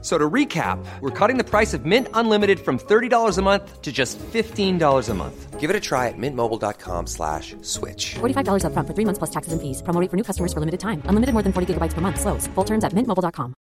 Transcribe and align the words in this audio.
So 0.00 0.16
to 0.16 0.30
recap, 0.30 0.78
we're 1.00 1.10
cutting 1.10 1.38
the 1.38 1.44
price 1.44 1.74
of 1.74 1.84
Mint 1.84 2.06
Unlimited 2.14 2.60
from 2.60 2.78
$30 2.78 3.36
a 3.36 3.42
month 3.42 3.82
to 3.82 3.90
just 3.90 4.16
$15 4.20 5.08
a 5.08 5.14
month. 5.14 5.58
Give 5.58 5.70
it 5.70 5.74
a 5.74 5.80
try 5.80 6.06
at 6.06 6.14
mintmobile.com 6.16 7.08
slash 7.08 7.56
switch. 7.62 8.14
$45 8.20 8.62
upfront 8.62 8.86
for 8.86 8.94
three 8.94 9.04
months 9.04 9.18
plus 9.18 9.30
taxes 9.30 9.52
and 9.52 9.60
fees. 9.60 9.82
Promo 9.82 10.00
rate 10.00 10.08
for 10.08 10.16
new 10.16 10.22
customers 10.22 10.52
for 10.52 10.60
limited 10.60 10.78
time. 10.78 11.02
Unlimited 11.06 11.32
more 11.34 11.42
than 11.42 11.52
40 11.52 11.74
gigabytes 11.74 11.94
per 11.94 12.00
month. 12.00 12.20
Slows. 12.20 12.46
Full 12.54 12.64
terms 12.64 12.84
at 12.84 12.92
mintmobile.com. 12.92 13.54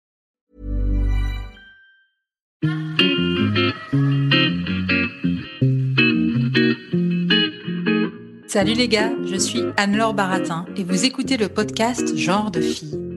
Salut 8.47 8.74
les 8.74 8.88
gars, 8.88 9.11
je 9.25 9.35
suis 9.35 9.61
Anne-Laure 9.75 10.13
Baratin 10.13 10.65
et 10.77 10.83
vous 10.83 11.05
écoutez 11.05 11.38
le 11.38 11.49
podcast 11.49 12.15
Genre 12.15 12.49
de 12.49 12.61
fille. 12.61 13.16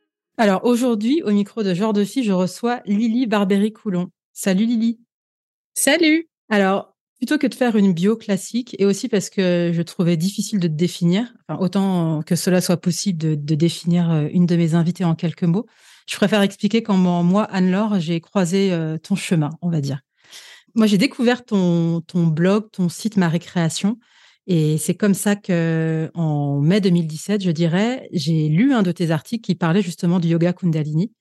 alors 0.37 0.65
aujourd'hui, 0.65 1.21
au 1.23 1.31
micro 1.31 1.63
de 1.63 1.73
Genre 1.73 1.93
de 1.93 2.03
Fille, 2.03 2.23
je 2.23 2.31
reçois 2.31 2.81
Lily 2.85 3.27
Barbéry-Coulon. 3.27 4.09
Salut 4.33 4.65
Lily. 4.65 4.99
Salut. 5.73 6.29
Alors, 6.49 6.95
plutôt 7.17 7.37
que 7.37 7.47
de 7.47 7.53
faire 7.53 7.75
une 7.75 7.93
bio 7.93 8.15
classique, 8.15 8.75
et 8.79 8.85
aussi 8.85 9.07
parce 9.07 9.29
que 9.29 9.71
je 9.73 9.81
trouvais 9.83 10.17
difficile 10.17 10.59
de 10.59 10.67
te 10.67 10.73
définir, 10.73 11.33
enfin, 11.47 11.59
autant 11.61 12.23
que 12.23 12.35
cela 12.35 12.61
soit 12.61 12.77
possible 12.77 13.19
de, 13.19 13.35
de, 13.35 13.55
définir 13.55 14.09
euh, 14.09 14.27
une 14.31 14.45
de 14.45 14.55
mes 14.55 14.73
invitées 14.73 15.05
en 15.05 15.15
quelques 15.15 15.43
mots, 15.43 15.67
je 16.07 16.15
préfère 16.15 16.41
expliquer 16.41 16.81
comment 16.81 17.23
moi, 17.23 17.43
Anne-Laure, 17.43 17.99
j'ai 17.99 18.19
croisé 18.21 18.73
euh, 18.73 18.97
ton 18.97 19.15
chemin, 19.15 19.51
on 19.61 19.69
va 19.69 19.81
dire. 19.81 20.01
Moi, 20.73 20.87
j'ai 20.87 20.97
découvert 20.97 21.45
ton, 21.45 22.01
ton 22.01 22.25
blog, 22.25 22.71
ton 22.71 22.89
site 22.89 23.17
Ma 23.17 23.29
Récréation, 23.29 23.99
et 24.47 24.77
c'est 24.77 24.95
comme 24.95 25.13
ça 25.13 25.35
que, 25.35 26.09
en 26.13 26.59
mai 26.59 26.81
2017, 26.81 27.43
je 27.43 27.51
dirais, 27.51 28.09
j'ai 28.11 28.49
lu 28.49 28.73
un 28.73 28.81
de 28.81 28.91
tes 28.91 29.11
articles 29.11 29.43
qui 29.43 29.55
parlait 29.55 29.81
justement 29.81 30.19
du 30.19 30.29
yoga 30.29 30.53
Kundalini. 30.53 31.11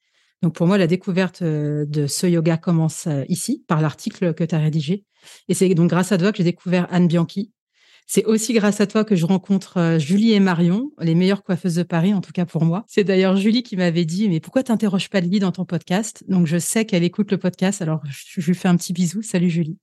Donc 0.42 0.54
pour 0.54 0.66
moi, 0.66 0.78
la 0.78 0.86
découverte 0.86 1.42
euh, 1.42 1.84
de 1.86 2.06
ce 2.06 2.26
yoga 2.26 2.56
commence 2.56 3.06
euh, 3.06 3.24
ici, 3.28 3.62
par 3.68 3.82
l'article 3.82 4.32
que 4.32 4.44
tu 4.44 4.54
as 4.54 4.58
rédigé. 4.58 5.04
Et 5.48 5.54
c'est 5.54 5.68
donc 5.74 5.90
grâce 5.90 6.12
à 6.12 6.18
toi 6.18 6.32
que 6.32 6.38
j'ai 6.38 6.44
découvert 6.44 6.86
Anne 6.90 7.08
Bianchi. 7.08 7.52
C'est 8.06 8.24
aussi 8.24 8.54
grâce 8.54 8.80
à 8.80 8.86
toi 8.86 9.04
que 9.04 9.14
je 9.14 9.26
rencontre 9.26 9.76
euh, 9.76 9.98
Julie 9.98 10.32
et 10.32 10.40
Marion, 10.40 10.90
les 10.98 11.14
meilleures 11.14 11.44
coiffeuses 11.44 11.74
de 11.74 11.82
Paris, 11.82 12.14
en 12.14 12.22
tout 12.22 12.32
cas 12.32 12.46
pour 12.46 12.64
moi. 12.64 12.84
C'est 12.88 13.04
d'ailleurs 13.04 13.36
Julie 13.36 13.62
qui 13.62 13.76
m'avait 13.76 14.06
dit, 14.06 14.30
mais 14.30 14.40
pourquoi 14.40 14.62
t'interroges 14.62 15.10
pas 15.10 15.20
Lily 15.20 15.40
dans 15.40 15.52
ton 15.52 15.66
podcast? 15.66 16.24
Donc 16.26 16.46
je 16.46 16.58
sais 16.58 16.86
qu'elle 16.86 17.04
écoute 17.04 17.30
le 17.30 17.38
podcast, 17.38 17.82
alors 17.82 18.00
je 18.06 18.40
lui 18.40 18.54
fais 18.54 18.68
un 18.68 18.76
petit 18.76 18.94
bisou. 18.94 19.20
Salut 19.20 19.50
Julie. 19.50 19.78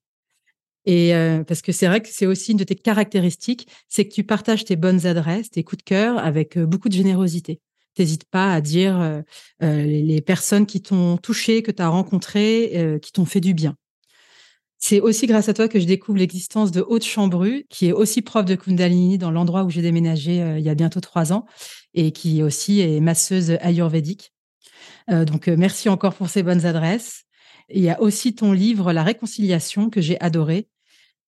Et 0.87 1.13
euh, 1.13 1.43
parce 1.43 1.61
que 1.61 1.73
c'est 1.73 1.85
vrai 1.85 1.99
que 2.01 2.07
c'est 2.09 2.25
aussi 2.25 2.53
une 2.53 2.57
de 2.57 2.63
tes 2.63 2.75
caractéristiques, 2.75 3.67
c'est 3.89 4.07
que 4.07 4.13
tu 4.13 4.23
partages 4.23 4.63
tes 4.63 4.77
bonnes 4.77 5.05
adresses, 5.05 5.51
tes 5.51 5.63
coups 5.65 5.79
de 5.79 5.83
cœur 5.83 6.17
avec 6.17 6.57
euh, 6.57 6.65
beaucoup 6.65 6.87
de 6.87 6.93
générosité. 6.93 7.59
T'hésites 7.93 8.23
pas 8.23 8.53
à 8.53 8.61
dire 8.61 8.97
euh, 8.97 9.21
les, 9.83 10.21
personnes 10.21 10.65
qui 10.65 10.81
t'ont 10.81 11.17
touché, 11.17 11.61
que 11.61 11.71
tu 11.71 11.81
as 11.81 11.89
rencontrées, 11.89 12.99
qui 13.01 13.11
t'ont 13.11 13.25
fait 13.25 13.41
du 13.41 13.55
bien. 13.55 13.75
C'est 14.77 15.01
aussi 15.01 15.25
grâce 15.25 15.49
à 15.49 15.55
toi 15.55 15.67
que 15.67 15.79
je 15.79 15.85
découvre 15.85 16.19
l'existence 16.19 16.71
de 16.71 16.85
Haute 16.87 17.03
Chambru, 17.03 17.65
qui 17.69 17.87
est 17.87 17.91
aussi 17.91 18.21
prof 18.21 18.45
de 18.45 18.53
Kundalini 18.53 19.17
dans 19.17 19.31
l'endroit 19.31 19.63
où 19.63 19.71
j'ai 19.71 19.81
déménagé 19.81 20.35
il 20.35 20.63
y 20.63 20.69
a 20.69 20.75
bientôt 20.75 21.01
trois 21.01 21.33
ans, 21.33 21.47
et 21.95 22.11
qui 22.11 22.43
aussi 22.43 22.81
est 22.81 23.01
masseuse 23.01 23.57
ayurvédique. 23.61 24.31
donc 25.09 25.47
merci 25.47 25.89
encore 25.89 26.13
pour 26.13 26.29
ces 26.29 26.43
bonnes 26.43 26.67
adresses. 26.67 27.23
Il 27.69 27.81
y 27.81 27.89
a 27.89 27.99
aussi 27.99 28.35
ton 28.35 28.51
livre 28.53 28.93
La 28.93 29.01
réconciliation 29.01 29.89
que 29.89 30.01
j'ai 30.01 30.21
adoré, 30.21 30.67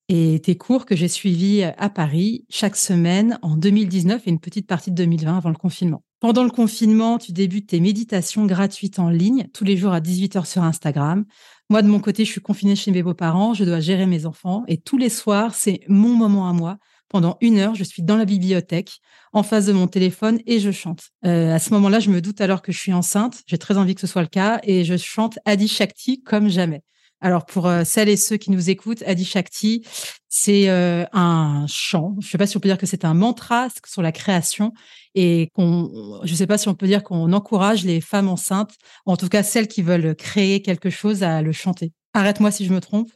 et 0.10 0.42
tes 0.44 0.58
cours 0.58 0.86
que 0.86 0.96
j'ai 0.96 1.08
suivis 1.08 1.64
à 1.64 1.90
Paris 1.90 2.44
chaque 2.50 2.76
semaine 2.76 3.38
en 3.44 3.56
2019 3.56 4.24
et 4.26 4.30
une 4.32 4.40
petite 4.40 4.68
partie 4.68 4.90
de 4.90 4.96
2020 4.96 5.38
avant 5.38 5.50
le 5.50 5.56
confinement. 5.56 6.04
Pendant 6.20 6.44
le 6.44 6.50
confinement, 6.50 7.20
tu 7.20 7.32
débutes 7.32 7.70
tes 7.70 7.80
méditations 7.80 8.46
gratuites 8.46 9.00
en 9.00 9.10
ligne 9.10 9.48
tous 9.54 9.64
les 9.64 9.78
jours 9.78 9.94
à 9.94 10.02
18h 10.02 10.46
sur 10.46 10.64
Instagram. 10.64 11.26
Moi, 11.70 11.84
de 11.84 11.88
mon 11.88 12.00
côté, 12.00 12.26
je 12.26 12.32
suis 12.32 12.42
confinée 12.42 12.76
chez 12.76 12.92
mes 12.92 13.04
beaux-parents, 13.04 13.54
je 13.54 13.64
dois 13.64 13.80
gérer 13.80 14.08
mes 14.08 14.26
enfants 14.26 14.64
et 14.68 14.78
tous 14.78 14.98
les 14.98 15.10
soirs, 15.10 15.54
c'est 15.54 15.82
mon 15.88 16.16
moment 16.16 16.50
à 16.50 16.54
moi. 16.54 16.78
Pendant 17.08 17.38
une 17.42 17.58
heure, 17.58 17.74
je 17.74 17.84
suis 17.84 18.04
dans 18.04 18.18
la 18.18 18.26
bibliothèque, 18.26 19.00
en 19.34 19.42
face 19.44 19.66
de 19.66 19.74
mon 19.74 19.88
téléphone 19.88 20.40
et 20.46 20.60
je 20.60 20.72
chante. 20.72 21.10
Euh, 21.26 21.54
à 21.54 21.60
ce 21.60 21.72
moment-là, 21.74 22.00
je 22.00 22.10
me 22.10 22.22
doute 22.22 22.42
alors 22.42 22.62
que 22.62 22.72
je 22.72 22.78
suis 22.78 22.94
enceinte. 22.94 23.42
J'ai 23.48 23.58
très 23.58 23.78
envie 23.78 23.96
que 23.96 24.02
ce 24.02 24.08
soit 24.08 24.22
le 24.22 24.28
cas 24.28 24.60
et 24.64 24.84
je 24.84 24.98
chante 24.98 25.40
Adi 25.46 25.68
Shakti 25.68 26.22
comme 26.22 26.50
jamais. 26.50 26.84
Alors 27.22 27.46
pour 27.46 27.68
euh, 27.68 27.84
celles 27.84 28.10
et 28.10 28.18
ceux 28.18 28.38
qui 28.38 28.50
nous 28.52 28.70
écoutent, 28.70 29.04
Adi 29.04 29.26
Shakti, 29.26 29.86
c'est 30.30 30.70
euh, 30.70 31.06
un 31.12 31.66
chant. 31.68 32.16
Je 32.20 32.28
ne 32.28 32.32
sais 32.32 32.38
pas 32.38 32.48
si 32.48 32.56
on 32.56 32.60
peut 32.60 32.70
dire 32.70 32.78
que 32.78 32.86
c'est 32.86 33.04
un 33.04 33.14
mantra 33.14 33.68
sur 33.86 34.02
la 34.02 34.12
création 34.12 34.74
et 35.16 35.50
qu'on, 35.54 36.22
je 36.24 36.32
ne 36.32 36.38
sais 36.38 36.48
pas 36.48 36.58
si 36.58 36.70
on 36.70 36.76
peut 36.76 36.88
dire 36.88 37.04
qu'on 37.04 37.34
encourage 37.34 37.84
les 37.84 38.00
femmes 38.00 38.30
enceintes, 38.30 38.76
en 39.06 39.18
tout 39.18 39.28
cas 39.28 39.44
celles 39.44 39.68
qui 39.68 39.82
veulent 39.82 40.16
créer 40.16 40.62
quelque 40.62 40.90
chose, 40.90 41.24
à 41.24 41.42
le 41.42 41.52
chanter. 41.52 41.92
Arrête-moi 42.14 42.52
si 42.52 42.66
je 42.66 42.74
me 42.74 42.80
trompe. 42.80 43.12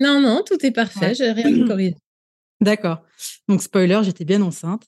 Non, 0.00 0.20
non, 0.20 0.42
tout 0.44 0.64
est 0.66 0.72
parfait. 0.72 1.14
J'ai 1.14 1.30
rien 1.30 1.62
à 1.62 1.66
corriger. 1.66 1.96
D'accord. 2.60 3.02
Donc 3.48 3.62
spoiler, 3.62 4.00
j'étais 4.02 4.24
bien 4.24 4.42
enceinte. 4.42 4.84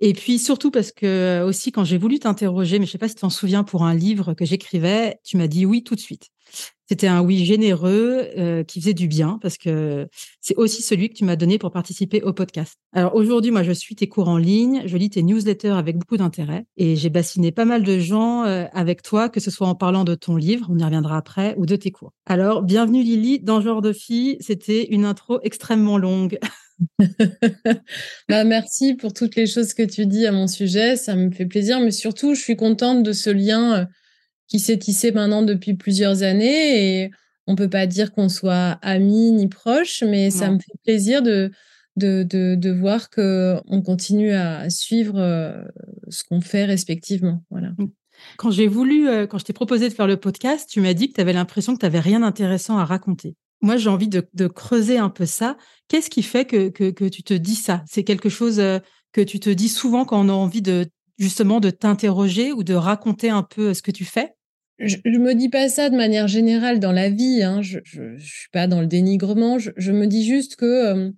Et 0.00 0.12
puis 0.12 0.40
surtout 0.40 0.72
parce 0.72 0.90
que 0.90 1.44
aussi 1.46 1.70
quand 1.70 1.84
j'ai 1.84 1.98
voulu 1.98 2.18
t'interroger, 2.18 2.80
mais 2.80 2.86
je 2.86 2.90
ne 2.90 2.92
sais 2.92 2.98
pas 2.98 3.06
si 3.06 3.14
tu 3.14 3.20
t'en 3.20 3.30
souviens 3.30 3.62
pour 3.62 3.84
un 3.84 3.94
livre 3.94 4.34
que 4.34 4.44
j'écrivais, 4.44 5.20
tu 5.22 5.36
m'as 5.36 5.46
dit 5.46 5.64
oui 5.66 5.84
tout 5.84 5.94
de 5.94 6.00
suite. 6.00 6.31
C'était 6.92 7.06
un 7.06 7.22
oui 7.22 7.46
généreux 7.46 8.28
euh, 8.36 8.64
qui 8.64 8.78
faisait 8.78 8.92
du 8.92 9.08
bien 9.08 9.38
parce 9.40 9.56
que 9.56 10.08
c'est 10.42 10.54
aussi 10.56 10.82
celui 10.82 11.08
que 11.08 11.14
tu 11.14 11.24
m'as 11.24 11.36
donné 11.36 11.56
pour 11.56 11.70
participer 11.70 12.20
au 12.20 12.34
podcast. 12.34 12.74
Alors 12.92 13.14
aujourd'hui, 13.14 13.50
moi, 13.50 13.62
je 13.62 13.72
suis 13.72 13.96
tes 13.96 14.10
cours 14.10 14.28
en 14.28 14.36
ligne, 14.36 14.82
je 14.84 14.98
lis 14.98 15.08
tes 15.08 15.22
newsletters 15.22 15.70
avec 15.70 15.96
beaucoup 15.96 16.18
d'intérêt 16.18 16.66
et 16.76 16.94
j'ai 16.96 17.08
bassiné 17.08 17.50
pas 17.50 17.64
mal 17.64 17.82
de 17.82 17.98
gens 17.98 18.44
euh, 18.44 18.66
avec 18.74 19.00
toi, 19.00 19.30
que 19.30 19.40
ce 19.40 19.50
soit 19.50 19.66
en 19.66 19.74
parlant 19.74 20.04
de 20.04 20.14
ton 20.14 20.36
livre, 20.36 20.66
on 20.68 20.76
y 20.76 20.84
reviendra 20.84 21.16
après, 21.16 21.54
ou 21.56 21.64
de 21.64 21.76
tes 21.76 21.90
cours. 21.90 22.12
Alors, 22.26 22.60
bienvenue 22.62 23.02
Lily 23.02 23.40
dans 23.40 23.62
Genre 23.62 23.80
de 23.80 23.94
fille. 23.94 24.36
C'était 24.40 24.88
une 24.90 25.06
intro 25.06 25.40
extrêmement 25.42 25.96
longue. 25.96 26.38
bah, 28.28 28.44
merci 28.44 28.92
pour 28.92 29.14
toutes 29.14 29.36
les 29.36 29.46
choses 29.46 29.72
que 29.72 29.82
tu 29.82 30.04
dis 30.04 30.26
à 30.26 30.32
mon 30.32 30.46
sujet, 30.46 30.96
ça 30.96 31.16
me 31.16 31.30
fait 31.30 31.46
plaisir, 31.46 31.80
mais 31.80 31.90
surtout, 31.90 32.34
je 32.34 32.42
suis 32.42 32.56
contente 32.56 33.02
de 33.02 33.14
ce 33.14 33.30
lien 33.30 33.78
euh, 33.78 33.84
qui 34.48 34.58
s'est 34.58 34.78
tissé 34.78 35.12
maintenant 35.12 35.42
depuis 35.42 35.74
plusieurs 35.74 36.22
années 36.22 37.02
et 37.02 37.10
on 37.46 37.56
peut 37.56 37.70
pas 37.70 37.86
dire 37.86 38.12
qu'on 38.12 38.28
soit 38.28 38.78
amis 38.82 39.32
ni 39.32 39.48
proches, 39.48 40.02
mais 40.02 40.30
ça 40.30 40.50
me 40.50 40.58
fait 40.58 40.78
plaisir 40.84 41.22
de, 41.22 41.50
de, 41.96 42.24
de, 42.54 42.70
voir 42.70 43.10
qu'on 43.10 43.82
continue 43.84 44.32
à 44.32 44.70
suivre 44.70 45.18
euh, 45.18 45.62
ce 46.08 46.22
qu'on 46.24 46.40
fait 46.40 46.64
respectivement. 46.64 47.42
Voilà. 47.50 47.70
Mmh. 47.78 47.86
Quand 48.36 48.50
j'ai 48.50 48.68
voulu, 48.68 49.08
euh, 49.08 49.26
quand 49.26 49.38
je 49.38 49.44
t'ai 49.44 49.52
proposé 49.52 49.88
de 49.88 49.94
faire 49.94 50.06
le 50.06 50.16
podcast, 50.16 50.68
tu 50.70 50.80
m'as 50.80 50.94
dit 50.94 51.08
que 51.08 51.14
tu 51.14 51.20
avais 51.20 51.32
l'impression 51.32 51.74
que 51.74 51.80
tu 51.80 51.86
n'avais 51.86 52.00
rien 52.00 52.20
d'intéressant 52.20 52.78
à 52.78 52.84
raconter. 52.84 53.34
Moi, 53.60 53.76
j'ai 53.76 53.90
envie 53.90 54.08
de, 54.08 54.28
de, 54.34 54.48
creuser 54.48 54.98
un 54.98 55.08
peu 55.08 55.26
ça. 55.26 55.56
Qu'est-ce 55.88 56.10
qui 56.10 56.22
fait 56.22 56.44
que, 56.44 56.68
que, 56.68 56.90
que, 56.90 57.04
tu 57.04 57.22
te 57.22 57.34
dis 57.34 57.54
ça? 57.54 57.82
C'est 57.86 58.04
quelque 58.04 58.28
chose 58.28 58.58
euh, 58.58 58.78
que 59.12 59.20
tu 59.20 59.38
te 59.38 59.50
dis 59.50 59.68
souvent 59.68 60.04
quand 60.04 60.24
on 60.24 60.28
a 60.28 60.32
envie 60.32 60.62
de 60.62 60.86
justement 61.22 61.60
de 61.60 61.70
t'interroger 61.70 62.52
ou 62.52 62.64
de 62.64 62.74
raconter 62.74 63.30
un 63.30 63.42
peu 63.42 63.72
ce 63.74 63.82
que 63.82 63.90
tu 63.90 64.04
fais? 64.04 64.34
Je, 64.78 64.96
ne 65.04 65.18
me 65.18 65.34
dis 65.34 65.48
pas 65.48 65.68
ça 65.68 65.90
de 65.90 65.96
manière 65.96 66.26
générale 66.26 66.80
dans 66.80 66.92
la 66.92 67.08
vie. 67.08 67.42
Hein. 67.42 67.62
Je, 67.62 67.78
ne 68.00 68.18
suis 68.18 68.48
pas 68.52 68.66
dans 68.66 68.80
le 68.80 68.86
dénigrement. 68.86 69.58
Je, 69.58 69.92
me 69.92 70.06
dis 70.06 70.26
juste 70.26 70.56
que 70.56 70.64
euh, 70.64 71.10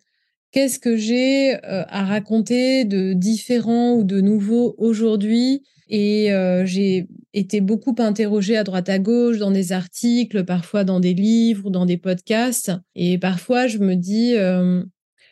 qu'est-ce 0.53 0.79
que 0.79 0.97
j'ai 0.97 1.55
euh, 1.55 1.85
à 1.89 2.05
raconter 2.05 2.85
de 2.85 3.15
différent 3.15 3.95
ou 3.95 4.05
de 4.05 4.21
nouveau 4.21 4.75
aujourd'hui? 4.77 5.62
Et 5.89 6.33
euh, 6.33 6.65
j'ai 6.67 7.09
été 7.33 7.61
beaucoup 7.61 7.95
interrogée 7.99 8.56
à 8.56 8.65
droite 8.65 8.89
à 8.89 8.99
gauche 8.99 9.39
dans 9.39 9.51
des 9.51 9.73
articles, 9.73 10.45
parfois 10.45 10.85
dans 10.85 11.01
des 11.01 11.15
livres, 11.15 11.71
dans 11.71 11.87
des 11.87 11.99
podcasts. 11.99 12.73
Et 12.95 13.19
parfois, 13.19 13.67
je 13.67 13.79
me 13.79 13.95
dis 13.95 14.35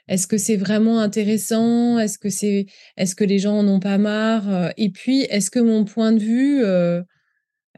est-ce 0.08 0.26
que 0.26 0.38
c'est 0.38 0.56
vraiment 0.56 1.00
intéressant? 1.00 1.98
Est-ce 1.98 2.18
que 2.18 2.30
c'est, 2.30 2.66
est-ce 2.96 3.14
que 3.14 3.24
les 3.24 3.38
gens 3.38 3.58
en 3.58 3.68
ont 3.68 3.80
pas 3.80 3.98
marre? 3.98 4.72
Et 4.76 4.90
puis, 4.90 5.22
est-ce 5.22 5.50
que 5.50 5.60
mon 5.60 5.84
point 5.84 6.12
de 6.12 6.18
vue 6.18 6.64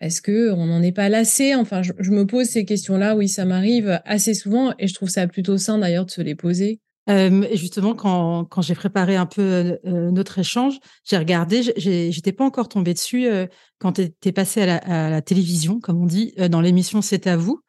est-ce 0.00 0.20
que 0.20 0.50
on 0.52 0.66
n'en 0.66 0.82
est 0.82 0.92
pas 0.92 1.08
lassé? 1.08 1.54
Enfin, 1.54 1.82
je, 1.82 2.10
me 2.10 2.26
pose 2.26 2.46
ces 2.46 2.64
questions-là. 2.64 3.16
Oui, 3.16 3.28
ça 3.28 3.44
m'arrive 3.44 4.00
assez 4.04 4.34
souvent 4.34 4.74
et 4.78 4.88
je 4.88 4.94
trouve 4.94 5.08
ça 5.08 5.26
plutôt 5.26 5.56
sain 5.56 5.78
d'ailleurs 5.78 6.06
de 6.06 6.10
se 6.10 6.20
les 6.20 6.34
poser. 6.34 6.80
Euh, 7.10 7.46
justement, 7.52 7.94
quand, 7.94 8.62
j'ai 8.62 8.74
préparé 8.74 9.16
un 9.16 9.26
peu 9.26 9.78
euh, 9.84 10.10
notre 10.10 10.38
échange, 10.38 10.78
j'ai 11.04 11.18
regardé, 11.18 11.62
j'étais 11.76 12.32
pas 12.32 12.44
encore 12.44 12.68
tombée 12.68 12.94
dessus 12.94 13.26
euh, 13.26 13.46
quand 13.78 13.92
tu 13.92 14.02
étais 14.02 14.32
passé 14.32 14.62
à 14.62 14.66
la, 14.66 14.76
à 14.76 15.10
la, 15.10 15.22
télévision, 15.22 15.80
comme 15.80 16.02
on 16.02 16.06
dit, 16.06 16.34
dans 16.50 16.62
l'émission 16.62 17.02
C'est 17.02 17.26
à 17.26 17.36
vous, 17.36 17.60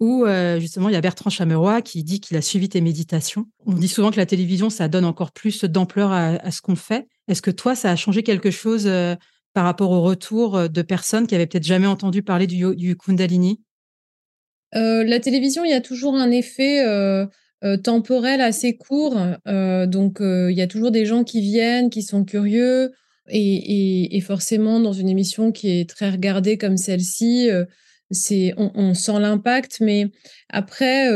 où 0.00 0.24
justement 0.58 0.88
il 0.88 0.92
y 0.92 0.96
a 0.96 1.00
Bertrand 1.00 1.30
Chameroy 1.30 1.82
qui 1.82 2.04
dit 2.04 2.20
qu'il 2.20 2.36
a 2.36 2.42
suivi 2.42 2.68
tes 2.68 2.80
méditations. 2.80 3.46
On 3.66 3.72
dit 3.72 3.88
souvent 3.88 4.10
que 4.10 4.16
la 4.16 4.26
télévision, 4.26 4.70
ça 4.70 4.88
donne 4.88 5.04
encore 5.04 5.32
plus 5.32 5.64
d'ampleur 5.64 6.12
à, 6.12 6.50
ce 6.50 6.62
qu'on 6.62 6.76
fait. 6.76 7.08
Est-ce 7.26 7.42
que 7.42 7.50
toi, 7.50 7.74
ça 7.74 7.90
a 7.90 7.96
changé 7.96 8.22
quelque 8.22 8.50
chose 8.50 8.88
par 9.54 9.64
rapport 9.64 9.90
au 9.90 10.02
retour 10.02 10.68
de 10.68 10.82
personnes 10.82 11.26
qui 11.26 11.34
avaient 11.34 11.46
peut-être 11.46 11.66
jamais 11.66 11.88
entendu 11.88 12.22
parler 12.22 12.46
du, 12.46 12.96
Kundalini? 12.96 13.60
La 14.72 15.18
télévision, 15.18 15.64
il 15.64 15.70
y 15.70 15.74
a 15.74 15.80
toujours 15.80 16.14
un 16.14 16.30
effet 16.30 16.84
euh, 17.64 17.76
temporel 17.76 18.40
assez 18.40 18.76
court. 18.76 19.16
Euh, 19.48 19.86
donc, 19.86 20.20
euh, 20.20 20.48
il 20.50 20.56
y 20.56 20.62
a 20.62 20.68
toujours 20.68 20.92
des 20.92 21.04
gens 21.04 21.24
qui 21.24 21.40
viennent, 21.40 21.90
qui 21.90 22.02
sont 22.02 22.24
curieux. 22.24 22.92
Et, 23.30 24.22
forcément, 24.24 24.80
dans 24.80 24.92
une 24.92 25.08
émission 25.08 25.52
qui 25.52 25.80
est 25.80 25.90
très 25.90 26.08
regardée 26.10 26.56
comme 26.56 26.78
celle-ci, 26.78 27.50
c'est 28.10 28.54
on, 28.56 28.94
sent 28.94 29.20
l'impact. 29.20 29.78
Mais 29.80 30.10
après, 30.48 31.10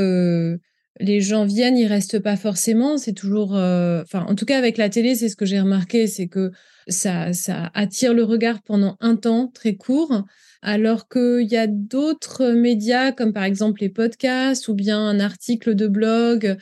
les 1.01 1.21
gens 1.21 1.45
viennent, 1.45 1.79
ils 1.79 1.87
restent 1.87 2.19
pas 2.19 2.37
forcément. 2.37 2.99
C'est 2.99 3.13
toujours, 3.13 3.53
enfin, 3.53 4.27
en 4.29 4.35
tout 4.35 4.45
cas 4.45 4.59
avec 4.59 4.77
la 4.77 4.89
télé, 4.89 5.15
c'est 5.15 5.29
ce 5.29 5.37
que 5.37 5.47
j'ai 5.47 5.61
remarqué, 5.61 6.07
c'est 6.07 6.29
que 6.29 6.51
ça, 6.89 7.33
ça 7.33 7.71
attire 7.75 8.15
le 8.15 8.25
regard 8.25 8.63
pendant 8.63 8.97
un 9.01 9.17
temps 9.17 9.49
très 9.49 9.75
court 9.75 10.25
alors 10.63 11.09
qu'il 11.09 11.49
y 11.49 11.57
a 11.57 11.67
d'autres 11.67 12.53
médias, 12.53 13.11
comme 13.11 13.33
par 13.33 13.43
exemple 13.43 13.81
les 13.81 13.89
podcasts 13.89 14.69
ou 14.69 14.75
bien 14.75 14.99
un 14.99 15.19
article 15.19 15.75
de 15.75 15.89
blog, 15.89 16.57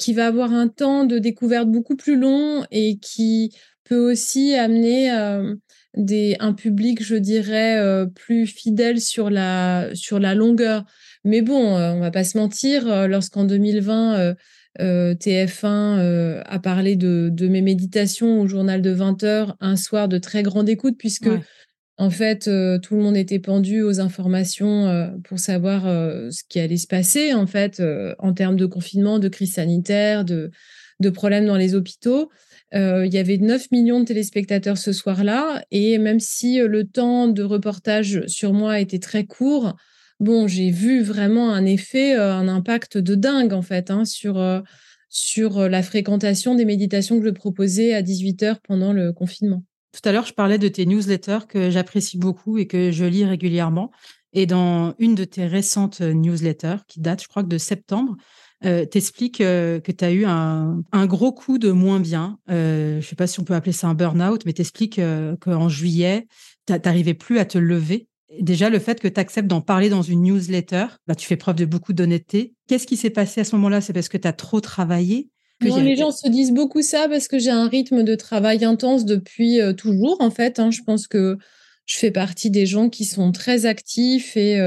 qui 0.00 0.12
va 0.12 0.26
avoir 0.26 0.52
un 0.52 0.66
temps 0.66 1.04
de 1.04 1.18
découverte 1.18 1.68
beaucoup 1.68 1.94
plus 1.94 2.18
long 2.18 2.66
et 2.72 2.98
qui 2.98 3.54
peut 3.84 4.10
aussi 4.10 4.54
amener 4.54 5.12
euh, 5.12 5.54
un 5.96 6.52
public, 6.52 7.02
je 7.02 7.16
dirais, 7.16 7.78
euh, 7.78 8.06
plus 8.06 8.46
fidèle 8.46 9.00
sur 9.00 9.30
la, 9.30 9.88
sur 9.94 10.18
la 10.18 10.34
longueur. 10.34 10.84
Mais 11.24 11.42
bon, 11.42 11.76
euh, 11.76 11.92
on 11.92 12.00
va 12.00 12.10
pas 12.10 12.24
se 12.24 12.38
mentir, 12.38 13.08
lorsqu'en 13.08 13.44
2020, 13.44 14.34
TF1 14.78 16.42
a 16.44 16.58
parlé 16.58 16.96
de, 16.96 17.48
mes 17.48 17.62
méditations 17.62 18.40
au 18.40 18.46
journal 18.46 18.82
de 18.82 18.90
20 18.90 19.24
heures, 19.24 19.56
un 19.60 19.76
soir 19.76 20.08
de 20.08 20.18
très 20.18 20.42
grande 20.42 20.68
écoute, 20.68 20.96
puisque 20.98 21.30
en 21.98 22.10
fait, 22.10 22.46
euh, 22.46 22.78
tout 22.78 22.94
le 22.94 23.02
monde 23.02 23.16
était 23.16 23.38
pendu 23.38 23.82
aux 23.82 24.00
informations 24.00 24.86
euh, 24.86 25.08
pour 25.24 25.38
savoir 25.38 25.86
euh, 25.86 26.30
ce 26.30 26.42
qui 26.46 26.60
allait 26.60 26.76
se 26.76 26.86
passer, 26.86 27.32
en 27.32 27.46
fait, 27.46 27.82
en 28.18 28.32
termes 28.32 28.56
de 28.56 28.66
confinement, 28.66 29.18
de 29.18 29.28
crise 29.28 29.54
sanitaire, 29.54 30.24
de, 30.24 30.50
de 31.00 31.10
problèmes 31.10 31.46
dans 31.46 31.56
les 31.56 31.74
hôpitaux. 31.74 32.30
Il 32.72 33.12
y 33.12 33.18
avait 33.18 33.38
9 33.38 33.70
millions 33.70 34.00
de 34.00 34.04
téléspectateurs 34.04 34.78
ce 34.78 34.92
soir-là, 34.92 35.64
et 35.70 35.98
même 35.98 36.20
si 36.20 36.58
le 36.58 36.84
temps 36.84 37.28
de 37.28 37.42
reportage 37.42 38.26
sur 38.26 38.52
moi 38.52 38.80
était 38.80 38.98
très 38.98 39.24
court, 39.24 39.76
bon, 40.20 40.46
j'ai 40.48 40.70
vu 40.70 41.02
vraiment 41.02 41.52
un 41.52 41.64
effet, 41.64 42.14
un 42.14 42.48
impact 42.48 42.98
de 42.98 43.14
dingue, 43.14 43.52
en 43.52 43.62
fait, 43.62 43.90
hein, 43.90 44.04
sur, 44.04 44.62
sur 45.08 45.68
la 45.68 45.82
fréquentation 45.82 46.54
des 46.54 46.64
méditations 46.64 47.18
que 47.18 47.26
je 47.26 47.30
proposais 47.30 47.94
à 47.94 48.02
18 48.02 48.42
heures 48.42 48.60
pendant 48.60 48.92
le 48.92 49.12
confinement. 49.12 49.62
Tout 49.92 50.06
à 50.06 50.12
l'heure, 50.12 50.26
je 50.26 50.34
parlais 50.34 50.58
de 50.58 50.68
tes 50.68 50.84
newsletters 50.84 51.46
que 51.48 51.70
j'apprécie 51.70 52.18
beaucoup 52.18 52.58
et 52.58 52.66
que 52.66 52.90
je 52.90 53.04
lis 53.06 53.24
régulièrement. 53.24 53.90
Et 54.34 54.44
dans 54.44 54.94
une 54.98 55.14
de 55.14 55.24
tes 55.24 55.46
récentes 55.46 56.02
newsletters, 56.02 56.84
qui 56.86 57.00
date, 57.00 57.22
je 57.22 57.28
crois, 57.28 57.42
de 57.42 57.56
septembre, 57.56 58.16
euh, 58.64 58.86
t'expliques 58.86 59.40
euh, 59.40 59.80
que 59.80 59.92
tu 59.92 60.04
as 60.04 60.12
eu 60.12 60.24
un, 60.24 60.82
gros 61.06 61.32
coup 61.32 61.58
de 61.58 61.70
moins 61.70 62.00
bien. 62.00 62.38
Euh, 62.50 62.92
je 62.92 62.96
ne 62.96 63.02
sais 63.02 63.16
pas 63.16 63.26
si 63.26 63.40
on 63.40 63.44
peut 63.44 63.54
appeler 63.54 63.72
ça 63.72 63.86
un 63.86 63.94
burn-out, 63.94 64.44
mais 64.46 64.52
t'expliques 64.52 64.98
euh, 64.98 65.36
qu'en 65.36 65.68
juillet, 65.68 66.26
tu 66.66 66.72
n'arrivais 66.72 67.14
plus 67.14 67.38
à 67.38 67.44
te 67.44 67.58
lever. 67.58 68.08
Déjà, 68.40 68.70
le 68.70 68.78
fait 68.78 68.98
que 69.00 69.08
tu 69.08 69.20
acceptes 69.20 69.46
d'en 69.46 69.60
parler 69.60 69.88
dans 69.88 70.02
une 70.02 70.22
newsletter, 70.22 70.86
bah, 71.06 71.14
tu 71.14 71.26
fais 71.26 71.36
preuve 71.36 71.56
de 71.56 71.64
beaucoup 71.64 71.92
d'honnêteté. 71.92 72.54
Qu'est-ce 72.66 72.86
qui 72.86 72.96
s'est 72.96 73.10
passé 73.10 73.42
à 73.42 73.44
ce 73.44 73.54
moment-là? 73.56 73.80
C'est 73.80 73.92
parce 73.92 74.08
que 74.08 74.16
tu 74.16 74.26
as 74.26 74.32
trop 74.32 74.60
travaillé? 74.60 75.28
Les 75.60 75.96
gens 75.96 76.10
se 76.10 76.28
disent 76.28 76.52
beaucoup 76.52 76.82
ça 76.82 77.08
parce 77.08 77.28
que 77.28 77.38
j'ai 77.38 77.50
un 77.50 77.68
rythme 77.68 78.02
de 78.02 78.14
travail 78.14 78.64
intense 78.64 79.06
depuis 79.06 79.58
toujours, 79.78 80.16
en 80.20 80.30
fait. 80.30 80.58
Hein. 80.58 80.70
Je 80.70 80.82
pense 80.82 81.06
que 81.06 81.38
je 81.86 81.96
fais 81.96 82.10
partie 82.10 82.50
des 82.50 82.66
gens 82.66 82.90
qui 82.90 83.06
sont 83.06 83.32
très 83.32 83.64
actifs 83.64 84.36
et 84.36 84.60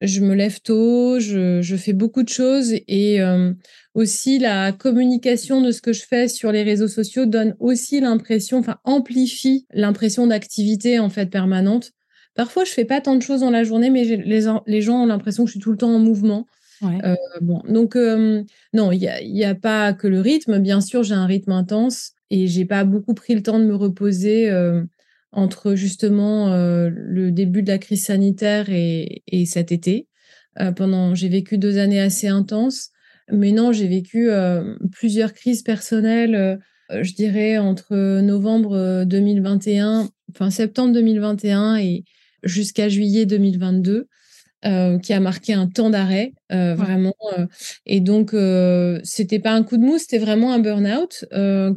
je 0.00 0.20
me 0.20 0.34
lève 0.34 0.60
tôt, 0.60 1.18
je, 1.18 1.76
fais 1.78 1.92
beaucoup 1.92 2.22
de 2.22 2.28
choses 2.28 2.74
et 2.86 3.20
euh, 3.20 3.52
aussi 3.94 4.38
la 4.38 4.72
communication 4.72 5.62
de 5.62 5.70
ce 5.70 5.80
que 5.80 5.92
je 5.92 6.04
fais 6.06 6.28
sur 6.28 6.52
les 6.52 6.62
réseaux 6.62 6.88
sociaux 6.88 7.26
donne 7.26 7.56
aussi 7.60 8.00
l'impression, 8.00 8.58
enfin 8.58 8.76
amplifie 8.84 9.66
l'impression 9.72 10.26
d'activité 10.26 10.98
en 10.98 11.08
fait 11.08 11.26
permanente. 11.26 11.92
Parfois, 12.34 12.64
je 12.64 12.72
fais 12.72 12.84
pas 12.84 13.00
tant 13.00 13.14
de 13.14 13.22
choses 13.22 13.40
dans 13.40 13.50
la 13.50 13.64
journée, 13.64 13.88
mais 13.88 14.04
les, 14.04 14.44
les 14.66 14.82
gens 14.82 15.02
ont 15.02 15.06
l'impression 15.06 15.44
que 15.44 15.48
je 15.48 15.52
suis 15.52 15.60
tout 15.60 15.70
le 15.70 15.78
temps 15.78 15.94
en 15.94 15.98
mouvement. 15.98 16.46
Euh, 16.82 17.14
bon, 17.40 17.62
donc 17.66 17.96
non, 18.74 18.92
il 18.92 18.98
n'y 18.98 19.44
a, 19.44 19.48
a, 19.48 19.54
pas 19.54 19.94
que 19.94 20.06
le 20.06 20.20
rythme. 20.20 20.58
Bien 20.58 20.82
sûr, 20.82 21.02
j'ai 21.02 21.14
un 21.14 21.24
rythme 21.24 21.52
intense 21.52 22.12
et 22.28 22.46
j'ai 22.46 22.66
pas 22.66 22.84
beaucoup 22.84 23.14
pris 23.14 23.34
le 23.34 23.42
temps 23.42 23.58
de 23.58 23.64
me 23.64 23.74
reposer 23.74 24.50
entre 25.32 25.74
justement 25.74 26.48
le 26.56 27.30
début 27.30 27.62
de 27.62 27.68
la 27.68 27.78
crise 27.78 28.04
sanitaire 28.04 28.70
et, 28.70 29.22
et 29.26 29.44
cet 29.44 29.72
été. 29.72 30.08
pendant, 30.76 31.14
j'ai 31.14 31.28
vécu 31.28 31.58
deux 31.58 31.78
années 31.78 32.00
assez 32.00 32.28
intenses, 32.28 32.90
mais 33.30 33.52
non, 33.52 33.72
j'ai 33.72 33.88
vécu 33.88 34.30
plusieurs 34.92 35.34
crises 35.34 35.62
personnelles. 35.62 36.58
je 36.90 37.12
dirais 37.14 37.58
entre 37.58 38.20
novembre 38.20 39.04
2021, 39.04 40.08
enfin 40.30 40.50
septembre 40.50 40.94
2021 40.94 41.76
et 41.76 42.04
jusqu'à 42.42 42.88
juillet 42.88 43.26
2022. 43.26 44.08
Euh, 44.64 44.98
qui 44.98 45.12
a 45.12 45.20
marqué 45.20 45.52
un 45.52 45.68
temps 45.68 45.90
d'arrêt, 45.90 46.32
euh, 46.50 46.74
vraiment. 46.74 47.14
Euh, 47.38 47.46
et 47.84 48.00
donc, 48.00 48.34
c'était 49.04 49.38
pas 49.38 49.52
un 49.52 49.62
coup 49.62 49.76
de 49.76 49.82
mou, 49.82 49.98
c'était 49.98 50.18
vraiment 50.18 50.52
un 50.52 50.58
burn-out 50.58 51.26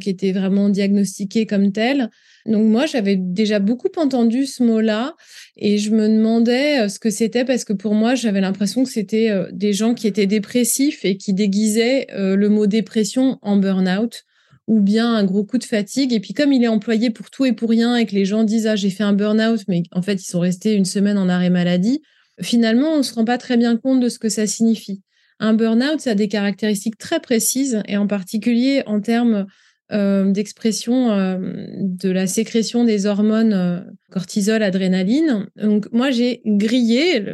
qui 0.00 0.10
était 0.10 0.32
vraiment 0.32 0.70
diagnostiqué 0.70 1.46
comme 1.46 1.72
tel. 1.72 2.08
Donc 2.46 2.66
moi, 2.66 2.86
j'avais 2.86 3.16
déjà 3.16 3.58
beaucoup 3.58 3.90
entendu 3.96 4.46
ce 4.46 4.62
mot-là 4.62 5.14
et 5.56 5.76
je 5.76 5.90
me 5.90 6.08
demandais 6.08 6.88
ce 6.88 6.98
que 6.98 7.10
c'était 7.10 7.44
parce 7.44 7.64
que 7.64 7.74
pour 7.74 7.94
moi, 7.94 8.14
j'avais 8.14 8.40
l'impression 8.40 8.82
que 8.82 8.90
c'était 8.90 9.30
des 9.52 9.74
gens 9.74 9.92
qui 9.92 10.06
étaient 10.06 10.26
dépressifs 10.26 11.04
et 11.04 11.18
qui 11.18 11.34
déguisaient 11.34 12.06
le 12.16 12.48
mot 12.48 12.66
dépression 12.66 13.38
en 13.42 13.56
burn-out 13.56 14.24
ou 14.66 14.80
bien 14.80 15.14
un 15.14 15.24
gros 15.24 15.44
coup 15.44 15.58
de 15.58 15.64
fatigue. 15.64 16.14
Et 16.14 16.20
puis 16.20 16.32
comme 16.32 16.52
il 16.52 16.64
est 16.64 16.68
employé 16.68 17.10
pour 17.10 17.30
tout 17.30 17.44
et 17.44 17.52
pour 17.52 17.68
rien 17.68 17.96
et 17.96 18.06
que 18.06 18.14
les 18.14 18.24
gens 18.24 18.42
disent 18.42 18.66
ah 18.66 18.76
j'ai 18.76 18.90
fait 18.90 19.04
un 19.04 19.12
burn-out, 19.12 19.60
mais 19.68 19.82
en 19.92 20.00
fait 20.00 20.14
ils 20.14 20.28
sont 20.28 20.40
restés 20.40 20.74
une 20.74 20.86
semaine 20.86 21.18
en 21.18 21.28
arrêt 21.28 21.50
maladie, 21.50 22.00
finalement, 22.42 22.94
on 22.94 22.98
ne 22.98 23.02
se 23.02 23.14
rend 23.14 23.24
pas 23.24 23.38
très 23.38 23.56
bien 23.56 23.76
compte 23.76 24.00
de 24.00 24.08
ce 24.08 24.18
que 24.18 24.28
ça 24.28 24.46
signifie. 24.46 25.02
Un 25.38 25.54
burn-out, 25.54 26.00
ça 26.00 26.10
a 26.10 26.14
des 26.14 26.28
caractéristiques 26.28 26.98
très 26.98 27.20
précises, 27.20 27.82
et 27.88 27.96
en 27.96 28.06
particulier 28.06 28.82
en 28.86 29.00
termes 29.00 29.46
euh, 29.92 30.30
d'expression 30.30 31.10
euh, 31.10 31.36
de 31.80 32.10
la 32.10 32.28
sécrétion 32.28 32.84
des 32.84 33.06
hormones 33.06 33.52
euh, 33.52 33.80
cortisol, 34.12 34.62
adrénaline. 34.62 35.48
Donc 35.56 35.88
moi, 35.90 36.12
j'ai 36.12 36.42
grillé, 36.46 37.24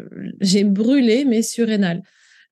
j'ai 0.41 0.65
brûlé 0.65 1.27
mes 1.27 1.43
surrénales, 1.43 2.03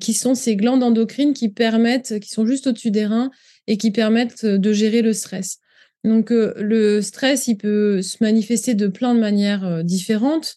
qui 0.02 0.12
sont 0.12 0.34
ces 0.34 0.56
glandes 0.56 0.82
endocrines 0.82 1.32
qui 1.32 1.48
permettent, 1.48 2.20
qui 2.20 2.28
sont 2.28 2.44
juste 2.44 2.66
au-dessus 2.66 2.90
des 2.90 3.06
reins 3.06 3.30
et 3.66 3.78
qui 3.78 3.92
permettent 3.92 4.44
de 4.44 4.72
gérer 4.74 5.00
le 5.00 5.14
stress. 5.14 5.58
Donc 6.02 6.28
le 6.30 7.00
stress, 7.00 7.48
il 7.48 7.56
peut 7.56 8.02
se 8.02 8.18
manifester 8.20 8.74
de 8.74 8.88
plein 8.88 9.14
de 9.14 9.20
manières 9.20 9.82
différentes. 9.84 10.56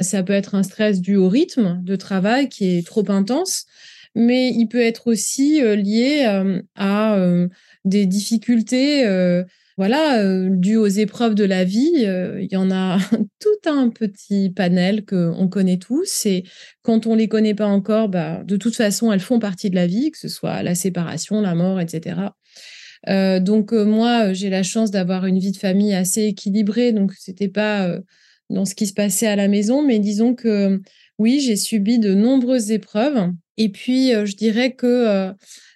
Ça 0.00 0.22
peut 0.22 0.34
être 0.34 0.54
un 0.54 0.62
stress 0.62 1.00
dû 1.00 1.16
au 1.16 1.28
rythme 1.28 1.80
de 1.82 1.96
travail 1.96 2.48
qui 2.48 2.76
est 2.76 2.86
trop 2.86 3.10
intense, 3.10 3.64
mais 4.16 4.50
il 4.50 4.66
peut 4.66 4.80
être 4.80 5.06
aussi 5.06 5.62
euh, 5.62 5.76
lié 5.76 6.24
euh, 6.26 6.62
à 6.74 7.16
euh, 7.16 7.48
des 7.84 8.06
difficultés 8.06 9.04
voilà, 9.78 10.48
dues 10.48 10.78
aux 10.78 10.86
épreuves 10.86 11.34
de 11.34 11.44
la 11.44 11.62
vie. 11.62 11.92
Il 11.96 12.48
y 12.50 12.56
en 12.56 12.70
a 12.70 12.98
tout 13.40 13.70
un 13.70 13.90
petit 13.90 14.48
panel 14.48 15.04
qu'on 15.04 15.48
connaît 15.48 15.76
tous. 15.76 16.24
Et 16.24 16.44
quand 16.80 17.06
on 17.06 17.14
les 17.14 17.28
connaît 17.28 17.54
pas 17.54 17.66
encore, 17.66 18.08
bah, 18.08 18.42
de 18.42 18.56
toute 18.56 18.74
façon, 18.74 19.12
elles 19.12 19.20
font 19.20 19.38
partie 19.38 19.68
de 19.68 19.74
la 19.74 19.86
vie, 19.86 20.10
que 20.10 20.18
ce 20.18 20.28
soit 20.28 20.62
la 20.62 20.74
séparation, 20.74 21.42
la 21.42 21.54
mort, 21.54 21.78
etc. 21.78 22.32
donc 23.06 23.72
moi, 23.72 24.32
j'ai 24.32 24.48
la 24.48 24.62
chance 24.62 24.90
d'avoir 24.90 25.26
une 25.26 25.38
vie 25.38 25.52
de 25.52 25.58
famille 25.58 25.92
assez 25.92 26.22
équilibrée, 26.22 26.92
donc 26.92 27.12
c'était 27.12 27.48
pas 27.48 28.00
dans 28.50 28.64
ce 28.64 28.74
qui 28.74 28.86
se 28.86 28.92
passait 28.92 29.26
à 29.26 29.36
la 29.36 29.48
maison, 29.48 29.82
mais 29.82 29.98
disons 29.98 30.34
que 30.34 30.80
oui, 31.18 31.40
j'ai 31.40 31.56
subi 31.56 31.98
de 31.98 32.14
nombreuses 32.14 32.70
épreuves. 32.70 33.32
Et 33.56 33.70
puis, 33.70 34.14
euh, 34.14 34.26
je 34.26 34.36
dirais 34.36 34.72
que 34.72 34.86
euh, 34.86 35.32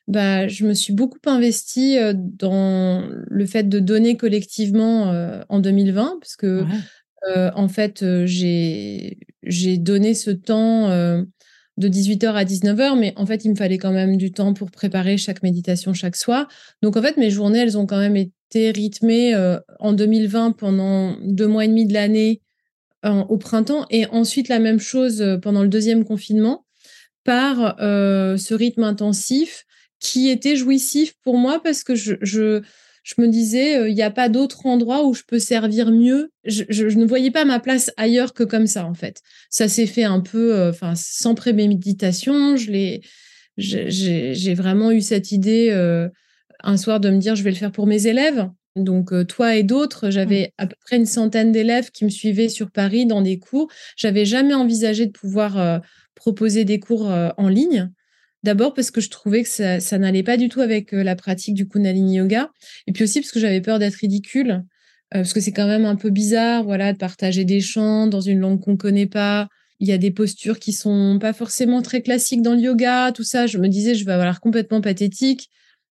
bah, 0.07 0.49
je 0.49 0.67
me 0.67 0.75
suis 0.75 0.93
beaucoup 0.93 1.19
investie 1.27 1.99
euh, 1.99 2.13
dans 2.17 3.09
le 3.09 3.47
fait 3.47 3.69
de 3.69 3.79
donner 3.79 4.17
collectivement 4.17 5.13
en 5.49 5.61
2020, 5.61 6.19
parce 6.21 6.37
que 6.37 6.65
en 7.27 7.69
fait, 7.69 8.05
j'ai 8.25 9.17
donné 9.79 10.15
ce 10.15 10.31
temps 10.31 10.89
de 10.89 11.89
18h 11.89 12.33
à 12.33 12.45
19h, 12.45 12.99
mais 12.99 13.13
en 13.17 13.25
fait, 13.25 13.45
il 13.45 13.51
me 13.51 13.57
fallait 13.57 13.79
quand 13.79 13.93
même 13.93 14.17
du 14.17 14.33
temps 14.33 14.53
pour 14.53 14.71
préparer 14.71 15.17
chaque 15.17 15.43
méditation 15.43 15.95
chaque 15.95 16.17
soir. 16.17 16.49
Donc, 16.83 16.97
en 16.97 17.03
fait, 17.03 17.17
mes 17.17 17.31
journées, 17.31 17.61
elles 17.61 17.79
ont 17.79 17.87
quand 17.87 17.99
même 17.99 18.17
été 18.17 18.71
rythmées 18.71 19.35
en 19.79 19.93
2020 19.93 20.53
pendant 20.53 21.17
deux 21.23 21.47
mois 21.47 21.65
et 21.65 21.69
demi 21.69 21.87
de 21.87 21.95
l'année 21.95 22.41
au 23.05 23.39
printemps 23.39 23.87
et 23.91 24.07
ensuite 24.07 24.49
la 24.49 24.59
même 24.59 24.81
chose 24.81 25.39
pendant 25.43 25.63
le 25.63 25.69
deuxième 25.69 26.05
confinement 26.05 26.67
par 27.25 27.77
ce 27.79 28.55
rythme 28.55 28.85
intensif 28.85 29.65
qui 30.01 30.29
était 30.29 30.57
jouissif 30.57 31.15
pour 31.23 31.37
moi 31.39 31.63
parce 31.63 31.83
que 31.85 31.95
je, 31.95 32.15
je, 32.23 32.63
me 33.19 33.27
disais, 33.27 33.89
il 33.89 33.95
n'y 33.95 34.03
a 34.03 34.11
pas 34.11 34.29
d'autre 34.29 34.67
endroit 34.67 35.07
où 35.07 35.15
je 35.15 35.23
peux 35.27 35.39
servir 35.39 35.91
mieux. 35.91 36.31
Je, 36.45 36.65
ne 36.85 37.07
voyais 37.07 37.31
pas 37.31 37.45
ma 37.45 37.61
place 37.61 37.91
ailleurs 37.97 38.35
que 38.35 38.45
comme 38.45 38.67
ça, 38.67 38.87
en 38.87 38.95
fait. 38.95 39.23
Ça 39.51 39.69
s'est 39.69 39.87
fait 39.87 40.05
un 40.05 40.21
peu, 40.21 40.69
enfin, 40.69 40.95
sans 40.97 41.35
préméditation. 41.35 42.57
Je 42.57 43.01
j'ai 43.57 44.55
vraiment 44.55 44.91
eu 44.91 45.01
cette 45.01 45.33
idée 45.33 45.71
un 46.63 46.77
soir 46.77 47.01
de 47.01 47.11
me 47.11 47.19
dire, 47.19 47.37
je 47.37 47.43
vais 47.43 47.51
le 47.51 47.57
faire 47.57 47.73
pour 47.73 47.87
mes 47.87 48.07
élèves. 48.07 48.49
Donc, 48.77 49.13
toi 49.27 49.57
et 49.57 49.63
d'autres, 49.63 50.09
mmh. 50.09 50.11
j'avais 50.11 50.53
à 50.59 50.67
peu 50.67 50.77
près 50.81 50.97
une 50.97 51.07
centaine 51.07 51.53
d'élèves 51.53 51.91
qui 51.91 52.05
me 52.05 52.11
suivaient 52.11 52.49
sur 52.49 52.71
Paris 52.71 53.07
dans 53.07 53.21
des 53.21 53.39
cours. 53.39 53.69
J'avais 53.97 54.25
jamais 54.25 54.55
envisagé 54.55 55.07
de 55.07 55.13
pouvoir 55.13 55.81
proposer 56.15 56.65
des 56.65 56.79
cours 56.79 57.11
en 57.37 57.49
ligne. 57.49 57.91
D'abord 58.43 58.73
parce 58.73 58.91
que 58.91 59.01
je 59.01 59.11
trouvais 59.11 59.43
que 59.43 59.49
ça, 59.49 59.99
n'allait 59.99 60.23
pas 60.23 60.37
du 60.37 60.49
tout 60.49 60.61
avec 60.61 60.93
la 60.93 61.15
pratique 61.15 61.55
du 61.55 61.69
Kundalini 61.69 62.17
Yoga. 62.17 62.51
Et 62.87 62.93
puis 62.93 63.05
aussi 63.05 63.21
parce 63.21 63.33
que 63.33 63.41
j'avais 63.41 63.61
peur 63.61 63.79
d'être 63.79 63.97
ridicule. 63.97 64.63
parce 65.11 65.33
que 65.33 65.41
c'est 65.41 65.53
quand 65.53 65.67
même 65.67 65.85
un 65.85 65.97
peu 65.97 66.11
bizarre, 66.11 66.65
voilà, 66.65 66.93
de 66.93 66.99
partager 66.99 67.45
des 67.45 67.61
chants 67.61 68.07
dans 68.07 68.21
une 68.21 68.39
langue 68.39 68.61
qu'on 68.61 68.77
connaît 68.77 69.07
pas. 69.07 69.49
Il 69.81 69.89
y 69.89 69.93
a 69.93 69.99
des 69.99 70.11
postures 70.11 70.59
qui 70.59 70.73
sont 70.73 71.19
pas 71.19 71.33
forcément 71.33 71.83
très 71.83 72.03
classiques 72.03 72.43
dans 72.43 72.55
le 72.55 72.61
yoga, 72.61 73.13
tout 73.13 73.25
ça. 73.25 73.47
Je 73.47 73.59
me 73.59 73.69
disais, 73.69 73.95
je 73.95 74.05
vais 74.05 74.13
avoir 74.13 74.27
l'air 74.27 74.41
complètement 74.41 74.81
pathétique. 74.81 75.51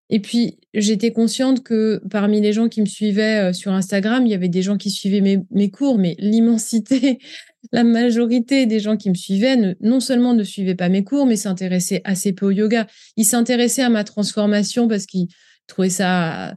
Et 0.10 0.20
puis, 0.20 0.58
j'étais 0.74 1.12
consciente 1.12 1.64
que 1.64 2.02
parmi 2.10 2.42
les 2.42 2.52
gens 2.52 2.68
qui 2.68 2.82
me 2.82 2.88
suivaient 2.88 3.54
sur 3.54 3.74
Instagram, 3.74 4.26
il 4.26 4.32
y 4.32 4.36
avait 4.36 4.50
des 4.50 4.64
gens 4.64 4.78
qui 4.78 4.90
suivaient 4.90 5.46
mes, 5.52 5.72
cours, 5.72 6.00
mais 6.00 6.16
l'immensité, 6.18 7.20
la 7.72 7.84
majorité 7.84 8.66
des 8.66 8.80
gens 8.80 8.98
qui 8.98 9.10
me 9.10 9.16
suivaient, 9.16 9.76
non 9.82 10.00
seulement 10.00 10.34
ne 10.34 10.44
suivaient 10.44 10.76
pas 10.76 10.90
mes 10.90 11.04
cours, 11.04 11.28
mais 11.28 11.36
s'intéressaient 11.36 12.02
assez 12.06 12.34
peu 12.34 12.48
au 12.48 12.52
yoga. 12.52 12.88
Ils 13.18 13.26
s'intéressaient 13.26 13.84
à 13.84 13.90
ma 13.90 14.04
transformation 14.04 14.88
parce 14.88 15.06
qu'ils 15.06 15.28
trouvaient 15.68 15.90
ça 15.90 16.56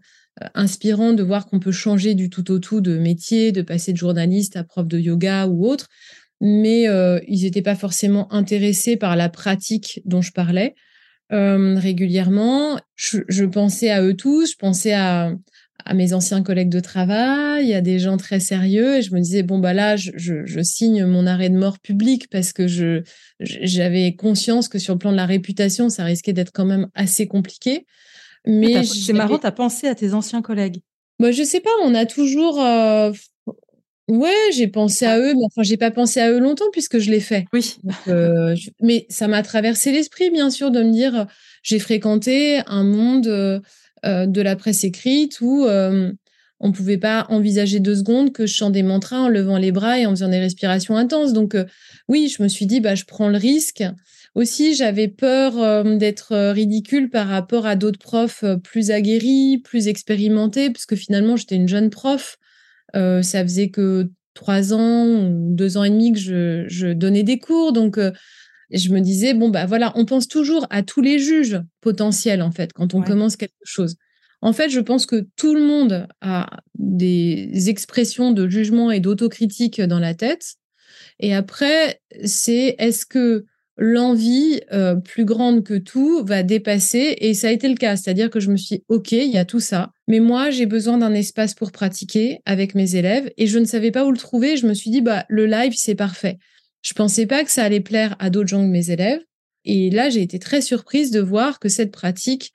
inspirant 0.55 1.13
de 1.13 1.23
voir 1.23 1.47
qu'on 1.47 1.61
peut 1.61 1.73
changer 1.73 2.15
du 2.15 2.31
tout 2.31 2.51
au 2.51 2.59
tout 2.59 2.81
de 2.81 2.97
métier, 2.97 3.53
de 3.53 3.61
passer 3.61 3.93
de 3.93 3.99
journaliste 3.99 4.57
à 4.57 4.65
prof 4.65 4.89
de 4.89 4.99
yoga 4.99 5.47
ou 5.47 5.67
autre, 5.67 5.89
mais 6.41 6.85
ils 7.29 7.43
n'étaient 7.43 7.61
pas 7.63 7.77
forcément 7.77 8.33
intéressés 8.33 8.97
par 8.97 9.15
la 9.15 9.29
pratique 9.29 10.01
dont 10.07 10.23
je 10.23 10.33
parlais. 10.33 10.75
Euh, 11.33 11.79
régulièrement. 11.79 12.79
Je, 12.95 13.45
pensais 13.45 13.91
à 13.91 14.03
eux 14.03 14.15
tous, 14.15 14.53
je 14.53 14.57
pensais 14.57 14.93
à, 14.93 15.33
mes 15.95 16.13
anciens 16.13 16.43
collègues 16.43 16.69
de 16.69 16.79
travail, 16.79 17.75
à 17.75 17.81
des 17.81 17.99
gens 17.99 18.17
très 18.17 18.39
sérieux, 18.39 18.99
et 18.99 19.03
je 19.03 19.15
me 19.15 19.21
disais, 19.21 19.43
bon, 19.43 19.59
bah 19.59 19.73
là, 19.73 19.97
je, 19.97 20.63
signe 20.63 21.07
mon 21.07 21.27
arrêt 21.27 21.49
de 21.49 21.57
mort 21.57 21.79
public 21.79 22.29
parce 22.31 22.53
que 22.53 22.69
je, 22.69 23.03
j'avais 23.41 24.15
conscience 24.15 24.69
que 24.69 24.79
sur 24.79 24.95
le 24.95 24.99
plan 24.99 25.11
de 25.11 25.17
la 25.17 25.27
réputation, 25.27 25.89
ça 25.89 26.05
risquait 26.05 26.35
d'être 26.35 26.53
quand 26.53 26.67
même 26.67 26.89
assez 26.95 27.27
compliqué. 27.27 27.87
Mais 28.47 28.85
c'est 28.85 29.13
marrant, 29.13 29.39
tu 29.39 29.47
as 29.47 29.53
pensé 29.53 29.89
à 29.89 29.95
tes 29.95 30.15
anciens 30.15 30.43
collègues. 30.43 30.83
Bah, 31.19 31.33
je 31.33 31.43
sais 31.43 31.61
pas, 31.61 31.71
on 31.83 31.95
a 31.95 32.05
toujours. 32.05 32.61
Euh, 32.61 33.13
Ouais, 34.13 34.51
j'ai 34.55 34.69
pensé 34.69 35.07
à 35.07 35.19
eux, 35.19 35.33
mais 35.33 35.47
enfin, 35.47 35.63
j'ai 35.63 35.79
pas 35.79 35.91
pensé 35.91 36.21
à 36.21 36.31
eux 36.31 36.39
longtemps 36.39 36.71
puisque 36.71 36.99
je 36.99 37.11
l'ai 37.11 37.19
fait. 37.19 37.47
Oui. 37.55 37.77
Euh, 38.09 38.55
mais 38.83 39.07
ça 39.09 39.27
m'a 39.27 39.43
traversé 39.43 39.91
l'esprit, 39.91 40.31
bien 40.31 40.51
sûr, 40.51 40.71
de 40.71 40.83
me 40.83 40.93
dire, 40.93 41.27
j'ai 41.63 41.79
fréquenté 41.79 42.61
un 42.67 42.85
monde 42.85 43.27
euh, 43.27 43.59
euh, 44.05 44.27
de 44.27 44.43
la 44.43 44.55
presse 44.55 44.85
écrite 44.85 45.41
où 45.41 45.65
on 45.65 46.69
ne 46.69 46.73
pouvait 46.73 46.99
pas 46.99 47.25
envisager 47.31 47.81
deux 47.81 47.97
secondes 47.97 48.33
que 48.33 48.45
je 48.45 48.55
chante 48.55 48.73
des 48.73 48.83
mantras 48.83 49.19
en 49.19 49.29
levant 49.29 49.57
les 49.57 49.73
bras 49.73 49.99
et 49.99 50.05
en 50.05 50.11
faisant 50.11 50.29
des 50.29 50.41
respirations 50.41 50.95
intenses. 50.99 51.33
Donc, 51.33 51.57
oui, 52.07 52.29
je 52.29 52.43
me 52.43 52.49
suis 52.49 52.67
dit, 52.67 52.81
bah, 52.81 52.95
je 52.95 53.05
prends 53.05 53.31
le 53.31 53.39
risque. 53.39 53.83
Aussi, 54.35 54.75
j'avais 54.75 55.09
peur 55.09 55.85
d'être 55.97 56.51
ridicule 56.53 57.09
par 57.09 57.29
rapport 57.29 57.65
à 57.65 57.77
d'autres 57.77 57.99
profs 57.99 58.45
plus 58.63 58.91
aguerris, 58.91 59.57
plus 59.65 59.89
expérimentés, 59.89 60.69
parce 60.69 60.85
que 60.85 60.97
finalement, 60.97 61.37
j'étais 61.37 61.57
une 61.57 61.69
jeune 61.69 61.89
prof. 61.89 62.37
Euh, 62.97 63.23
ça 63.23 63.43
faisait 63.43 63.71
que 63.71 64.11
trois 64.35 64.73
ans 64.73 65.07
ou 65.07 65.55
deux 65.55 65.77
ans 65.77 65.85
et 65.85 65.91
demi 65.91 66.13
que 66.13 66.19
je, 66.69 66.93
donnais 66.93 67.23
des 67.23 67.39
cours. 67.39 67.73
Donc, 67.73 67.99
euh, 67.99 68.13
je 68.71 68.91
me 68.91 69.01
disais, 69.01 69.35
bon, 69.35 69.51
bah 69.51 69.67
voilà, 69.67 69.93
on 69.97 70.05
pense 70.05 70.29
toujours 70.29 70.67
à 70.71 70.83
tous 70.83 71.03
les 71.03 71.19
juges 71.19 71.61
potentiels, 71.81 72.43
en 72.43 72.51
fait, 72.51 72.73
quand 72.73 72.95
on 72.95 73.03
commence 73.03 73.37
quelque 73.37 73.53
chose. 73.65 73.97
En 74.41 74.53
fait, 74.53 74.71
je 74.71 74.81
pense 74.81 75.07
que 75.07 75.27
tout 75.37 75.55
le 75.55 75.63
monde 75.63 76.07
a 76.21 76.49
des 76.77 77.69
expressions 77.69 78.33
de 78.33 78.49
jugement 78.49 78.91
et 78.91 78.99
d'autocritique 78.99 79.81
dans 79.81 80.01
la 80.01 80.15
tête. 80.15 80.55
Et 81.21 81.33
après, 81.33 82.01
c'est 82.25 82.75
est-ce 82.79 83.07
que 83.07 83.45
l'envie 83.77 84.61
euh, 84.73 84.97
plus 84.97 85.25
grande 85.25 85.65
que 85.65 85.79
tout 85.79 86.25
va 86.25 86.43
dépasser? 86.43 87.17
Et 87.19 87.35
ça 87.35 87.49
a 87.49 87.51
été 87.51 87.69
le 87.69 87.77
cas. 87.77 87.97
C'est-à-dire 87.97 88.31
que 88.31 88.41
je 88.41 88.51
me 88.51 88.57
suis 88.57 88.77
dit, 88.79 88.85
OK, 88.89 89.13
il 89.13 89.31
y 89.31 89.39
a 89.39 89.45
tout 89.45 89.61
ça, 89.61 89.93
mais 90.13 90.21
moi, 90.21 90.51
j'ai 90.51 90.67
besoin 90.67 90.99
d'un 90.99 91.15
espace 91.15 91.55
pour 91.55 91.73
pratiquer 91.73 92.41
avec 92.45 92.75
mes 92.75 92.97
élèves 92.97 93.33
et 93.39 93.47
je 93.47 93.59
ne 93.59 93.65
savais 93.65 93.91
pas 93.91 94.05
où 94.05 94.13
le 94.13 94.19
trouver. 94.19 94.59
Je 94.59 94.67
me 94.67 94.75
suis 94.75 94.91
dit, 94.91 95.01
bah, 95.01 95.25
le 95.31 95.47
live, 95.47 95.73
c'est 95.75 95.95
parfait. 95.95 96.37
Je 96.83 96.93
pensais 96.93 97.25
pas 97.25 97.45
que 97.45 97.51
ça 97.51 97.65
allait 97.65 97.81
plaire 97.81 98.15
à 98.19 98.29
d'autres 98.29 98.51
gens 98.51 98.61
que 98.61 98.71
mes 98.71 98.91
élèves. 98.91 99.23
Et 99.65 99.89
là, 99.89 100.11
j'ai 100.11 100.21
été 100.21 100.39
très 100.39 100.61
surprise 100.61 101.13
de 101.13 101.21
voir 101.21 101.59
que 101.59 101.71
cette 101.71 101.93
pratique, 101.93 102.53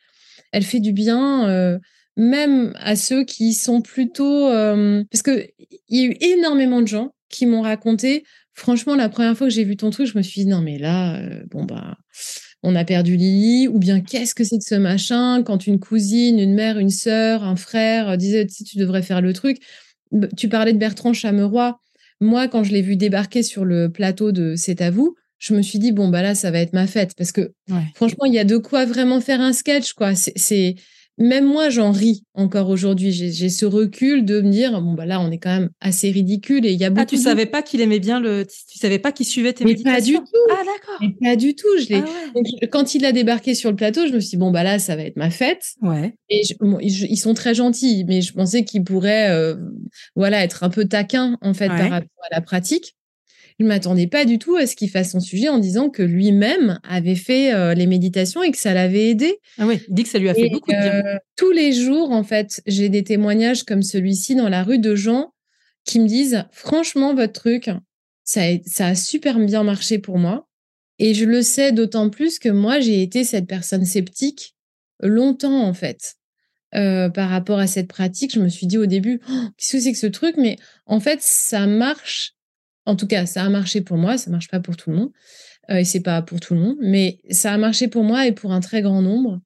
elle 0.51 0.61
fait 0.61 0.79
du 0.79 0.93
bien, 0.93 1.49
euh, 1.49 1.79
même 2.15 2.73
à 2.75 2.95
ceux 2.95 3.23
qui 3.23 3.55
sont 3.55 3.81
plutôt... 3.81 4.49
Euh, 4.49 5.03
parce 5.09 5.23
qu'il 5.23 5.49
y 5.89 6.01
a 6.01 6.05
eu 6.05 6.15
énormément 6.21 6.83
de 6.83 6.87
gens 6.87 7.15
qui 7.27 7.47
m'ont 7.47 7.63
raconté 7.63 8.23
franchement, 8.57 8.95
la 8.95 9.07
première 9.07 9.37
fois 9.37 9.47
que 9.47 9.53
j'ai 9.53 9.63
vu 9.63 9.77
ton 9.77 9.91
truc, 9.91 10.07
je 10.07 10.17
me 10.17 10.23
suis 10.23 10.41
dit, 10.41 10.47
non, 10.47 10.61
mais 10.61 10.77
là, 10.77 11.15
euh, 11.17 11.43
bon, 11.49 11.63
bah, 11.63 11.97
on 12.63 12.75
a 12.75 12.83
perdu 12.83 13.15
Lily, 13.15 13.67
ou 13.67 13.79
bien 13.79 14.01
qu'est-ce 14.01 14.33
que 14.33 14.43
c'est 14.43 14.57
que 14.57 14.63
ce 14.63 14.75
machin 14.75 15.43
quand 15.43 15.67
une 15.67 15.79
cousine, 15.79 16.39
une 16.39 16.53
mère, 16.53 16.79
une 16.79 16.89
sœur, 16.89 17.43
un 17.43 17.55
frère 17.55 18.09
euh, 18.09 18.15
disaient, 18.17 18.47
si 18.49 18.63
tu 18.63 18.77
devrais 18.77 19.01
faire 19.01 19.21
le 19.21 19.33
truc. 19.33 19.57
Tu 20.37 20.49
parlais 20.49 20.73
de 20.73 20.77
Bertrand 20.77 21.13
Chameroy. 21.13 21.79
Moi, 22.21 22.47
quand 22.47 22.63
je 22.63 22.71
l'ai 22.71 22.81
vu 22.81 22.95
débarquer 22.95 23.43
sur 23.43 23.65
le 23.65 23.91
plateau 23.91 24.31
de 24.31 24.55
C'est 24.55 24.81
à 24.81 24.89
vous, 24.89 25.15
je 25.37 25.53
me 25.53 25.61
suis 25.61 25.79
dit, 25.79 25.91
bon, 25.91 26.07
bah 26.07 26.21
là, 26.21 26.33
ça 26.33 26.49
va 26.49 26.59
être 26.59 26.73
ma 26.73 26.87
fête. 26.87 27.11
Parce 27.15 27.31
que 27.31 27.51
franchement, 27.93 28.25
il 28.25 28.33
y 28.33 28.39
a 28.39 28.43
de 28.43 28.57
quoi 28.57 28.85
vraiment 28.85 29.21
faire 29.21 29.41
un 29.41 29.53
sketch, 29.53 29.93
quoi. 29.93 30.15
C'est 30.15 30.75
même 31.17 31.45
moi, 31.45 31.69
j'en 31.69 31.91
ris 31.91 32.23
encore 32.35 32.69
aujourd'hui. 32.69 33.11
J'ai 33.11 33.49
ce 33.49 33.65
recul 33.65 34.23
de 34.23 34.41
me 34.41 34.51
dire, 34.51 34.79
bon, 34.81 34.93
bah 34.93 35.05
là, 35.05 35.19
on 35.19 35.31
est 35.31 35.39
quand 35.39 35.49
même 35.49 35.69
assez 35.81 36.11
ridicule 36.11 36.65
et 36.65 36.71
il 36.71 36.79
y 36.79 36.83
a 36.83 36.87
ah, 36.87 36.89
beaucoup. 36.91 37.01
Ah, 37.01 37.05
tu 37.05 37.17
savais 37.17 37.47
pas 37.47 37.63
qu'il 37.63 37.81
aimait 37.81 37.99
bien 37.99 38.19
le, 38.19 38.45
tu 38.45 38.77
savais 38.77 38.99
pas 38.99 39.11
qu'il 39.11 39.25
suivait 39.25 39.53
tes 39.53 39.65
mais 39.65 39.75
Pas 39.75 40.01
du 40.01 40.13
tout. 40.13 40.23
Ah, 40.51 40.63
d'accord. 40.63 41.09
Pas 41.21 41.35
du 41.35 41.55
tout. 41.55 41.67
Je 41.79 41.89
l'ai. 41.89 42.03
Ah 42.03 42.67
quand 42.71 42.93
il 42.93 43.05
a 43.05 43.11
débarqué 43.11 43.55
sur 43.55 43.71
le 43.71 43.75
plateau, 43.75 44.05
je 44.07 44.13
me 44.13 44.19
suis 44.19 44.31
dit, 44.31 44.37
bon, 44.37 44.51
bah 44.51 44.63
là, 44.63 44.77
ça 44.77 44.95
va 44.95 45.03
être 45.03 45.17
ma 45.17 45.31
fête. 45.31 45.63
Ouais. 45.81 46.13
Et 46.29 46.41
ils 46.81 47.17
sont 47.17 47.33
très 47.33 47.55
gentils, 47.55 48.05
mais 48.07 48.21
je 48.21 48.33
pensais 48.33 48.63
qu'ils 48.63 48.83
pourraient, 48.83 49.31
euh, 49.31 49.55
voilà, 50.15 50.43
être 50.43 50.63
un 50.63 50.69
peu 50.69 50.85
taquins, 50.85 51.37
en 51.41 51.53
fait, 51.53 51.67
par 51.67 51.89
rapport 51.89 52.25
à 52.29 52.35
la 52.35 52.41
pratique 52.41 52.96
je 53.59 53.63
ne 53.63 53.69
m'attendais 53.69 54.07
pas 54.07 54.25
du 54.25 54.37
tout 54.37 54.55
à 54.55 54.67
ce 54.67 54.75
qu'il 54.75 54.89
fasse 54.89 55.11
son 55.11 55.19
sujet 55.19 55.49
en 55.49 55.57
disant 55.57 55.89
que 55.89 56.03
lui-même 56.03 56.79
avait 56.83 57.15
fait 57.15 57.53
euh, 57.53 57.73
les 57.73 57.87
méditations 57.87 58.43
et 58.43 58.51
que 58.51 58.57
ça 58.57 58.73
l'avait 58.73 59.09
aidé. 59.09 59.39
Ah 59.57 59.65
oui, 59.65 59.79
il 59.87 59.95
dit 59.95 60.03
que 60.03 60.09
ça 60.09 60.19
lui 60.19 60.29
a 60.29 60.35
fait 60.35 60.49
beaucoup 60.49 60.71
de 60.71 60.77
bien. 60.77 61.05
Euh, 61.05 61.17
tous 61.35 61.51
les 61.51 61.73
jours, 61.73 62.11
en 62.11 62.23
fait, 62.23 62.61
j'ai 62.67 62.89
des 62.89 63.03
témoignages 63.03 63.63
comme 63.63 63.81
celui-ci 63.81 64.35
dans 64.35 64.49
la 64.49 64.63
rue 64.63 64.79
de 64.79 64.95
gens 64.95 65.33
qui 65.85 65.99
me 65.99 66.07
disent 66.07 66.45
franchement, 66.51 67.15
votre 67.15 67.33
truc, 67.33 67.69
ça 68.23 68.41
a, 68.41 68.57
ça 68.65 68.87
a 68.87 68.95
super 68.95 69.39
bien 69.39 69.63
marché 69.63 69.97
pour 69.97 70.19
moi. 70.19 70.47
Et 70.99 71.13
je 71.13 71.25
le 71.25 71.41
sais 71.41 71.71
d'autant 71.71 72.09
plus 72.09 72.39
que 72.39 72.49
moi, 72.49 72.79
j'ai 72.79 73.01
été 73.01 73.23
cette 73.23 73.47
personne 73.47 73.85
sceptique 73.85 74.55
longtemps, 75.01 75.63
en 75.63 75.73
fait. 75.73 76.15
Euh, 76.75 77.09
par 77.09 77.29
rapport 77.29 77.59
à 77.59 77.67
cette 77.67 77.87
pratique, 77.87 78.33
je 78.33 78.39
me 78.39 78.49
suis 78.49 78.67
dit 78.67 78.77
au 78.77 78.85
début, 78.85 79.21
oh, 79.29 79.47
qu'est-ce 79.57 79.77
que 79.77 79.79
c'est 79.79 79.91
que 79.93 79.97
ce 79.97 80.07
truc? 80.07 80.35
Mais 80.37 80.57
en 80.85 80.99
fait, 80.99 81.21
ça 81.21 81.65
marche 81.65 82.33
en 82.87 82.95
tout 82.95 83.07
cas, 83.07 83.25
ça 83.25 83.43
a 83.43 83.49
marché 83.49 83.81
pour 83.81 83.97
moi, 83.97 84.17
ça 84.17 84.31
marche 84.31 84.47
pas 84.47 84.59
pour 84.59 84.77
tout 84.77 84.89
le 84.89 84.95
monde. 84.95 85.11
Euh, 85.69 85.75
et 85.75 85.85
c'est 85.85 86.01
pas 86.01 86.21
pour 86.21 86.39
tout 86.39 86.53
le 86.53 86.61
monde, 86.61 86.77
mais 86.81 87.19
ça 87.29 87.51
a 87.51 87.57
marché 87.57 87.87
pour 87.87 88.03
moi 88.03 88.25
et 88.25 88.31
pour 88.31 88.53
un 88.53 88.61
très 88.61 88.81
grand 88.81 89.01
nombre. 89.01 89.41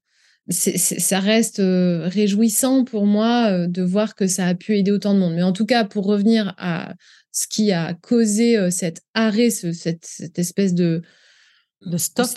ça 0.50 1.20
reste 1.20 1.60
euh, 1.60 2.08
réjouissant 2.08 2.84
pour 2.84 3.06
moi 3.06 3.50
euh, 3.50 3.68
de 3.68 3.82
voir 3.82 4.16
que 4.16 4.28
ça 4.28 4.46
a 4.48 4.54
pu 4.54 4.78
aider 4.78 4.92
autant 4.92 5.14
de 5.14 5.20
monde. 5.20 5.34
Mais 5.34 5.44
en 5.44 5.54
tout 5.54 5.66
cas, 5.66 5.84
pour 5.84 6.06
revenir 6.06 6.54
à 6.58 6.94
ce 7.32 7.48
qui 7.48 7.72
a 7.72 7.94
causé 7.96 8.70
cet 8.72 9.02
arrêt, 9.14 9.50
cette, 9.50 10.38
espèce 10.38 10.74
de, 10.74 11.02
de 11.86 11.98
stop? 11.98 12.28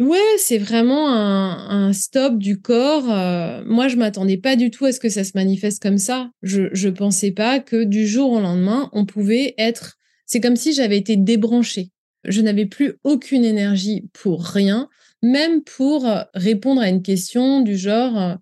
Ouais, 0.00 0.18
c'est 0.38 0.58
vraiment 0.58 1.08
un, 1.08 1.92
stop 1.92 2.36
du 2.36 2.60
corps. 2.60 3.10
Euh, 3.12 3.62
moi, 3.64 3.86
je 3.86 3.96
m'attendais 3.96 4.36
pas 4.36 4.56
du 4.56 4.70
tout 4.72 4.86
à 4.86 4.92
ce 4.92 4.98
que 4.98 5.08
ça 5.08 5.22
se 5.22 5.32
manifeste 5.36 5.80
comme 5.80 5.98
ça. 5.98 6.30
Je 6.42 6.62
ne 6.62 6.90
pensais 6.90 7.30
pas 7.30 7.60
que 7.60 7.84
du 7.84 8.06
jour 8.06 8.32
au 8.32 8.40
lendemain, 8.40 8.90
on 8.92 9.06
pouvait 9.06 9.54
être. 9.56 9.96
C'est 10.26 10.40
comme 10.40 10.56
si 10.56 10.72
j'avais 10.72 10.98
été 10.98 11.16
débranchée. 11.16 11.90
Je 12.24 12.40
n'avais 12.40 12.66
plus 12.66 12.94
aucune 13.04 13.44
énergie 13.44 14.08
pour 14.12 14.44
rien, 14.44 14.88
même 15.22 15.62
pour 15.62 16.06
répondre 16.34 16.80
à 16.80 16.88
une 16.88 17.02
question 17.02 17.60
du 17.60 17.76
genre 17.76 18.20
euh, 18.20 18.34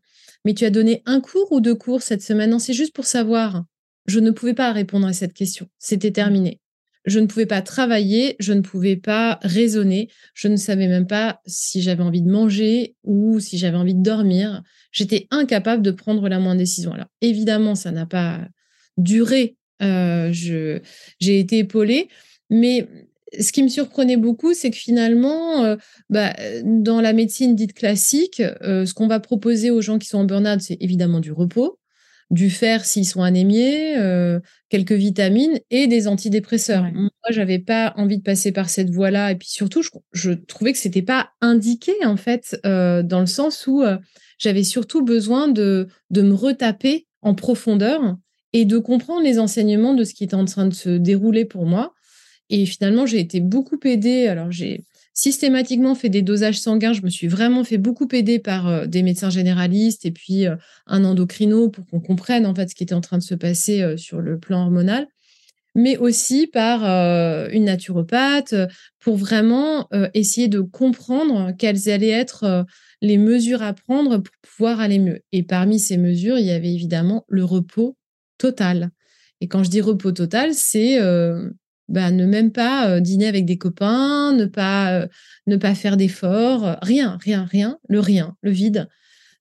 Mais 0.45 0.55
tu 0.55 0.65
as 0.65 0.71
donné 0.71 1.03
un 1.07 1.21
cours 1.21 1.51
ou 1.53 1.61
deux 1.61 1.75
cours 1.75 2.03
cette 2.03 2.23
semaine? 2.23 2.51
Non, 2.51 2.59
c'est 2.59 2.73
juste 2.73 2.95
pour 2.95 3.07
savoir. 3.07 3.65
Je 4.07 4.21
ne 4.21 4.31
pouvais 4.31 4.55
pas 4.55 4.73
répondre 4.73 5.07
à 5.07 5.12
cette 5.12 5.35
question. 5.35 5.69
C'était 5.79 6.11
terminé. 6.11 6.61
Je 7.05 7.19
ne 7.19 7.27
pouvais 7.27 7.47
pas 7.47 7.62
travailler, 7.62 8.37
je 8.39 8.53
ne 8.53 8.61
pouvais 8.61 8.97
pas 8.97 9.41
raisonner, 9.43 10.09
je 10.35 10.47
ne 10.47 10.57
savais 10.57 10.87
même 10.87 11.09
pas 11.09 11.41
si 11.47 11.83
j'avais 11.83 12.03
envie 12.03 12.23
de 12.23 12.31
manger 12.31 12.95
ou 13.03 13.41
si 13.41 13.59
j'avais 13.59 13.77
envie 13.77 13.95
de 13.95 14.03
dormir. 14.03 14.62
J'étais 14.93 15.27
incapable 15.31 15.83
de 15.83 15.91
prendre 15.91 16.29
la 16.29 16.39
moindre 16.39 16.59
décision. 16.59 16.93
Alors 16.93 17.09
évidemment, 17.21 17.75
ça 17.75 17.91
n'a 17.91 18.07
pas 18.07 18.47
duré. 18.99 19.57
Euh, 19.83 20.31
j'ai 20.33 21.39
été 21.39 21.59
épaulée, 21.59 22.09
mais 22.51 22.87
ce 23.39 23.53
qui 23.53 23.62
me 23.62 23.69
surprenait 23.69 24.17
beaucoup, 24.17 24.55
c'est 24.55 24.71
que 24.71 24.77
finalement, 24.77 25.65
euh, 25.65 25.77
bah, 26.11 26.35
dans 26.65 27.01
la 27.01 27.12
médecine 27.12 27.55
dite 27.55 27.75
classique, 27.75 28.43
euh, 28.62 28.87
ce 28.87 28.95
qu'on 28.95 29.07
va 29.07 29.21
proposer 29.21 29.71
aux 29.71 29.81
gens 29.81 29.99
qui 29.99 30.09
sont 30.09 30.19
en 30.19 30.25
burn-out, 30.25 30.61
c'est 30.61 30.77
évidemment 30.81 31.21
du 31.21 31.33
repos 31.33 31.79
du 32.31 32.49
fer 32.49 32.87
s'ils 32.87 33.07
sont 33.07 33.23
anémiés, 33.23 33.99
euh, 33.99 34.41
quelques 34.71 34.93
vitamines 34.93 35.61
et 35.71 35.87
des 35.87 36.09
antidépresseurs. 36.09 36.85
Moi, 36.85 36.93
Moi, 36.95 37.11
j'avais 37.29 37.59
pas 37.59 37.93
envie 37.99 38.17
de 38.17 38.23
passer 38.23 38.53
par 38.53 38.71
cette 38.71 38.89
voie-là. 38.89 39.33
Et 39.33 39.35
puis 39.35 39.51
surtout, 39.51 39.83
je, 40.12 40.31
trouvais 40.31 40.73
que 40.73 40.79
c'était 40.79 41.03
pas 41.03 41.29
indiqué, 41.43 41.93
en 42.07 42.17
fait, 42.17 42.59
dans 42.65 43.21
le 43.21 43.27
sens 43.27 43.67
où 43.67 43.83
j'avais 44.39 44.65
surtout 44.65 45.05
besoin 45.05 45.47
de, 45.47 45.89
de 46.09 46.23
me 46.23 46.33
retaper 46.33 47.07
en 47.21 47.35
profondeur 47.35 48.17
et 48.53 48.65
de 48.65 48.79
comprendre 48.79 49.23
les 49.23 49.39
enseignements 49.39 49.95
de 49.95 50.05
ce 50.05 50.15
qui 50.15 50.25
était 50.25 50.35
en 50.35 50.45
train 50.45 50.67
de 50.67 50.75
se 50.75 50.91
dérouler 50.91 51.45
pour 51.45 51.67
moi. 51.67 51.95
Et 52.51 52.67
finalement, 52.67 53.07
j'ai 53.07 53.21
été 53.21 53.41
beaucoup 53.41 53.79
aidée. 53.85 54.27
Alors, 54.27 54.51
j'ai 54.51 54.85
systématiquement 55.15 55.95
fait 55.95 56.09
des 56.09 56.23
dosages 56.23 56.61
sanguins. 56.61 56.93
Je 56.93 57.03
me 57.03 57.11
suis 57.11 57.29
vraiment 57.29 57.65
fait 57.65 57.79
beaucoup 57.79 58.09
aider 58.13 58.39
par 58.39 58.69
euh, 58.69 58.87
des 58.87 59.03
médecins 59.03 59.31
généralistes 59.31 60.07
et 60.07 60.11
puis 60.11 60.47
euh, 60.47 60.57
un 60.87 61.05
endocrino 61.05 61.69
pour 61.69 61.87
qu'on 61.87 62.01
comprenne 62.01 62.47
en 62.47 62.55
fait 62.55 62.71
ce 62.71 62.75
qui 62.75 62.83
était 62.83 62.95
en 62.95 63.01
train 63.01 63.19
de 63.19 63.23
se 63.23 63.35
passer 63.35 63.83
euh, 63.83 63.97
sur 63.97 64.21
le 64.21 64.39
plan 64.39 64.63
hormonal, 64.63 65.07
mais 65.75 65.97
aussi 65.97 66.47
par 66.47 66.85
une 66.85 67.65
naturopathe 67.65 68.55
pour 69.01 69.17
vraiment 69.17 69.89
essayer 70.13 70.49
de 70.49 70.61
comprendre 70.61 71.53
quelles 71.59 71.89
allaient 71.89 72.11
être 72.11 72.67
les 73.01 73.17
mesures 73.17 73.63
à 73.63 73.73
prendre 73.73 74.19
pour 74.19 74.35
pouvoir 74.43 74.81
aller 74.81 74.99
mieux. 74.99 75.21
Et 75.33 75.43
parmi 75.43 75.79
ces 75.79 75.97
mesures, 75.97 76.39
il 76.39 76.45
y 76.45 76.51
avait 76.51 76.75
évidemment 76.75 77.25
le 77.27 77.43
repos 77.47 77.97
total. 78.43 78.91
Et 79.41 79.47
quand 79.47 79.63
je 79.63 79.71
dis 79.71 79.81
repos 79.81 80.11
total, 80.11 80.53
c'est 80.53 80.99
bah, 81.89 82.11
ne 82.11 82.27
même 82.27 82.51
pas 82.51 83.01
dîner 83.01 83.29
avec 83.29 83.45
des 83.45 83.57
copains, 83.57 84.33
ne 84.33 84.47
pas, 84.47 85.07
ne 85.47 85.57
pas 85.57 85.75
faire 85.75 85.97
d'efforts, 85.97 86.77
rien, 86.83 87.19
rien, 87.23 87.45
rien, 87.45 87.79
le 87.89 88.01
rien, 88.01 88.37
le 88.43 88.51
vide. 88.51 88.89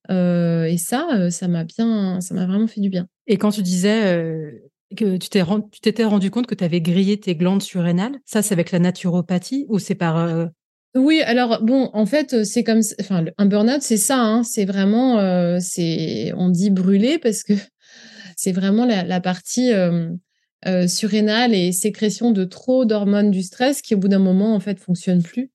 et 0.09 0.75
ça, 0.77 1.29
ça 1.31 1.47
m'a 1.47 1.63
bien, 1.63 2.21
ça 2.21 2.35
m'a 2.35 2.45
vraiment 2.45 2.67
fait 2.67 2.81
du 2.81 2.89
bien. 2.89 3.07
Et 3.25 3.37
quand 3.37 3.51
tu 3.51 3.63
disais 3.63 4.61
que 4.95 5.17
tu 5.17 5.29
t'étais 5.29 6.03
rendu 6.03 6.29
compte 6.29 6.47
que 6.47 6.55
tu 6.55 6.63
avais 6.63 6.81
grillé 6.81 7.19
tes 7.19 7.35
glandes 7.35 7.63
surrénales, 7.63 8.17
ça 8.25 8.41
c'est 8.41 8.53
avec 8.53 8.71
la 8.71 8.79
naturopathie 8.79 9.65
ou 9.69 9.79
c'est 9.79 9.95
par 9.95 10.49
oui, 10.93 11.21
alors 11.21 11.63
bon, 11.63 11.89
en 11.93 12.05
fait, 12.05 12.43
c'est 12.43 12.65
comme, 12.65 12.81
enfin, 12.99 13.23
un 13.37 13.45
burn-out, 13.45 13.81
c'est 13.81 13.95
ça, 13.95 14.19
hein, 14.19 14.43
c'est 14.43 14.65
vraiment, 14.65 15.57
c'est, 15.61 16.33
on 16.35 16.49
dit 16.49 16.69
brûler 16.69 17.17
parce 17.17 17.43
que 17.43 17.53
c'est 18.41 18.51
vraiment 18.53 18.85
la, 18.85 19.21
partie 19.21 19.71
euh, 20.67 20.87
surrénale 20.87 21.53
et 21.53 21.71
sécrétion 21.71 22.31
de 22.31 22.43
trop 22.43 22.85
d'hormones 22.85 23.29
du 23.29 23.43
stress 23.43 23.83
qui, 23.83 23.93
au 23.93 23.99
bout 23.99 24.07
d'un 24.07 24.17
moment, 24.17 24.55
en 24.55 24.59
fait, 24.59 24.79
fonctionnent 24.79 25.21
plus. 25.21 25.51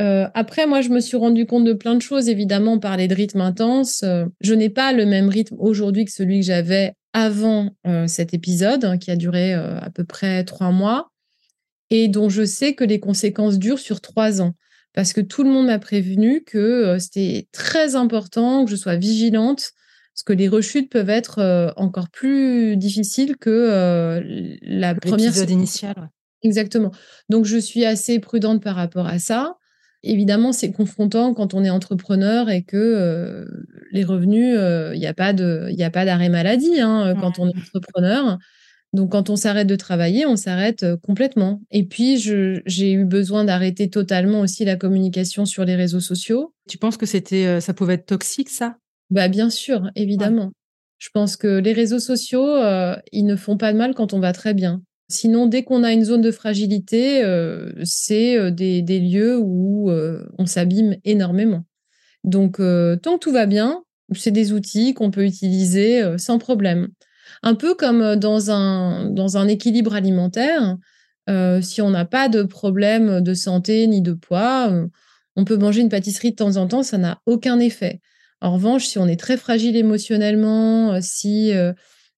Euh, 0.00 0.26
après, 0.34 0.66
moi, 0.66 0.80
je 0.80 0.88
me 0.88 0.98
suis 0.98 1.16
rendu 1.16 1.46
compte 1.46 1.64
de 1.64 1.74
plein 1.74 1.94
de 1.94 2.02
choses. 2.02 2.28
Évidemment, 2.28 2.80
parlait 2.80 3.06
de 3.06 3.14
rythme 3.14 3.40
intense. 3.40 4.02
Euh, 4.02 4.26
je 4.40 4.54
n'ai 4.54 4.68
pas 4.68 4.92
le 4.92 5.06
même 5.06 5.28
rythme 5.28 5.54
aujourd'hui 5.60 6.04
que 6.04 6.10
celui 6.10 6.40
que 6.40 6.46
j'avais 6.46 6.92
avant 7.12 7.70
cet 8.06 8.34
épisode, 8.34 8.84
hein, 8.84 8.98
qui 8.98 9.10
a 9.10 9.16
duré 9.16 9.54
à 9.54 9.88
peu 9.92 10.04
près 10.04 10.44
trois 10.44 10.70
mois, 10.70 11.10
et 11.90 12.06
dont 12.06 12.28
je 12.28 12.44
sais 12.44 12.74
que 12.74 12.84
les 12.84 13.00
conséquences 13.00 13.58
durent 13.58 13.78
sur 13.78 14.00
trois 14.00 14.42
ans. 14.42 14.54
Parce 14.92 15.12
que 15.12 15.20
tout 15.20 15.42
le 15.42 15.50
monde 15.50 15.66
m'a 15.66 15.78
prévenu 15.78 16.44
que 16.44 16.98
c'était 17.00 17.48
très 17.50 17.96
important 17.96 18.64
que 18.64 18.70
je 18.70 18.76
sois 18.76 18.96
vigilante 18.96 19.72
parce 20.18 20.24
que 20.24 20.32
les 20.32 20.48
rechutes 20.48 20.90
peuvent 20.90 21.10
être 21.10 21.38
euh, 21.38 21.70
encore 21.76 22.08
plus 22.10 22.76
difficiles 22.76 23.36
que 23.36 23.50
euh, 23.50 24.56
la 24.62 24.96
première 24.96 25.28
épisode 25.28 25.50
initial. 25.50 26.10
Exactement. 26.42 26.90
Donc 27.28 27.44
je 27.44 27.56
suis 27.56 27.84
assez 27.84 28.18
prudente 28.18 28.60
par 28.60 28.74
rapport 28.74 29.06
à 29.06 29.20
ça. 29.20 29.54
Évidemment, 30.02 30.50
c'est 30.50 30.72
confrontant 30.72 31.34
quand 31.34 31.54
on 31.54 31.62
est 31.62 31.70
entrepreneur 31.70 32.50
et 32.50 32.64
que 32.64 32.76
euh, 32.76 33.44
les 33.92 34.02
revenus, 34.02 34.58
il 34.92 34.98
n'y 34.98 35.06
a 35.06 35.14
pas 35.14 35.32
de, 35.32 35.68
il 35.70 35.80
a 35.84 35.90
pas 35.90 36.04
d'arrêt 36.04 36.30
maladie 36.30 36.80
hein, 36.80 37.14
quand 37.20 37.38
on 37.38 37.48
est 37.48 37.56
entrepreneur. 37.56 38.38
Donc 38.92 39.12
quand 39.12 39.30
on 39.30 39.36
s'arrête 39.36 39.68
de 39.68 39.76
travailler, 39.76 40.26
on 40.26 40.34
s'arrête 40.34 40.84
complètement. 41.00 41.60
Et 41.70 41.84
puis 41.84 42.18
j'ai 42.18 42.92
eu 42.92 43.04
besoin 43.04 43.44
d'arrêter 43.44 43.88
totalement 43.88 44.40
aussi 44.40 44.64
la 44.64 44.74
communication 44.74 45.44
sur 45.44 45.64
les 45.64 45.76
réseaux 45.76 46.00
sociaux. 46.00 46.54
Tu 46.68 46.76
penses 46.76 46.96
que 46.96 47.06
c'était, 47.06 47.60
ça 47.60 47.72
pouvait 47.72 47.94
être 47.94 48.06
toxique 48.06 48.48
ça? 48.48 48.78
Bah, 49.10 49.28
bien 49.28 49.50
sûr, 49.50 49.90
évidemment. 49.94 50.52
Je 50.98 51.08
pense 51.14 51.36
que 51.36 51.58
les 51.58 51.72
réseaux 51.72 52.00
sociaux, 52.00 52.46
euh, 52.46 52.96
ils 53.12 53.24
ne 53.24 53.36
font 53.36 53.56
pas 53.56 53.72
de 53.72 53.78
mal 53.78 53.94
quand 53.94 54.12
on 54.12 54.20
va 54.20 54.32
très 54.32 54.52
bien. 54.52 54.82
Sinon, 55.08 55.46
dès 55.46 55.62
qu'on 55.62 55.84
a 55.84 55.92
une 55.92 56.04
zone 56.04 56.20
de 56.20 56.30
fragilité, 56.30 57.24
euh, 57.24 57.72
c'est 57.84 58.36
euh, 58.36 58.50
des, 58.50 58.82
des, 58.82 59.00
lieux 59.00 59.38
où 59.38 59.90
on 60.38 60.46
s'abîme 60.46 60.96
énormément. 61.04 61.64
Donc, 62.24 62.56
tant 62.58 63.14
que 63.14 63.18
tout 63.18 63.32
va 63.32 63.46
bien, 63.46 63.82
c'est 64.14 64.32
des 64.32 64.52
outils 64.52 64.92
qu'on 64.92 65.10
peut 65.10 65.24
utiliser 65.24 66.02
sans 66.18 66.38
problème. 66.38 66.88
Un 67.42 67.54
peu 67.54 67.74
comme 67.74 68.16
dans 68.16 68.50
un, 68.50 69.08
dans 69.10 69.36
un 69.36 69.48
équilibre 69.48 69.94
alimentaire, 69.94 70.76
si 71.62 71.80
on 71.80 71.90
n'a 71.90 72.04
pas 72.04 72.28
de 72.28 72.42
problème 72.42 73.20
de 73.20 73.34
santé 73.34 73.86
ni 73.86 74.02
de 74.02 74.12
poids, 74.12 74.70
on 75.36 75.44
peut 75.44 75.56
manger 75.56 75.80
une 75.80 75.88
pâtisserie 75.88 76.32
de 76.32 76.36
temps 76.36 76.56
en 76.56 76.66
temps, 76.66 76.82
ça 76.82 76.98
n'a 76.98 77.20
aucun 77.24 77.60
effet. 77.60 78.00
En 78.40 78.54
revanche, 78.54 78.86
si 78.86 78.98
on 78.98 79.06
est 79.06 79.18
très 79.18 79.36
fragile 79.36 79.76
émotionnellement, 79.76 80.92
euh, 80.92 80.98
si 81.02 81.52
euh, 81.52 81.72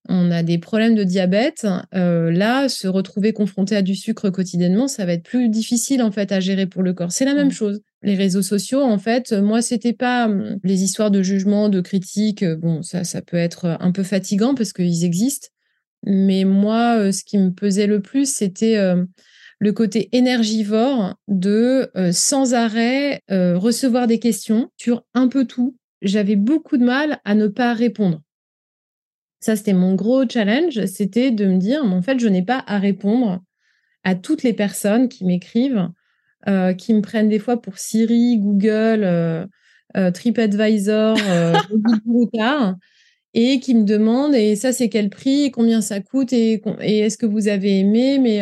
on 0.07 0.29
a 0.29 0.43
des 0.43 0.59
problèmes 0.59 0.93
de 0.93 1.03
diabète, 1.03 1.65
euh, 1.95 2.31
là, 2.31 2.69
se 2.69 2.87
retrouver 2.87 3.33
confronté 3.33 3.75
à 3.75 3.81
du 3.81 3.95
sucre 3.95 4.29
quotidiennement, 4.29 4.87
ça 4.87 5.05
va 5.05 5.13
être 5.13 5.23
plus 5.23 5.49
difficile 5.49 6.01
en 6.03 6.11
fait 6.11 6.31
à 6.31 6.39
gérer 6.39 6.67
pour 6.67 6.83
le 6.83 6.93
corps. 6.93 7.11
C'est 7.11 7.25
la 7.25 7.33
même 7.33 7.51
chose. 7.51 7.81
Les 8.03 8.15
réseaux 8.15 8.41
sociaux, 8.41 8.81
en 8.81 8.97
fait, 8.97 9.31
moi, 9.31 9.61
c'était 9.61 9.93
pas 9.93 10.25
hum, 10.25 10.59
les 10.63 10.83
histoires 10.83 11.11
de 11.11 11.23
jugement, 11.23 11.69
de 11.69 11.81
critique. 11.81 12.45
Bon, 12.45 12.83
ça, 12.83 13.03
ça 13.03 13.21
peut 13.21 13.37
être 13.37 13.77
un 13.79 13.91
peu 13.91 14.03
fatigant 14.03 14.53
parce 14.53 14.73
qu'ils 14.73 15.03
existent. 15.03 15.49
Mais 16.03 16.45
moi, 16.45 17.11
ce 17.11 17.23
qui 17.23 17.37
me 17.37 17.51
pesait 17.51 17.85
le 17.85 18.01
plus, 18.01 18.33
c'était 18.33 18.75
le 19.59 19.71
côté 19.71 20.09
énergivore 20.13 21.13
de 21.27 21.91
sans 22.11 22.55
arrêt 22.55 23.21
recevoir 23.29 24.07
des 24.07 24.17
questions 24.17 24.71
sur 24.77 25.03
un 25.13 25.27
peu 25.27 25.45
tout, 25.45 25.77
j'avais 26.01 26.35
beaucoup 26.35 26.77
de 26.77 26.85
mal 26.85 27.19
à 27.25 27.35
ne 27.35 27.47
pas 27.47 27.73
répondre. 27.73 28.21
Ça, 29.39 29.55
c'était 29.55 29.73
mon 29.73 29.95
gros 29.95 30.27
challenge, 30.29 30.85
c'était 30.85 31.31
de 31.31 31.45
me 31.45 31.57
dire, 31.57 31.83
mais 31.83 31.95
en 31.95 32.01
fait, 32.01 32.19
je 32.19 32.27
n'ai 32.27 32.43
pas 32.43 32.63
à 32.67 32.77
répondre 32.77 33.41
à 34.03 34.15
toutes 34.15 34.43
les 34.43 34.53
personnes 34.53 35.09
qui 35.09 35.25
m'écrivent, 35.25 35.89
euh, 36.47 36.73
qui 36.73 36.93
me 36.93 37.01
prennent 37.01 37.29
des 37.29 37.39
fois 37.39 37.59
pour 37.59 37.77
Siri, 37.79 38.37
Google, 38.37 39.03
euh, 39.03 39.45
euh, 39.97 40.11
TripAdvisor, 40.11 41.17
et 43.33 43.59
qui 43.59 43.73
me 43.75 43.83
demandent, 43.83 44.35
et 44.35 44.55
ça, 44.55 44.73
c'est 44.73 44.89
quel 44.89 45.09
prix, 45.09 45.51
combien 45.51 45.81
ça 45.81 46.01
coûte, 46.01 46.33
et, 46.33 46.61
et 46.81 46.99
est-ce 46.99 47.17
que 47.17 47.25
vous 47.25 47.47
avez 47.47 47.79
aimé 47.79 48.19
Mais 48.19 48.41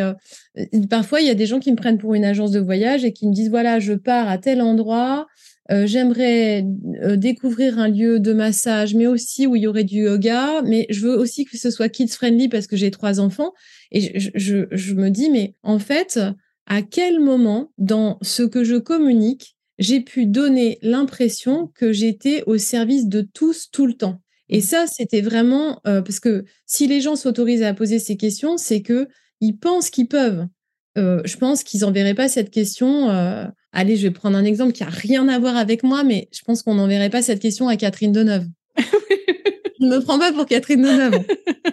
parfois, 0.89 1.21
il 1.21 1.27
y 1.27 1.29
a 1.29 1.35
des 1.35 1.45
gens 1.45 1.59
qui 1.59 1.71
me 1.71 1.77
prennent 1.77 1.97
pour 1.97 2.15
une 2.15 2.25
agence 2.25 2.51
de 2.51 2.59
voyage 2.59 3.05
et 3.05 3.13
qui 3.13 3.27
me 3.27 3.33
disent, 3.33 3.49
voilà, 3.49 3.79
je 3.79 3.93
pars 3.93 4.27
à 4.27 4.37
tel 4.37 4.61
endroit, 4.61 5.27
euh, 5.71 5.85
j'aimerais 5.85 6.65
euh, 7.03 7.15
découvrir 7.15 7.77
un 7.77 7.87
lieu 7.87 8.19
de 8.19 8.33
massage, 8.33 8.95
mais 8.95 9.05
aussi 9.05 9.45
où 9.45 9.55
il 9.55 9.63
y 9.63 9.67
aurait 9.67 9.83
du 9.83 10.03
yoga. 10.03 10.61
Mais 10.63 10.87
je 10.89 11.01
veux 11.01 11.15
aussi 11.15 11.45
que 11.45 11.57
ce 11.57 11.69
soit 11.69 11.89
kids 11.89 12.07
friendly 12.07 12.49
parce 12.49 12.65
que 12.65 12.75
j'ai 12.75 12.89
trois 12.89 13.19
enfants. 13.19 13.53
Et 13.91 14.19
je, 14.19 14.29
je, 14.33 14.65
je, 14.71 14.93
me 14.95 15.09
dis, 15.09 15.29
mais 15.29 15.55
en 15.61 15.77
fait, 15.77 16.19
à 16.65 16.81
quel 16.81 17.19
moment 17.19 17.71
dans 17.77 18.17
ce 18.21 18.43
que 18.43 18.63
je 18.63 18.77
communique, 18.77 19.55
j'ai 19.77 20.01
pu 20.01 20.25
donner 20.25 20.79
l'impression 20.81 21.67
que 21.75 21.93
j'étais 21.93 22.43
au 22.47 22.57
service 22.57 23.07
de 23.07 23.21
tous 23.21 23.69
tout 23.71 23.85
le 23.85 23.93
temps? 23.93 24.21
Et 24.49 24.61
ça, 24.61 24.85
c'était 24.87 25.21
vraiment 25.21 25.79
euh, 25.85 26.01
parce 26.01 26.19
que 26.19 26.45
si 26.65 26.87
les 26.87 27.01
gens 27.01 27.15
s'autorisent 27.15 27.61
à 27.61 27.75
poser 27.75 27.99
ces 27.99 28.17
questions, 28.17 28.57
c'est 28.57 28.81
que 28.81 29.07
ils 29.39 29.57
pensent 29.57 29.91
qu'ils 29.91 30.07
peuvent. 30.07 30.47
je 30.97 31.37
pense 31.37 31.63
qu'ils 31.63 31.81
n'enverraient 31.81 32.15
pas 32.15 32.27
cette 32.27 32.49
question 32.49 33.07
allez, 33.71 33.95
je 33.97 34.03
vais 34.07 34.13
prendre 34.13 34.37
un 34.37 34.45
exemple 34.45 34.73
qui 34.73 34.83
a 34.83 34.89
rien 34.89 35.27
à 35.27 35.39
voir 35.39 35.57
avec 35.57 35.83
moi, 35.83 36.03
mais 36.03 36.29
je 36.31 36.41
pense 36.41 36.63
qu'on 36.63 36.75
n'enverrait 36.75 37.09
pas 37.09 37.21
cette 37.21 37.41
question 37.41 37.67
à 37.67 37.75
Catherine 37.75 38.11
Deneuve. 38.11 38.45
je 38.77 39.85
ne 39.85 39.95
me 39.95 40.01
prends 40.01 40.19
pas 40.19 40.31
pour 40.31 40.45
Catherine 40.45 40.81
Deneuve. 40.81 41.25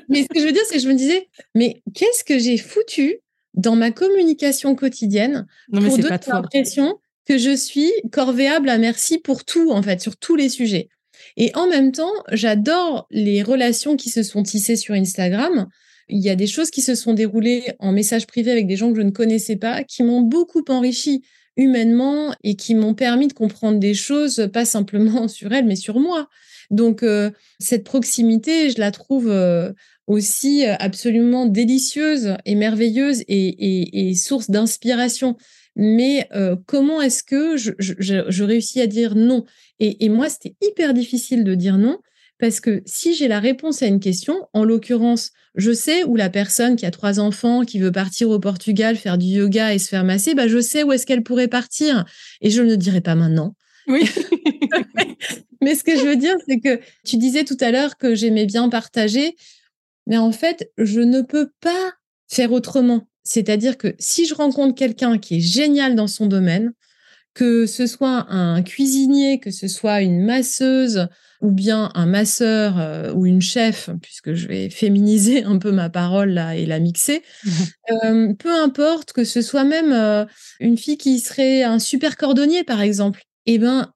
mais 0.09 0.23
ce 0.23 0.29
que 0.29 0.41
je 0.41 0.47
veux 0.47 0.53
dire, 0.53 0.63
c'est 0.69 0.77
que 0.77 0.83
je 0.83 0.89
me 0.89 0.95
disais, 0.95 1.29
mais 1.55 1.83
qu'est-ce 1.95 2.25
que 2.25 2.39
j'ai 2.39 2.59
foutu 2.59 3.19
dans 3.55 3.77
ma 3.77 3.91
communication 3.91 4.75
quotidienne 4.75 5.47
Non, 5.73 5.81
mais 5.81 5.89
pour 5.89 5.99
donner 5.99 6.19
l'impression 6.27 6.99
que 7.27 7.39
je 7.39 7.55
suis 7.57 7.91
corvéable 8.13 8.69
à 8.69 8.79
merci 8.79 9.19
pour 9.19 9.45
tout, 9.45 9.71
en 9.71 9.83
fait, 9.83 10.01
sur 10.01 10.17
tous 10.17 10.37
les 10.37 10.49
sujets. 10.49 10.89
Et 11.37 11.51
en 11.55 11.67
même 11.67 11.93
temps, 11.93 12.13
j'adore 12.33 13.07
les 13.11 13.43
relations 13.43 13.97
qui 13.97 14.11
se 14.11 14.23
sont 14.23 14.43
tissées 14.43 14.77
sur 14.77 14.95
Instagram. 14.95 15.67
Il 16.09 16.23
y 16.23 16.31
a 16.31 16.37
des 16.37 16.47
choses 16.47 16.71
qui 16.71 16.83
se 16.83 16.95
sont 16.95 17.15
déroulées 17.15 17.73
en 17.79 17.91
message 17.91 18.27
privé 18.27 18.53
avec 18.53 18.67
des 18.67 18.77
gens 18.77 18.93
que 18.93 18.99
je 18.99 19.05
ne 19.05 19.11
connaissais 19.11 19.57
pas, 19.57 19.83
qui 19.83 20.03
m'ont 20.03 20.21
beaucoup 20.21 20.63
enrichi 20.69 21.25
humainement 21.57 22.35
et 22.43 22.57
qui 22.57 22.75
m'ont 22.75 22.95
permis 22.95 23.29
de 23.29 23.33
comprendre 23.33 23.79
des 23.79 23.95
choses, 23.95 24.49
pas 24.53 24.65
simplement 24.65 25.29
sur 25.29 25.53
elles, 25.53 25.67
mais 25.67 25.77
sur 25.77 25.99
moi. 25.99 26.29
Donc, 26.71 27.03
euh, 27.03 27.31
cette 27.59 27.85
proximité, 27.85 28.71
je 28.71 28.81
la 28.81 28.91
trouve 28.91 29.29
euh, 29.31 29.73
aussi 30.07 30.65
absolument 30.65 31.47
délicieuse 31.47 32.37
et 32.45 32.55
merveilleuse 32.55 33.23
et, 33.23 33.27
et, 33.29 34.09
et 34.11 34.15
source 34.15 34.51
d'inspiration. 34.51 35.37
Mais 35.77 36.27
euh, 36.35 36.57
comment 36.67 37.03
est-ce 37.03 37.23
que 37.23 37.57
je, 37.57 37.73
je, 37.79 37.95
je, 37.99 38.45
réussis 38.45 38.81
à 38.81 38.87
dire 38.87 39.15
non? 39.15 39.45
Et, 39.79 40.05
et 40.05 40.09
moi, 40.09 40.31
c'était 40.31 40.57
hyper 40.63 40.95
difficile 40.95 41.45
de 41.45 41.55
dire 41.55 41.77
non 41.77 41.99
parce 42.39 42.61
que 42.61 42.83
si 42.85 43.15
j'ai 43.15 43.29
la 43.29 43.41
réponse 43.41 43.83
à 43.83 43.87
une 43.87 44.01
question, 44.01 44.47
en 44.53 44.65
l'occurrence, 44.65 45.31
je 45.55 45.73
sais 45.73 46.05
où 46.05 46.17
la 46.17 46.29
personne 46.29 46.77
qui 46.77 46.85
a 46.85 46.91
trois 46.91 47.19
enfants, 47.19 47.65
qui 47.65 47.79
veut 47.79 47.93
partir 47.93 48.29
au 48.29 48.39
Portugal, 48.39 48.97
faire 48.97 49.17
du 49.17 49.27
yoga 49.27 49.73
et 49.73 49.79
se 49.79 49.89
faire 49.89 50.05
masser, 50.05 50.35
bah, 50.35 50.49
je 50.49 50.61
sais 50.61 50.83
où 50.83 50.93
est-ce 50.93 51.07
qu'elle 51.07 51.23
pourrait 51.23 51.49
partir. 51.49 52.05
Et 52.43 52.51
je 52.51 52.61
ne 52.63 52.69
le 52.69 52.77
dirai 52.77 53.01
pas 53.01 53.15
maintenant. 53.15 53.55
Oui. 53.89 54.03
mais 55.63 55.75
ce 55.75 55.83
que 55.83 55.97
je 55.97 56.05
veux 56.05 56.17
dire, 56.17 56.35
c'est 56.47 56.59
que 56.59 56.81
tu 57.05 57.17
disais 57.17 57.45
tout 57.45 57.57
à 57.61 57.71
l'heure 57.71 57.97
que 57.97 58.15
j'aimais 58.15 58.45
bien 58.47 58.69
partager. 58.69 59.35
Mais 60.07 60.19
en 60.19 60.33
fait, 60.33 60.71
je 60.77 61.01
ne 61.01 61.23
peux 61.23 61.51
pas 61.61 61.93
faire 62.29 62.53
autrement. 62.53 63.09
C'est-à-dire 63.25 63.79
que 63.79 63.95
si 63.99 64.27
je 64.27 64.35
rencontre 64.35 64.75
quelqu'un 64.75 65.19
qui 65.19 65.37
est 65.37 65.41
génial 65.41 65.95
dans 65.95 66.07
son 66.07 66.27
domaine, 66.27 66.73
que 67.37 67.67
ce 67.67 67.87
soit 67.87 68.33
un 68.33 68.63
cuisinier, 68.63 69.41
que 69.41 69.51
ce 69.51 69.69
soit 69.69 70.01
une 70.01 70.25
masseuse 70.25 71.07
ou 71.43 71.51
bien 71.51 71.91
un 71.95 72.07
masseur 72.07 72.79
euh, 72.79 73.13
ou 73.13 73.27
une 73.27 73.43
chef, 73.43 73.91
puisque 74.01 74.33
je 74.33 74.49
vais 74.49 74.71
féminiser 74.71 75.45
un 75.45 75.59
peu 75.59 75.71
ma 75.71 75.91
parole 75.91 76.31
là 76.31 76.57
et 76.57 76.65
la 76.65 76.81
mixer, 76.81 77.23
euh, 78.05 78.33
peu 78.33 78.51
importe 78.51 79.13
que 79.13 79.25
ce 79.25 79.43
soit 79.43 79.65
même 79.65 79.93
euh, 79.93 80.25
une 80.61 80.79
fille 80.79 80.97
qui 80.97 81.21
serait 81.21 81.63
un 81.63 81.79
super 81.79 82.17
cordonnier 82.17 82.65
par 82.65 82.81
exemple, 82.81 83.23
eh 83.45 83.59
ben 83.59 83.93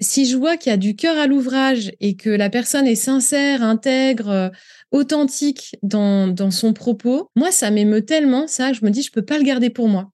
si 0.00 0.26
je 0.26 0.36
vois 0.36 0.56
qu'il 0.56 0.70
y 0.70 0.74
a 0.74 0.76
du 0.76 0.96
cœur 0.96 1.16
à 1.16 1.28
l'ouvrage 1.28 1.92
et 2.00 2.16
que 2.16 2.30
la 2.30 2.50
personne 2.50 2.88
est 2.88 2.96
sincère, 2.96 3.62
intègre, 3.62 4.50
authentique 4.90 5.76
dans, 5.84 6.26
dans 6.26 6.50
son 6.50 6.72
propos, 6.72 7.30
moi 7.36 7.52
ça 7.52 7.70
m'émeut 7.70 8.04
tellement 8.04 8.48
ça 8.48 8.72
je 8.72 8.84
me 8.84 8.90
dis 8.90 9.02
je 9.02 9.12
peux 9.12 9.24
pas 9.24 9.38
le 9.38 9.44
garder 9.44 9.70
pour 9.70 9.88
moi. 9.88 10.11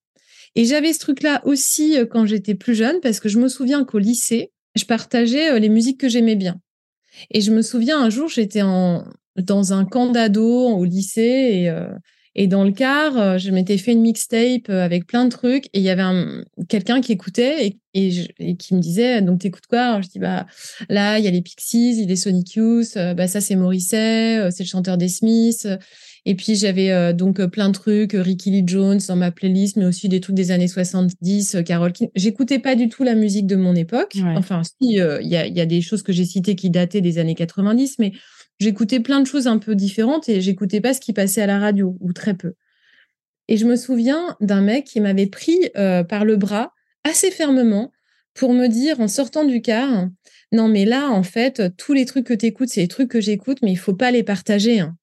Et 0.54 0.64
j'avais 0.64 0.92
ce 0.92 0.98
truc-là 0.98 1.40
aussi 1.44 1.96
quand 2.10 2.26
j'étais 2.26 2.54
plus 2.54 2.74
jeune, 2.74 3.00
parce 3.00 3.20
que 3.20 3.28
je 3.28 3.38
me 3.38 3.48
souviens 3.48 3.84
qu'au 3.84 3.98
lycée, 3.98 4.50
je 4.74 4.84
partageais 4.84 5.58
les 5.60 5.68
musiques 5.68 6.00
que 6.00 6.08
j'aimais 6.08 6.36
bien. 6.36 6.60
Et 7.30 7.40
je 7.40 7.50
me 7.50 7.62
souviens 7.62 8.00
un 8.00 8.10
jour, 8.10 8.28
j'étais 8.28 8.62
en, 8.62 9.04
dans 9.36 9.72
un 9.72 9.84
camp 9.84 10.10
d'ado 10.10 10.68
au 10.68 10.84
lycée 10.84 11.50
et, 11.52 11.70
euh, 11.70 11.88
et 12.34 12.46
dans 12.46 12.62
le 12.62 12.70
car, 12.70 13.36
je 13.38 13.50
m'étais 13.50 13.78
fait 13.78 13.92
une 13.92 14.02
mixtape 14.02 14.68
avec 14.68 15.08
plein 15.08 15.24
de 15.24 15.30
trucs 15.30 15.66
et 15.66 15.78
il 15.78 15.82
y 15.82 15.90
avait 15.90 16.04
quelqu'un 16.68 17.00
qui 17.00 17.10
écoutait 17.10 17.78
et, 17.94 18.56
qui 18.56 18.74
me 18.74 18.80
disait 18.80 19.22
donc 19.22 19.40
t'écoutes 19.40 19.66
quoi 19.66 20.00
je 20.00 20.08
dis 20.08 20.20
bah 20.20 20.46
là 20.88 21.18
il 21.18 21.24
y 21.24 21.26
a 21.26 21.32
les 21.32 21.42
Pixies, 21.42 21.94
il 21.94 22.00
y 22.00 22.04
a 22.04 22.06
les 22.06 22.14
Sonic 22.14 22.54
Youth, 22.54 22.94
bah 22.94 23.26
ça 23.26 23.40
c'est 23.40 23.56
Morrissey, 23.56 24.48
c'est 24.52 24.62
le 24.62 24.68
chanteur 24.68 24.96
des 24.96 25.08
Smiths. 25.08 25.66
Et 26.28 26.34
puis 26.34 26.56
j'avais 26.56 26.90
euh, 26.90 27.14
donc 27.14 27.42
plein 27.46 27.68
de 27.68 27.72
trucs, 27.72 28.12
Ricky 28.12 28.50
Lee 28.50 28.62
Jones 28.66 29.00
dans 29.08 29.16
ma 29.16 29.30
playlist, 29.30 29.76
mais 29.76 29.86
aussi 29.86 30.10
des 30.10 30.20
trucs 30.20 30.36
des 30.36 30.50
années 30.50 30.68
70, 30.68 31.56
Carol 31.64 31.90
King. 31.90 32.10
J'écoutais 32.14 32.58
pas 32.58 32.74
du 32.74 32.90
tout 32.90 33.02
la 33.02 33.14
musique 33.14 33.46
de 33.46 33.56
mon 33.56 33.74
époque. 33.74 34.12
Ouais. 34.16 34.34
Enfin, 34.36 34.62
si, 34.62 34.74
il 34.80 34.98
y, 35.22 35.36
a, 35.36 35.46
y 35.46 35.60
a 35.60 35.64
des 35.64 35.80
choses 35.80 36.02
que 36.02 36.12
j'ai 36.12 36.26
citées 36.26 36.54
qui 36.54 36.68
dataient 36.68 37.00
des 37.00 37.16
années 37.16 37.34
90, 37.34 37.98
mais 37.98 38.12
j'écoutais 38.60 39.00
plein 39.00 39.20
de 39.20 39.26
choses 39.26 39.46
un 39.46 39.56
peu 39.56 39.74
différentes 39.74 40.28
et 40.28 40.42
j'écoutais 40.42 40.82
pas 40.82 40.92
ce 40.92 41.00
qui 41.00 41.14
passait 41.14 41.40
à 41.40 41.46
la 41.46 41.58
radio, 41.58 41.96
ou 42.00 42.12
très 42.12 42.34
peu. 42.34 42.52
Et 43.48 43.56
je 43.56 43.64
me 43.64 43.74
souviens 43.74 44.36
d'un 44.42 44.60
mec 44.60 44.84
qui 44.84 45.00
m'avait 45.00 45.28
pris 45.28 45.70
euh, 45.78 46.04
par 46.04 46.26
le 46.26 46.36
bras 46.36 46.74
assez 47.04 47.30
fermement 47.30 47.90
pour 48.34 48.52
me 48.52 48.66
dire 48.66 49.00
en 49.00 49.08
sortant 49.08 49.46
du 49.46 49.62
car, 49.62 50.06
non 50.52 50.68
mais 50.68 50.84
là 50.84 51.08
en 51.08 51.22
fait, 51.22 51.74
tous 51.78 51.94
les 51.94 52.04
trucs 52.04 52.26
que 52.26 52.34
tu 52.34 52.44
écoutes, 52.44 52.68
c'est 52.68 52.82
les 52.82 52.88
trucs 52.88 53.10
que 53.10 53.22
j'écoute, 53.22 53.60
mais 53.62 53.72
il 53.72 53.78
faut 53.78 53.94
pas 53.94 54.10
les 54.10 54.22
partager. 54.22 54.80
Hein 54.80 54.94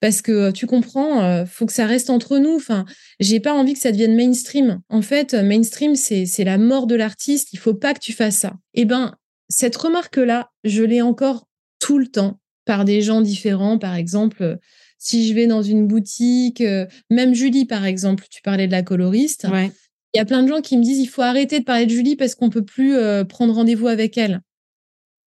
parce 0.00 0.22
que 0.22 0.50
tu 0.50 0.66
comprends, 0.66 1.22
euh, 1.22 1.44
faut 1.46 1.66
que 1.66 1.72
ça 1.72 1.86
reste 1.86 2.10
entre 2.10 2.38
nous. 2.38 2.54
Enfin, 2.54 2.84
j'ai 3.18 3.40
pas 3.40 3.52
envie 3.52 3.74
que 3.74 3.78
ça 3.78 3.92
devienne 3.92 4.14
mainstream. 4.14 4.80
En 4.88 5.02
fait, 5.02 5.34
mainstream, 5.34 5.96
c'est 5.96 6.44
la 6.44 6.58
mort 6.58 6.86
de 6.86 6.94
l'artiste. 6.94 7.52
Il 7.52 7.58
faut 7.58 7.74
pas 7.74 7.94
que 7.94 8.00
tu 8.00 8.12
fasses 8.12 8.38
ça. 8.38 8.54
Eh 8.74 8.84
ben, 8.84 9.14
cette 9.48 9.76
remarque-là, 9.76 10.50
je 10.64 10.82
l'ai 10.82 11.02
encore 11.02 11.48
tout 11.78 11.98
le 11.98 12.06
temps 12.06 12.40
par 12.64 12.84
des 12.84 13.02
gens 13.02 13.20
différents. 13.20 13.78
Par 13.78 13.94
exemple, 13.94 14.58
si 14.98 15.28
je 15.28 15.34
vais 15.34 15.46
dans 15.46 15.62
une 15.62 15.86
boutique, 15.86 16.62
même 17.10 17.34
Julie, 17.34 17.64
par 17.64 17.84
exemple, 17.84 18.24
tu 18.30 18.42
parlais 18.42 18.66
de 18.66 18.72
la 18.72 18.82
coloriste. 18.82 19.46
Ouais. 19.50 19.72
Il 20.12 20.18
y 20.18 20.20
a 20.20 20.24
plein 20.24 20.42
de 20.42 20.48
gens 20.48 20.60
qui 20.60 20.76
me 20.76 20.82
disent 20.82 20.98
il 20.98 21.06
faut 21.06 21.22
arrêter 21.22 21.60
de 21.60 21.64
parler 21.64 21.86
de 21.86 21.90
Julie 21.90 22.16
parce 22.16 22.34
qu'on 22.34 22.50
peut 22.50 22.64
plus 22.64 22.96
euh, 22.96 23.24
prendre 23.24 23.54
rendez-vous 23.54 23.86
avec 23.86 24.18
elle. 24.18 24.40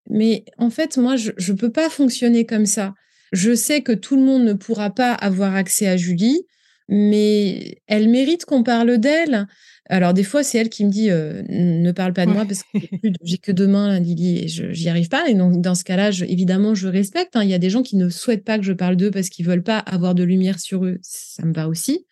Mais 0.10 0.44
en 0.58 0.70
fait, 0.70 0.98
moi, 0.98 1.16
je 1.16 1.32
ne 1.32 1.58
peux 1.58 1.72
pas 1.72 1.90
fonctionner 1.90 2.46
comme 2.46 2.66
ça. 2.66 2.94
Je 3.34 3.56
sais 3.56 3.82
que 3.82 3.92
tout 3.92 4.16
le 4.16 4.22
monde 4.22 4.44
ne 4.44 4.54
pourra 4.54 4.92
pas 4.92 5.12
avoir 5.12 5.56
accès 5.56 5.88
à 5.88 5.98
Julie, 5.98 6.46
mais 6.88 7.82
elle 7.88 8.08
mérite 8.08 8.46
qu'on 8.46 8.64
parle 8.64 9.00
d'elle. 9.00 9.48
Alors, 9.90 10.14
des 10.14 10.24
fois, 10.24 10.44
c'est 10.44 10.60
elle 10.60 10.70
qui 10.70 10.86
me 10.86 10.92
dit 10.92 11.10
euh, 11.10 11.42
ne 11.50 11.92
parle 11.92 12.14
pas 12.14 12.26
de 12.26 12.32
moi 12.32 12.46
parce 12.46 12.62
que 12.62 12.80
j'ai 13.24 13.38
que 13.40 13.52
deux 13.52 13.68
mains, 13.68 14.00
Lily, 14.00 14.44
et 14.44 14.48
je 14.48 14.66
n'y 14.66 14.88
arrive 14.88 15.10
pas. 15.10 15.28
Et 15.28 15.34
donc, 15.34 15.62
dans 15.62 15.76
ce 15.76 15.84
cas-là, 15.84 16.12
je, 16.12 16.26
évidemment, 16.26 16.76
je 16.76 16.88
respecte. 16.88 17.36
Hein. 17.36 17.44
Il 17.44 17.50
y 17.50 17.56
a 17.56 17.60
des 17.60 17.72
gens 17.72 17.82
qui 17.82 17.98
ne 17.98 18.08
souhaitent 18.08 18.46
pas 18.46 18.60
que 18.60 18.64
je 18.64 18.74
parle 18.74 18.96
d'eux 18.96 19.12
parce 19.12 19.30
qu'ils 19.30 19.46
veulent 19.46 19.64
pas 19.64 19.80
avoir 19.80 20.16
de 20.16 20.24
lumière 20.24 20.60
sur 20.60 20.86
eux. 20.86 21.00
Ça 21.02 21.44
me 21.44 21.54
va 21.54 21.68
aussi. 21.68 22.06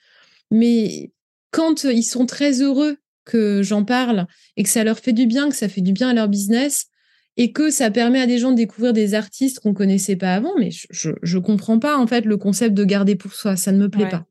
Mais 0.50 1.12
quand 1.52 1.84
ils 1.84 2.04
sont 2.04 2.26
très 2.26 2.62
heureux 2.62 2.98
que 3.26 3.62
j'en 3.62 3.86
parle 3.86 4.26
et 4.58 4.64
que 4.64 4.70
ça 4.70 4.84
leur 4.84 5.00
fait 5.00 5.14
du 5.14 5.28
bien, 5.28 5.50
que 5.50 5.56
ça 5.56 5.70
fait 5.70 5.82
du 5.82 5.94
bien 5.94 6.10
à 6.10 6.14
leur 6.14 6.28
business, 6.28 6.88
et 7.38 7.52
que 7.52 7.70
ça 7.72 7.90
permet 7.92 8.20
à 8.22 8.28
des 8.28 8.38
gens 8.38 8.52
de 8.52 8.58
découvrir 8.58 8.94
des 8.94 9.14
artistes 9.14 9.60
qu'on 9.60 9.74
connaissait 9.74 10.16
pas 10.16 10.34
avant. 10.36 10.52
Mais 10.60 10.70
je, 10.72 11.12
je 11.22 11.38
comprends 11.38 11.80
pas 11.80 11.98
en 11.98 12.08
fait 12.08 12.26
le 12.26 12.38
concept 12.38 12.74
de 12.76 12.84
garder 12.84 13.16
pour 13.16 13.34
soi, 13.34 13.56
ça 13.56 13.72
ne 13.72 13.78
me 13.78 13.90
plaît 13.90 14.04
Ouais. 14.06 14.10
pas. 14.10 14.26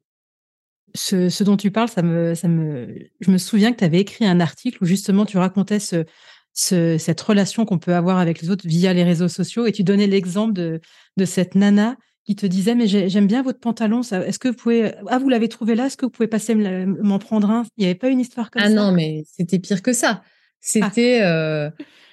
Ce, 0.95 1.29
ce 1.29 1.45
dont 1.45 1.57
tu 1.57 1.71
parles, 1.71 1.89
ça 1.89 2.03
me, 2.03 2.35
ça 2.35 2.49
me, 2.49 2.89
je 3.21 3.31
me 3.31 3.39
souviens 3.39 3.73
que 3.73 3.79
tu 3.79 3.85
avais 3.85 4.01
écrit 4.01 4.27
un 4.27 4.41
article 4.41 4.83
où 4.83 4.87
justement 4.87 5.25
tu 5.25 5.39
racontais 5.39 5.79
ce, 5.79 6.05
ce, 6.53 6.99
cette 6.99 7.21
relation 7.21 7.65
qu'on 7.65 7.79
peut 7.79 7.95
avoir 7.95 8.19
avec 8.19 8.43
les 8.43 8.51
autres 8.51 8.67
via 8.67 8.93
les 8.93 9.05
réseaux 9.05 9.29
sociaux 9.29 9.67
et 9.67 9.73
tu 9.73 9.85
donnais 9.85 10.09
l'exemple 10.09 10.53
de, 10.53 10.81
de 11.17 11.25
cette 11.25 11.55
nana 11.55 11.97
qui 12.25 12.35
te 12.35 12.45
disait 12.45 12.75
mais 12.75 12.89
j'ai- 12.89 13.09
j'aime 13.09 13.29
bien 13.29 13.43
votre 13.43 13.61
pantalon, 13.61 14.01
est-ce 14.03 14.39
que 14.41 14.49
vous 14.49 14.55
pouvez, 14.55 14.93
ah 15.07 15.19
vous 15.19 15.29
l'avez 15.29 15.49
trouvé 15.49 15.77
là, 15.77 15.87
est-ce 15.87 15.97
que 15.97 16.07
vous 16.07 16.11
pouvez 16.11 16.27
passer 16.29 16.57
m'en 16.57 17.21
prendre 17.21 17.49
un? 17.51 17.63
Il 17.77 17.83
n'y 17.83 17.87
avait 17.87 17.95
pas 17.99 18.09
une 18.09 18.21
histoire 18.21 18.51
comme 18.51 18.61
Ah 18.63 18.69
ça? 18.69 18.75
non, 18.75 18.91
mais 18.93 19.23
c'était 19.33 19.61
pire 19.61 19.83
que 19.83 19.93
ça. 19.93 20.23
C'était. 20.61 21.21
euh, 21.23 21.71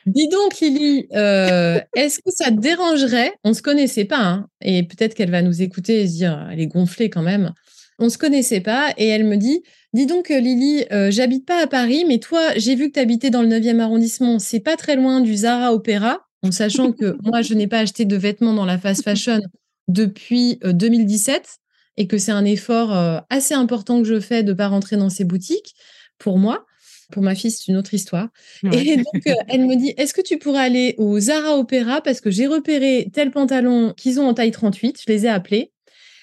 Dis 0.08 0.30
donc, 0.30 0.58
Lily, 0.62 1.06
euh, 1.14 1.82
est-ce 1.94 2.20
que 2.20 2.32
ça 2.32 2.46
te 2.50 2.60
dérangerait? 2.62 3.34
On 3.44 3.54
se 3.54 3.62
connaissait 3.62 4.06
pas, 4.06 4.22
hein, 4.22 4.48
et 4.62 4.84
peut-être 4.84 5.14
qu'elle 5.14 5.32
va 5.32 5.42
nous 5.42 5.62
écouter 5.62 6.00
et 6.02 6.08
se 6.08 6.14
dire, 6.14 6.48
elle 6.50 6.62
est 6.62 6.68
gonflée 6.68 7.10
quand 7.10 7.22
même. 7.22 7.54
On 8.00 8.08
se 8.08 8.18
connaissait 8.18 8.62
pas, 8.62 8.94
et 8.98 9.06
elle 9.08 9.26
me 9.26 9.36
dit, 9.36 9.64
dis 9.92 10.06
donc, 10.06 10.30
Lily, 10.30 10.86
euh, 10.94 11.12
j'habite 11.12 11.46
pas 11.46 11.62
à 11.62 11.68
Paris, 11.68 12.06
mais 12.08 12.20
toi, 12.20 12.40
j'ai 12.56 12.76
vu 12.76 12.88
que 12.88 12.94
tu 12.94 13.00
habitais 13.02 13.32
dans 13.32 13.42
le 13.42 13.50
9e 13.50 13.82
arrondissement. 13.82 14.40
C'est 14.40 14.62
pas 14.62 14.78
très 14.78 14.96
loin 14.96 15.20
du 15.20 15.36
Zara 15.36 15.74
Opéra, 15.74 16.22
en 16.42 16.54
sachant 16.54 16.94
que 16.94 17.18
moi, 17.24 17.42
je 17.42 17.54
n'ai 17.54 17.68
pas 17.68 17.80
acheté 17.80 18.06
de 18.06 18.16
vêtements 18.16 18.54
dans 18.54 18.66
la 18.66 18.78
fast 18.78 19.04
fashion 19.04 19.42
depuis 19.90 20.58
euh, 20.64 20.72
2017, 20.72 21.58
et 21.98 22.08
que 22.08 22.18
c'est 22.18 22.32
un 22.32 22.46
effort 22.46 22.96
euh, 22.96 23.20
assez 23.30 23.56
important 23.56 24.02
que 24.02 24.08
je 24.08 24.22
fais 24.22 24.44
de 24.44 24.54
pas 24.54 24.70
rentrer 24.70 24.96
dans 24.96 25.10
ces 25.10 25.26
boutiques 25.26 25.76
pour 26.18 26.38
moi. 26.38 26.66
Pour 27.12 27.24
ma 27.24 27.36
fille, 27.36 27.52
c'est 27.52 27.68
une 27.68 27.78
autre 27.78 27.94
histoire. 27.94 28.28
Ouais. 28.64 28.86
Et 28.86 28.98
donc, 28.98 29.28
euh, 29.28 29.34
elle 29.48 29.66
me 29.66 29.76
dit, 29.76 29.94
est-ce 29.98 30.14
que 30.14 30.22
tu 30.22 30.38
pourrais 30.38 30.62
aller 30.62 30.96
au 30.98 31.20
Zara 31.20 31.58
Opéra? 31.58 32.02
Parce 32.02 32.20
que 32.20 32.30
j'ai 32.30 32.48
repéré 32.48 33.10
tel 33.14 33.32
pantalon 33.32 33.94
qu'ils 33.96 34.20
ont 34.20 34.28
en 34.28 34.34
taille 34.34 34.52
38, 34.52 35.02
je 35.06 35.12
les 35.12 35.26
ai 35.26 35.30
appelés. 35.30 35.72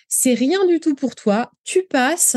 C'est 0.08 0.34
rien 0.34 0.66
du 0.66 0.80
tout 0.80 0.94
pour 0.94 1.14
toi. 1.14 1.50
Tu 1.64 1.82
passes, 1.82 2.36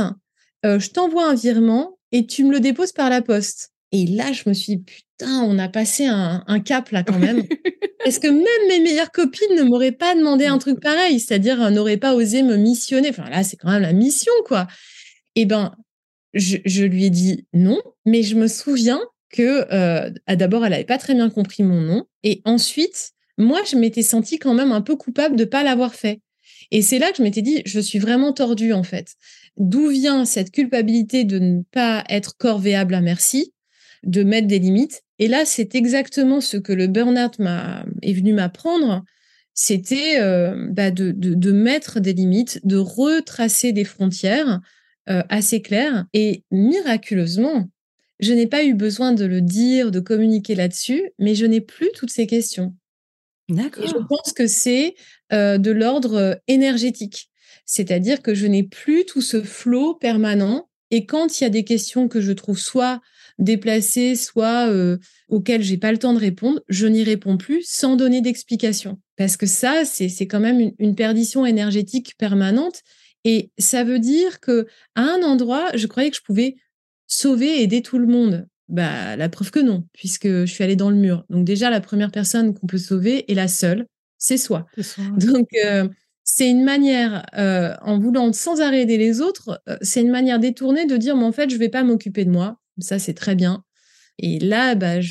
euh, 0.65 0.79
je 0.79 0.89
t'envoie 0.89 1.29
un 1.29 1.35
virement 1.35 1.97
et 2.11 2.25
tu 2.25 2.45
me 2.45 2.51
le 2.51 2.59
déposes 2.59 2.93
par 2.93 3.09
la 3.09 3.21
poste. 3.21 3.73
Et 3.91 4.05
là, 4.05 4.31
je 4.31 4.43
me 4.47 4.53
suis 4.53 4.77
dit, 4.77 4.83
putain, 4.83 5.41
on 5.43 5.59
a 5.59 5.67
passé 5.67 6.05
un, 6.05 6.43
un 6.47 6.59
cap 6.59 6.89
là 6.91 7.03
quand 7.03 7.19
même. 7.19 7.43
Parce 8.03 8.19
que 8.19 8.27
même 8.27 8.67
mes 8.69 8.79
meilleures 8.79 9.11
copines 9.11 9.55
ne 9.57 9.63
m'auraient 9.63 9.91
pas 9.91 10.15
demandé 10.15 10.45
un 10.45 10.57
truc 10.57 10.79
pareil, 10.79 11.19
c'est-à-dire 11.19 11.61
euh, 11.61 11.69
n'auraient 11.69 11.97
pas 11.97 12.15
osé 12.15 12.43
me 12.43 12.55
missionner. 12.55 13.09
Enfin 13.09 13.29
là, 13.29 13.43
c'est 13.43 13.57
quand 13.57 13.69
même 13.69 13.81
la 13.81 13.93
mission, 13.93 14.31
quoi. 14.45 14.67
Eh 15.35 15.45
ben, 15.45 15.75
je, 16.37 16.83
lui 16.83 17.05
ai 17.05 17.09
dit 17.09 17.45
non, 17.53 17.81
mais 18.05 18.23
je 18.23 18.35
me 18.35 18.47
souviens 18.47 19.01
que 19.29 19.65
euh, 19.71 20.09
d'abord, 20.35 20.65
elle 20.65 20.71
n'avait 20.71 20.85
pas 20.85 20.97
très 20.97 21.13
bien 21.13 21.29
compris 21.29 21.63
mon 21.63 21.81
nom. 21.81 22.05
Et 22.23 22.41
ensuite, 22.45 23.11
moi, 23.37 23.61
je 23.69 23.75
m'étais 23.75 24.03
sentie 24.03 24.39
quand 24.39 24.53
même 24.53 24.71
un 24.71 24.81
peu 24.81 24.95
coupable 24.95 25.35
de 25.35 25.43
ne 25.43 25.49
pas 25.49 25.63
l'avoir 25.63 25.93
fait. 25.93 26.21
Et 26.71 26.81
c'est 26.81 26.99
là 26.99 27.11
que 27.11 27.17
je 27.17 27.23
m'étais 27.23 27.41
dit, 27.41 27.61
je 27.65 27.79
suis 27.79 27.99
vraiment 27.99 28.33
tordue 28.33 28.73
en 28.73 28.83
fait. 28.83 29.15
D'où 29.57 29.89
vient 29.89 30.25
cette 30.25 30.51
culpabilité 30.51 31.23
de 31.23 31.39
ne 31.39 31.61
pas 31.71 32.03
être 32.09 32.37
corvéable 32.37 32.93
à 32.93 33.01
merci, 33.01 33.53
de 34.03 34.23
mettre 34.23 34.47
des 34.47 34.59
limites? 34.59 35.03
Et 35.19 35.27
là, 35.27 35.45
c'est 35.45 35.75
exactement 35.75 36.41
ce 36.41 36.57
que 36.57 36.73
le 36.73 36.87
burn-out 36.87 37.37
est 38.01 38.13
venu 38.13 38.33
m'apprendre. 38.33 39.03
C'était 39.53 40.19
euh, 40.19 40.67
bah, 40.69 40.91
de, 40.91 41.51
mettre 41.51 41.99
des 41.99 42.13
limites, 42.13 42.59
de 42.63 42.77
retracer 42.77 43.71
des 43.71 43.85
frontières 43.85 44.61
euh, 45.09 45.23
assez 45.29 45.61
claires. 45.61 46.05
Et 46.13 46.43
miraculeusement, 46.51 47.69
je 48.19 48.33
n'ai 48.33 48.47
pas 48.47 48.63
eu 48.63 48.73
besoin 48.73 49.13
de 49.13 49.25
le 49.25 49.41
dire, 49.41 49.91
de 49.91 49.99
communiquer 49.99 50.55
là-dessus, 50.55 51.11
mais 51.19 51.35
je 51.35 51.45
n'ai 51.45 51.61
plus 51.61 51.91
toutes 51.93 52.09
ces 52.09 52.27
questions. 52.27 52.75
D'accord. 53.49 53.83
Et 53.83 53.87
je 53.87 53.93
pense 53.93 54.33
que 54.33 54.47
c'est 54.47 54.95
euh, 55.31 55.57
de 55.57 55.71
l'ordre 55.71 56.15
euh, 56.15 56.35
énergétique. 56.47 57.29
C'est-à-dire 57.65 58.21
que 58.21 58.33
je 58.33 58.45
n'ai 58.45 58.63
plus 58.63 59.05
tout 59.05 59.21
ce 59.21 59.41
flot 59.41 59.95
permanent. 59.95 60.69
Et 60.89 61.05
quand 61.05 61.39
il 61.39 61.43
y 61.43 61.47
a 61.47 61.49
des 61.49 61.63
questions 61.63 62.07
que 62.07 62.21
je 62.21 62.31
trouve 62.31 62.57
soit 62.57 63.01
déplacées, 63.39 64.15
soit 64.15 64.69
euh, 64.69 64.97
auxquelles 65.29 65.61
j'ai 65.61 65.77
pas 65.77 65.91
le 65.91 65.97
temps 65.97 66.13
de 66.13 66.19
répondre, 66.19 66.61
je 66.69 66.87
n'y 66.87 67.03
réponds 67.03 67.37
plus 67.37 67.63
sans 67.63 67.95
donner 67.95 68.21
d'explication. 68.21 68.99
Parce 69.15 69.37
que 69.37 69.45
ça, 69.45 69.83
c'est 69.85 70.27
quand 70.27 70.39
même 70.39 70.59
une, 70.59 70.73
une, 70.79 70.95
perdition 70.95 71.45
énergétique 71.45 72.15
permanente. 72.17 72.81
Et 73.29 73.51
ça 73.57 73.83
veut 73.83 73.99
dire 73.99 74.39
que 74.39 74.67
à 74.95 75.01
un 75.01 75.21
endroit, 75.21 75.69
je 75.75 75.85
croyais 75.85 76.09
que 76.09 76.15
je 76.15 76.21
pouvais 76.21 76.55
sauver 77.07 77.59
et 77.59 77.63
aider 77.63 77.81
tout 77.81 77.99
le 77.99 78.07
monde. 78.07 78.47
Bah, 78.69 79.17
la 79.17 79.27
preuve 79.27 79.51
que 79.51 79.59
non, 79.59 79.85
puisque 79.91 80.27
je 80.27 80.45
suis 80.45 80.63
allée 80.63 80.77
dans 80.77 80.89
le 80.89 80.95
mur. 80.95 81.25
Donc 81.29 81.43
déjà, 81.43 81.69
la 81.69 81.81
première 81.81 82.09
personne 82.09 82.53
qu'on 82.53 82.67
peut 82.67 82.77
sauver 82.77 83.29
et 83.29 83.35
la 83.35 83.49
seule, 83.49 83.85
c'est 84.17 84.37
soi. 84.37 84.65
Donc 85.17 85.49
euh, 85.65 85.89
c'est 86.23 86.49
une 86.49 86.63
manière, 86.63 87.25
euh, 87.37 87.75
en 87.81 87.99
voulant 87.99 88.31
sans 88.31 88.61
arrêt 88.61 88.83
aider 88.83 88.97
les 88.97 89.19
autres, 89.19 89.61
euh, 89.67 89.75
c'est 89.81 90.01
une 90.01 90.11
manière 90.11 90.39
détournée 90.39 90.85
de 90.85 90.95
dire, 90.95 91.17
mais 91.17 91.25
en 91.25 91.33
fait, 91.33 91.49
je 91.49 91.57
vais 91.57 91.67
pas 91.67 91.83
m'occuper 91.83 92.23
de 92.23 92.31
moi. 92.31 92.61
Ça, 92.79 92.97
c'est 92.97 93.13
très 93.13 93.35
bien. 93.35 93.65
Et 94.19 94.39
là, 94.39 94.75
bah, 94.75 95.01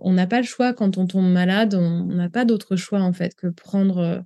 on 0.00 0.14
n'a 0.14 0.26
pas 0.26 0.40
le 0.40 0.46
choix 0.46 0.72
quand 0.72 0.96
on 0.96 1.06
tombe 1.06 1.30
malade, 1.30 1.74
on 1.74 2.06
n'a 2.06 2.30
pas 2.30 2.46
d'autre 2.46 2.76
choix 2.76 3.00
en 3.00 3.12
fait 3.12 3.34
que 3.34 3.48
prendre 3.48 4.24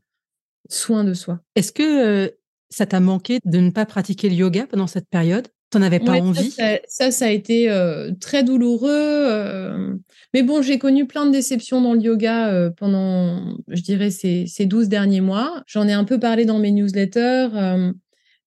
soin 0.70 1.02
de 1.02 1.14
soi. 1.14 1.40
Est-ce 1.56 1.72
que 1.72 2.32
ça 2.74 2.86
t'a 2.86 3.00
manqué 3.00 3.38
de 3.44 3.58
ne 3.58 3.70
pas 3.70 3.86
pratiquer 3.86 4.28
le 4.28 4.34
yoga 4.34 4.66
pendant 4.66 4.86
cette 4.86 5.08
période? 5.08 5.48
T'en 5.70 5.82
avais 5.82 5.98
pas 5.98 6.20
envie? 6.20 6.50
ça, 6.88 7.10
ça, 7.10 7.26
a 7.26 7.30
été 7.30 7.70
euh, 7.70 8.12
très 8.20 8.44
douloureux. 8.44 8.90
Euh, 8.92 9.94
mais 10.32 10.42
bon, 10.42 10.62
j'ai 10.62 10.78
connu 10.78 11.06
plein 11.06 11.26
de 11.26 11.32
déceptions 11.32 11.80
dans 11.80 11.94
le 11.94 12.00
yoga 12.00 12.48
euh, 12.48 12.70
pendant, 12.70 13.56
je 13.68 13.80
dirais, 13.82 14.10
ces, 14.10 14.46
ces 14.46 14.66
12 14.66 14.88
derniers 14.88 15.20
mois. 15.20 15.62
J'en 15.66 15.88
ai 15.88 15.92
un 15.92 16.04
peu 16.04 16.20
parlé 16.20 16.44
dans 16.44 16.58
mes 16.58 16.70
newsletters. 16.70 17.48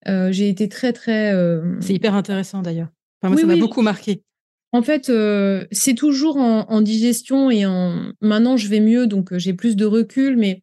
j'ai 0.06 0.50
été 0.50 0.70
très, 0.70 0.94
très. 0.94 1.34
C'est 1.82 1.94
hyper 1.94 2.13
intéressant 2.13 2.62
d'ailleurs. 2.62 2.90
Enfin, 3.22 3.34
moi, 3.34 3.42
ça 3.42 3.48
m'a 3.48 3.58
beaucoup 3.58 3.82
marqué. 3.82 4.24
En 4.74 4.82
fait, 4.82 5.12
c'est 5.72 5.96
toujours 5.96 6.38
en, 6.38 6.70
en, 6.70 6.82
digestion 6.82 7.50
et 7.50 7.66
en. 7.66 8.12
Maintenant, 8.22 8.56
je 8.56 8.68
vais 8.68 8.80
mieux, 8.80 9.08
donc 9.08 9.36
j'ai 9.38 9.54
plus 9.54 9.76
de 9.76 9.86
recul, 9.86 10.38
mais 10.38 10.62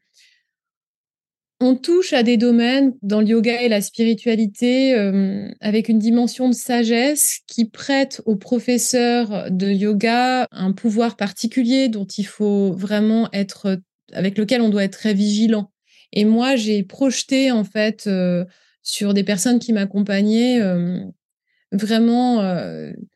on 1.65 1.77
touche 1.77 2.13
à 2.13 2.23
des 2.23 2.37
domaines 2.37 2.93
dans 3.01 3.21
le 3.21 3.29
yoga 3.29 3.63
et 3.63 3.71
la 3.71 3.81
spiritualité 3.81 4.95
euh, 4.95 5.49
avec 5.61 5.89
une 5.89 5.99
dimension 5.99 6.51
de 6.51 6.55
sagesse 6.55 7.41
qui 7.47 7.65
prête 7.65 8.21
aux 8.27 8.37
professeurs 8.37 9.51
de 9.51 9.69
yoga 9.69 10.47
un 10.51 10.73
pouvoir 10.73 11.17
particulier 11.17 11.89
dont 11.89 12.05
il 12.05 12.27
faut 12.27 12.73
vraiment 12.75 13.31
être, 13.33 13.81
avec 14.13 14.37
lequel 14.37 14.61
on 14.61 14.69
doit 14.69 14.85
être 14.85 14.99
très 14.99 15.15
vigilant. 15.15 15.73
Et 16.13 16.27
moi, 16.27 16.55
j'ai 16.55 16.83
projeté 16.83 17.51
en 17.51 17.65
fait 17.65 18.07
euh, 18.07 18.45
sur 18.83 19.15
des 19.15 19.25
personnes 19.25 19.59
qui 19.59 19.73
m'accompagnaient 19.73 20.61
euh, 20.61 21.01
vraiment 21.73 22.43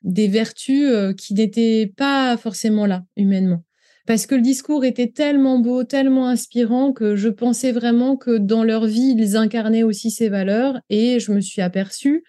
des 0.02 0.26
vertus 0.26 0.90
qui 1.16 1.34
n'étaient 1.34 1.92
pas 1.96 2.36
forcément 2.36 2.86
là 2.86 3.04
humainement 3.16 3.62
parce 4.08 4.24
que 4.24 4.34
le 4.34 4.40
discours 4.40 4.86
était 4.86 5.08
tellement 5.08 5.58
beau, 5.58 5.84
tellement 5.84 6.28
inspirant 6.28 6.94
que 6.94 7.14
je 7.14 7.28
pensais 7.28 7.72
vraiment 7.72 8.16
que 8.16 8.38
dans 8.38 8.64
leur 8.64 8.86
vie, 8.86 9.14
ils 9.14 9.36
incarnaient 9.36 9.82
aussi 9.82 10.10
ces 10.10 10.30
valeurs 10.30 10.80
et 10.88 11.20
je 11.20 11.30
me 11.30 11.42
suis 11.42 11.60
aperçue 11.60 12.24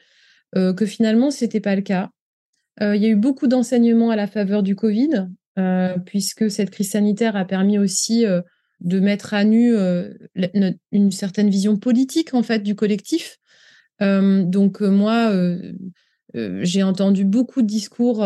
euh, 0.58 0.74
que 0.74 0.86
finalement, 0.86 1.32
ce 1.32 1.46
n'était 1.46 1.62
pas 1.62 1.78
le 1.78 1.82
cas. 1.82 2.10
Euh, 2.82 2.98
il 2.98 3.02
y 3.02 3.06
a 3.06 3.10
eu 3.10 3.16
beaucoup 3.16 3.48
d'enseignements 3.48 4.10
à 4.10 4.18
la 4.18 4.28
faveur 4.28 4.62
du 4.62 4.76
Covid, 4.76 5.30
euh, 5.58 5.98
puisque 6.06 6.52
cette 6.52 6.70
crise 6.70 6.92
sanitaire 6.92 7.38
a 7.38 7.46
permis 7.46 7.80
aussi 7.80 8.26
de 8.82 9.00
mettre 9.00 9.34
à 9.34 9.46
nu 9.46 9.74
une 10.92 11.12
certaine 11.12 11.50
vision 11.50 11.78
politique 11.78 12.34
en 12.34 12.44
fait 12.44 12.60
du 12.60 12.76
collectif. 12.76 13.38
donc 14.02 14.82
moi, 14.82 15.32
j'ai 16.34 16.84
entendu 16.84 17.24
beaucoup 17.24 17.62
de 17.62 17.68
discours 17.68 18.26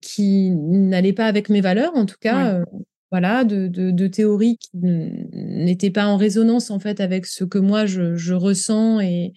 qui 0.00 0.50
n'allait 0.50 1.12
pas 1.12 1.26
avec 1.26 1.48
mes 1.48 1.60
valeurs, 1.60 1.94
en 1.96 2.06
tout 2.06 2.16
cas, 2.20 2.54
euh, 2.54 2.64
voilà, 3.10 3.44
de, 3.44 3.68
de, 3.68 4.06
théories 4.06 4.58
qui 4.58 4.70
n'étaient 4.74 5.90
pas 5.90 6.06
en 6.06 6.16
résonance 6.16 6.70
en 6.70 6.78
fait 6.78 7.00
avec 7.00 7.26
ce 7.26 7.44
que 7.44 7.58
moi 7.58 7.86
je, 7.86 8.32
ressens 8.34 9.00
et, 9.00 9.32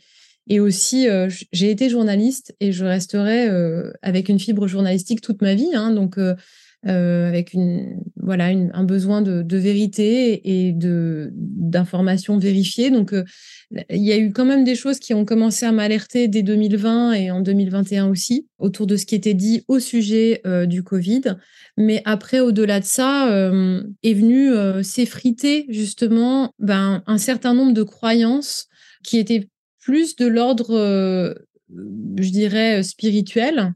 et 0.48 0.60
aussi 0.60 1.08
euh, 1.08 1.30
j'ai 1.54 1.72
été 1.72 1.90
journaliste 1.90 2.54
et 2.60 2.74
je 2.74 2.84
resterai 2.84 3.48
euh, 3.48 3.92
avec 4.02 4.28
une 4.28 4.40
fibre 4.40 4.68
journalistique 4.68 5.22
toute 5.22 5.42
ma 5.42 5.56
vie, 5.56 5.74
hein, 5.74 5.92
donc 5.92 6.20
avec 6.84 7.54
une 7.54 8.02
voilà 8.16 8.46
un 8.46 8.84
besoin 8.84 9.22
de, 9.22 9.44
de 9.44 9.58
vérité 9.58 10.68
et 10.68 10.74
d'informations 10.74 12.38
vérifiées, 12.40 12.90
donc 12.90 13.14
il 13.90 14.04
y 14.04 14.12
a 14.12 14.18
eu 14.18 14.32
quand 14.32 14.46
même 14.46 14.64
des 14.64 14.76
choses 14.76 15.00
qui 15.00 15.14
ont 15.14 15.26
commencé 15.26 15.66
à 15.66 15.72
m'alerter 15.72 16.28
dès 16.28 16.44
2020 16.44 17.14
et 17.14 17.32
en 17.32 17.42
2021 17.42 18.10
aussi, 18.10 18.48
autour 18.60 18.88
de 18.88 18.98
ce 18.98 19.06
qui 19.06 19.16
était 19.16 19.34
dit 19.34 19.64
au 19.68 19.80
sujet 19.80 20.42
euh, 20.46 20.66
du 20.66 20.84
Covid. 20.84 21.38
Mais 21.78 22.02
après, 22.06 22.42
au-delà 22.42 22.80
de 22.80 22.86
ça, 22.86 23.32
euh, 23.32 23.82
est 24.04 24.14
venu 24.14 24.52
euh, 24.52 24.84
s'effriter 24.84 25.66
justement 25.70 26.54
ben, 26.60 27.04
un 27.08 27.18
certain 27.18 27.54
nombre 27.54 27.74
de 27.74 27.84
croyances 27.84 28.68
qui 29.04 29.18
étaient 29.18 29.48
plus 29.80 30.16
de 30.16 30.28
l'ordre, 30.28 31.36
je 31.70 32.30
dirais, 32.30 32.84
spirituel, 32.84 33.74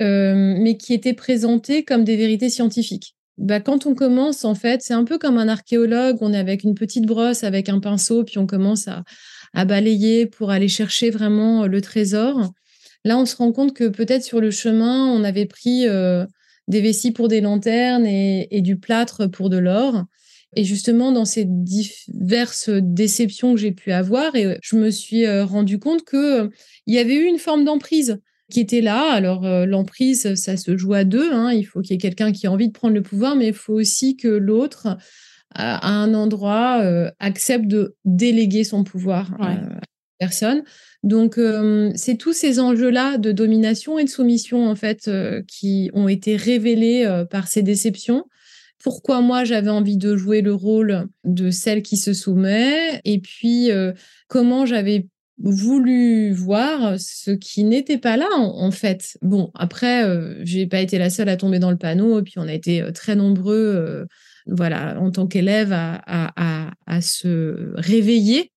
mais 0.00 0.76
qui 0.76 0.94
étaient 0.94 1.14
présentées 1.14 1.84
comme 1.84 2.04
des 2.04 2.16
vérités 2.16 2.50
scientifiques. 2.50 3.14
Bah, 3.38 3.60
quand 3.60 3.86
on 3.86 3.94
commence, 3.94 4.44
en 4.44 4.54
fait, 4.54 4.82
c'est 4.82 4.94
un 4.94 5.04
peu 5.04 5.18
comme 5.18 5.38
un 5.38 5.48
archéologue. 5.48 6.18
On 6.20 6.32
est 6.32 6.38
avec 6.38 6.64
une 6.64 6.74
petite 6.74 7.06
brosse, 7.06 7.44
avec 7.44 7.68
un 7.68 7.80
pinceau, 7.80 8.24
puis 8.24 8.38
on 8.38 8.46
commence 8.46 8.88
à, 8.88 9.04
balayer 9.64 10.26
pour 10.26 10.50
aller 10.50 10.68
chercher 10.68 11.10
vraiment 11.10 11.64
euh, 11.64 11.66
le 11.66 11.80
trésor. 11.80 12.52
Là, 13.04 13.18
on 13.18 13.26
se 13.26 13.36
rend 13.36 13.52
compte 13.52 13.74
que 13.74 13.88
peut-être 13.88 14.22
sur 14.22 14.40
le 14.40 14.50
chemin, 14.50 15.06
on 15.08 15.24
avait 15.24 15.46
pris 15.46 15.88
euh, 15.88 16.24
des 16.68 16.80
vessies 16.80 17.10
pour 17.10 17.28
des 17.28 17.40
lanternes 17.40 18.06
et, 18.06 18.60
du 18.60 18.78
plâtre 18.78 19.26
pour 19.26 19.50
de 19.50 19.58
l'or. 19.58 20.04
Et 20.54 20.64
justement, 20.64 21.10
dans 21.12 21.24
ces 21.24 21.44
diverses 21.46 22.70
déceptions 22.70 23.54
que 23.54 23.60
j'ai 23.60 23.72
pu 23.72 23.92
avoir, 23.92 24.36
et 24.36 24.58
je 24.62 24.76
me 24.76 24.90
suis 24.90 25.26
euh, 25.26 25.44
rendu 25.44 25.78
compte 25.78 26.04
qu'il 26.04 26.50
il 26.86 26.94
y 26.94 26.98
avait 26.98 27.16
eu 27.16 27.24
une 27.24 27.38
forme 27.38 27.64
d'emprise 27.64 28.20
qui 28.50 28.60
était 28.60 28.80
là. 28.80 29.12
Alors, 29.12 29.44
euh, 29.44 29.66
l'emprise, 29.66 30.34
ça 30.34 30.56
se 30.56 30.76
joue 30.76 30.94
à 30.94 31.04
deux. 31.04 31.32
Hein. 31.32 31.52
Il 31.52 31.64
faut 31.64 31.80
qu'il 31.80 31.92
y 31.92 31.94
ait 31.94 31.98
quelqu'un 31.98 32.32
qui 32.32 32.46
ait 32.46 32.48
envie 32.48 32.68
de 32.68 32.72
prendre 32.72 32.94
le 32.94 33.02
pouvoir, 33.02 33.36
mais 33.36 33.48
il 33.48 33.54
faut 33.54 33.74
aussi 33.74 34.16
que 34.16 34.28
l'autre, 34.28 34.96
à 35.54 35.88
un 35.88 36.14
endroit, 36.14 36.80
euh, 36.82 37.10
accepte 37.18 37.66
de 37.66 37.96
déléguer 38.04 38.64
son 38.64 38.84
pouvoir 38.84 39.34
à 39.40 39.54
la 39.54 39.80
personne. 40.18 40.62
Donc, 41.02 41.38
euh, 41.38 41.90
c'est 41.94 42.16
tous 42.16 42.32
ces 42.32 42.60
enjeux-là 42.60 43.18
de 43.18 43.32
domination 43.32 43.98
et 43.98 44.04
de 44.04 44.08
soumission, 44.08 44.68
en 44.68 44.76
fait, 44.76 45.10
qui 45.48 45.90
ont 45.94 46.08
été 46.08 46.36
révélés 46.36 47.24
par 47.30 47.48
ces 47.48 47.62
déceptions 47.62 48.24
pourquoi 48.84 49.20
moi 49.20 49.44
j'avais 49.44 49.70
envie 49.70 49.96
de 49.96 50.16
jouer 50.16 50.40
le 50.40 50.52
rôle 50.52 51.06
de 51.22 51.52
celle 51.52 51.82
qui 51.82 51.96
se 51.96 52.12
soumet? 52.12 53.00
Et 53.04 53.20
puis 53.20 53.70
comment 54.26 54.66
j'avais 54.66 55.06
voulu 55.42 56.32
voir 56.32 56.98
ce 57.00 57.32
qui 57.32 57.64
n'était 57.64 57.98
pas 57.98 58.16
là 58.16 58.28
en, 58.36 58.70
fait. 58.70 59.18
Bon, 59.22 59.50
après, 59.54 60.04
euh, 60.04 60.40
j'ai 60.44 60.66
pas 60.66 60.80
été 60.80 60.98
la 60.98 61.10
seule 61.10 61.28
à 61.28 61.36
tomber 61.36 61.58
dans 61.58 61.70
le 61.70 61.76
panneau, 61.76 62.20
et 62.20 62.22
puis 62.22 62.34
on 62.36 62.48
a 62.48 62.52
été 62.52 62.80
euh, 62.80 62.92
très 62.92 63.16
nombreux, 63.16 63.56
euh, 63.56 64.04
voilà, 64.46 65.00
en 65.00 65.10
tant 65.10 65.26
qu'élève, 65.26 65.72
à, 65.72 66.70
à, 66.86 67.00
se 67.00 67.72
réveiller. 67.74 68.52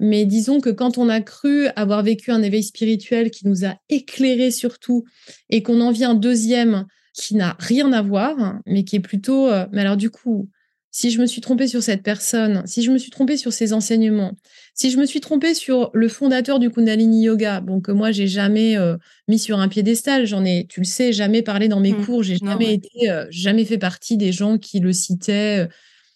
Mais 0.00 0.24
disons 0.26 0.60
que 0.60 0.70
quand 0.70 0.98
on 0.98 1.08
a 1.08 1.20
cru 1.20 1.66
avoir 1.74 2.02
vécu 2.02 2.30
un 2.30 2.42
éveil 2.42 2.62
spirituel 2.62 3.30
qui 3.30 3.48
nous 3.48 3.64
a 3.64 3.74
éclairé 3.88 4.50
surtout, 4.50 5.04
et 5.50 5.62
qu'on 5.62 5.80
en 5.80 5.90
vient 5.90 6.10
un 6.10 6.14
deuxième 6.14 6.84
qui 7.14 7.34
n'a 7.34 7.56
rien 7.58 7.92
à 7.92 8.02
voir, 8.02 8.60
mais 8.66 8.84
qui 8.84 8.96
est 8.96 9.00
plutôt, 9.00 9.48
mais 9.72 9.80
alors 9.80 9.96
du 9.96 10.10
coup, 10.10 10.48
si 10.90 11.10
je 11.10 11.20
me 11.20 11.26
suis 11.26 11.40
trompée 11.40 11.66
sur 11.68 11.82
cette 11.82 12.02
personne, 12.02 12.62
si 12.66 12.82
je 12.82 12.90
me 12.90 12.98
suis 12.98 13.10
trompée 13.10 13.36
sur 13.36 13.52
ses 13.52 13.72
enseignements, 13.72 14.32
si 14.74 14.90
je 14.90 14.96
me 14.98 15.06
suis 15.06 15.20
trompée 15.20 15.54
sur 15.54 15.90
le 15.94 16.08
fondateur 16.08 16.58
du 16.58 16.70
Kundalini 16.70 17.22
Yoga, 17.24 17.60
bon 17.60 17.80
que 17.80 17.92
moi 17.92 18.10
j'ai 18.10 18.26
jamais 18.26 18.76
euh, 18.76 18.96
mis 19.28 19.38
sur 19.38 19.58
un 19.60 19.68
piédestal, 19.68 20.26
j'en 20.26 20.44
ai, 20.44 20.66
tu 20.68 20.80
le 20.80 20.86
sais, 20.86 21.12
jamais 21.12 21.42
parlé 21.42 21.68
dans 21.68 21.80
mes 21.80 21.92
Mmh. 21.92 22.04
cours, 22.04 22.22
j'ai 22.22 22.36
jamais 22.36 22.66
ouais. 22.68 22.74
été, 22.74 23.10
euh, 23.10 23.26
jamais 23.30 23.64
fait 23.64 23.78
partie 23.78 24.16
des 24.16 24.32
gens 24.32 24.58
qui 24.58 24.80
le 24.80 24.92
citaient. 24.92 25.64
euh. 25.64 25.68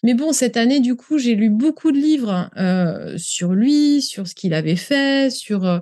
Mais 0.03 0.13
bon, 0.15 0.33
cette 0.33 0.57
année, 0.57 0.79
du 0.81 0.95
coup, 0.95 1.17
j'ai 1.17 1.35
lu 1.35 1.49
beaucoup 1.49 1.91
de 1.93 1.97
livres 1.97 2.49
euh, 2.57 3.17
sur 3.17 3.53
lui, 3.53 4.01
sur 4.01 4.27
ce 4.27 4.35
qu'il 4.35 4.53
avait 4.53 4.75
fait, 4.75 5.31
sur 5.31 5.81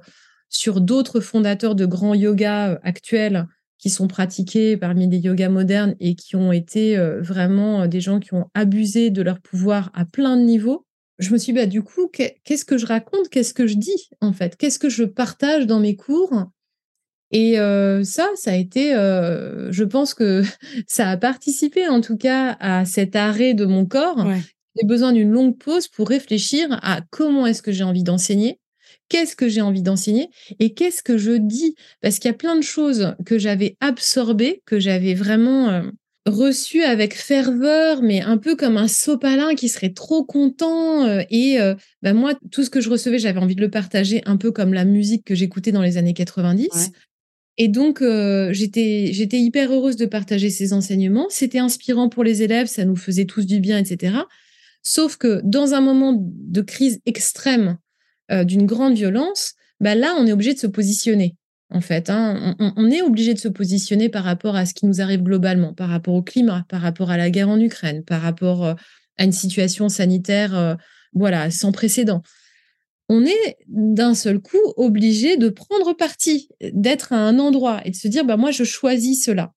sur 0.50 0.82
d'autres 0.82 1.22
fondateurs 1.22 1.76
de 1.76 1.86
grands 1.86 2.14
yogas 2.14 2.72
euh, 2.74 2.78
actuels 2.84 3.48
qui 3.82 3.90
sont 3.90 4.08
pratiqués 4.08 4.78
parmi 4.78 5.10
les 5.10 5.18
yogas 5.18 5.50
modernes 5.50 5.96
et 6.00 6.16
qui 6.16 6.38
ont 6.38 6.54
été 6.54 6.98
euh, 6.98 7.20
vraiment 7.22 7.82
euh, 7.82 7.88
des 7.88 8.00
gens 8.00 8.20
qui 8.22 8.34
ont 8.34 8.46
abusé 8.54 9.10
de 9.10 9.22
leur 9.22 9.42
pouvoir 9.42 9.92
à 9.94 10.06
plein 10.06 10.38
de 10.38 10.44
niveaux. 10.44 10.86
Je 11.20 11.32
me 11.34 11.38
suis 11.38 11.52
dit, 11.52 11.60
bah, 11.60 11.66
du 11.66 11.82
coup, 11.84 12.08
qu'est- 12.08 12.38
qu'est-ce 12.46 12.64
que 12.64 12.78
je 12.78 12.86
raconte? 12.86 13.28
Qu'est-ce 13.30 13.54
que 13.54 13.68
je 13.68 13.76
dis, 13.76 14.10
en 14.22 14.32
fait? 14.34 14.56
Qu'est-ce 14.56 14.80
que 14.80 14.90
je 14.90 15.04
partage 15.04 15.68
dans 15.68 15.80
mes 15.80 15.96
cours? 15.96 16.46
Et 17.32 17.60
euh, 17.60 18.04
ça, 18.04 18.30
ça 18.36 18.52
a 18.52 18.56
été, 18.56 18.94
euh, 18.94 19.72
je 19.72 19.84
pense 19.84 20.14
que 20.14 20.44
ça 20.88 21.10
a 21.10 21.18
participé 21.18 21.88
en 21.88 22.02
tout 22.02 22.18
cas 22.18 22.58
à 22.60 22.86
cet 22.86 23.16
arrêt 23.16 23.54
de 23.54 23.66
mon 23.66 23.86
corps. 23.86 24.26
Ouais. 24.26 24.42
J'ai 24.80 24.88
besoin 24.88 25.12
d'une 25.12 25.32
longue 25.32 25.58
pause 25.58 25.88
pour 25.90 26.08
réfléchir 26.08 26.68
à 26.82 27.02
comment 27.10 27.46
est-ce 27.46 27.62
que 27.62 27.72
j'ai 27.74 27.84
envie 27.84 28.04
d'enseigner, 28.04 28.60
qu'est-ce 29.12 29.36
que 29.36 29.50
j'ai 29.50 29.60
envie 29.60 29.82
d'enseigner 29.82 30.30
et 30.60 30.74
qu'est-ce 30.74 31.04
que 31.04 31.18
je 31.18 31.34
dis? 31.34 31.76
Parce 32.02 32.18
qu'il 32.18 32.30
y 32.30 32.34
a 32.34 32.38
plein 32.38 32.56
de 32.56 32.64
choses 32.64 33.14
que 33.26 33.38
j'avais 33.38 33.76
absorbées, 33.82 34.64
que 34.66 34.80
j'avais 34.80 35.14
vraiment 35.14 35.70
euh, 35.70 35.82
reçues 36.26 36.84
avec 36.84 37.14
ferveur, 37.14 38.02
mais 38.02 38.22
un 38.22 38.38
peu 38.38 38.56
comme 38.56 38.78
un 38.78 38.88
sopalin 38.88 39.54
qui 39.54 39.68
serait 39.68 39.92
trop 39.92 40.24
content. 40.24 41.06
euh, 41.06 41.24
et 41.30 41.60
euh, 41.60 41.76
bah, 42.02 42.14
moi, 42.14 42.36
tout 42.52 42.64
ce 42.64 42.70
que 42.70 42.80
je 42.80 42.90
recevais, 42.90 43.20
j'avais 43.20 43.40
envie 43.40 43.56
de 43.56 43.62
le 43.62 43.70
partager 43.70 44.22
un 44.26 44.38
peu 44.38 44.54
comme 44.54 44.74
la 44.74 44.86
musique 44.86 45.26
que 45.26 45.36
j'écoutais 45.36 45.74
dans 45.74 45.82
les 45.82 45.98
années 45.98 46.14
90. 46.14 46.70
Ouais. 46.74 46.80
Et 47.58 47.68
donc, 47.68 48.02
euh, 48.02 48.54
j'étais 48.54 49.10
j'étais 49.12 49.40
hyper 49.40 49.74
heureuse 49.74 49.98
de 49.98 50.06
partager 50.06 50.50
ces 50.50 50.72
enseignements. 50.72 51.28
C'était 51.30 51.60
inspirant 51.60 52.08
pour 52.08 52.24
les 52.24 52.44
élèves, 52.44 52.68
ça 52.68 52.86
nous 52.86 52.96
faisait 52.96 53.26
tous 53.26 53.46
du 53.46 53.60
bien, 53.60 53.78
etc. 53.78 54.16
Sauf 54.84 55.18
que 55.18 55.42
dans 55.44 55.74
un 55.74 55.82
moment 55.82 56.16
de 56.18 56.62
crise 56.62 57.02
extrême, 57.06 57.78
euh, 58.32 58.44
d'une 58.44 58.66
grande 58.66 58.96
violence, 58.96 59.54
bah 59.80 59.96
là, 59.96 60.16
on 60.18 60.26
est 60.26 60.32
obligé 60.32 60.54
de 60.54 60.60
se 60.60 60.68
positionner. 60.68 61.36
En 61.74 61.82
fait, 61.82 62.10
hein. 62.10 62.56
on, 62.60 62.92
est 62.92 63.02
obligé 63.02 63.34
de 63.34 63.40
se 63.40 63.48
positionner 63.48 64.10
par 64.10 64.26
rapport 64.26 64.58
à 64.58 64.66
ce 64.66 64.74
qui 64.74 64.86
nous 64.86 65.00
arrive 65.00 65.24
globalement, 65.24 65.74
par 65.74 65.88
rapport 65.88 66.14
au 66.14 66.22
climat, 66.22 66.66
par 66.68 66.82
rapport 66.82 67.12
à 67.12 67.18
la 67.18 67.30
guerre 67.30 67.48
en 67.48 67.60
Ukraine, 67.60 68.04
par 68.04 68.22
rapport 68.22 68.66
euh, 68.66 68.74
à 69.18 69.24
une 69.24 69.32
situation 69.32 69.88
sanitaire, 69.88 70.58
euh, 70.58 70.76
voilà, 71.14 71.50
sans 71.50 71.72
précédent. 71.72 72.24
On 73.08 73.26
est 73.26 73.58
d'un 73.68 74.14
seul 74.14 74.40
coup 74.40 74.58
obligé 74.76 75.38
de 75.38 75.48
prendre 75.48 75.94
parti, 75.94 76.50
d'être 76.74 77.14
à 77.14 77.18
un 77.18 77.40
endroit 77.40 77.82
et 77.86 77.92
de 77.92 77.96
se 77.96 78.10
dire, 78.10 78.26
bah 78.26 78.38
moi, 78.38 78.52
je 78.52 78.66
choisis 78.66 79.24
cela. 79.24 79.54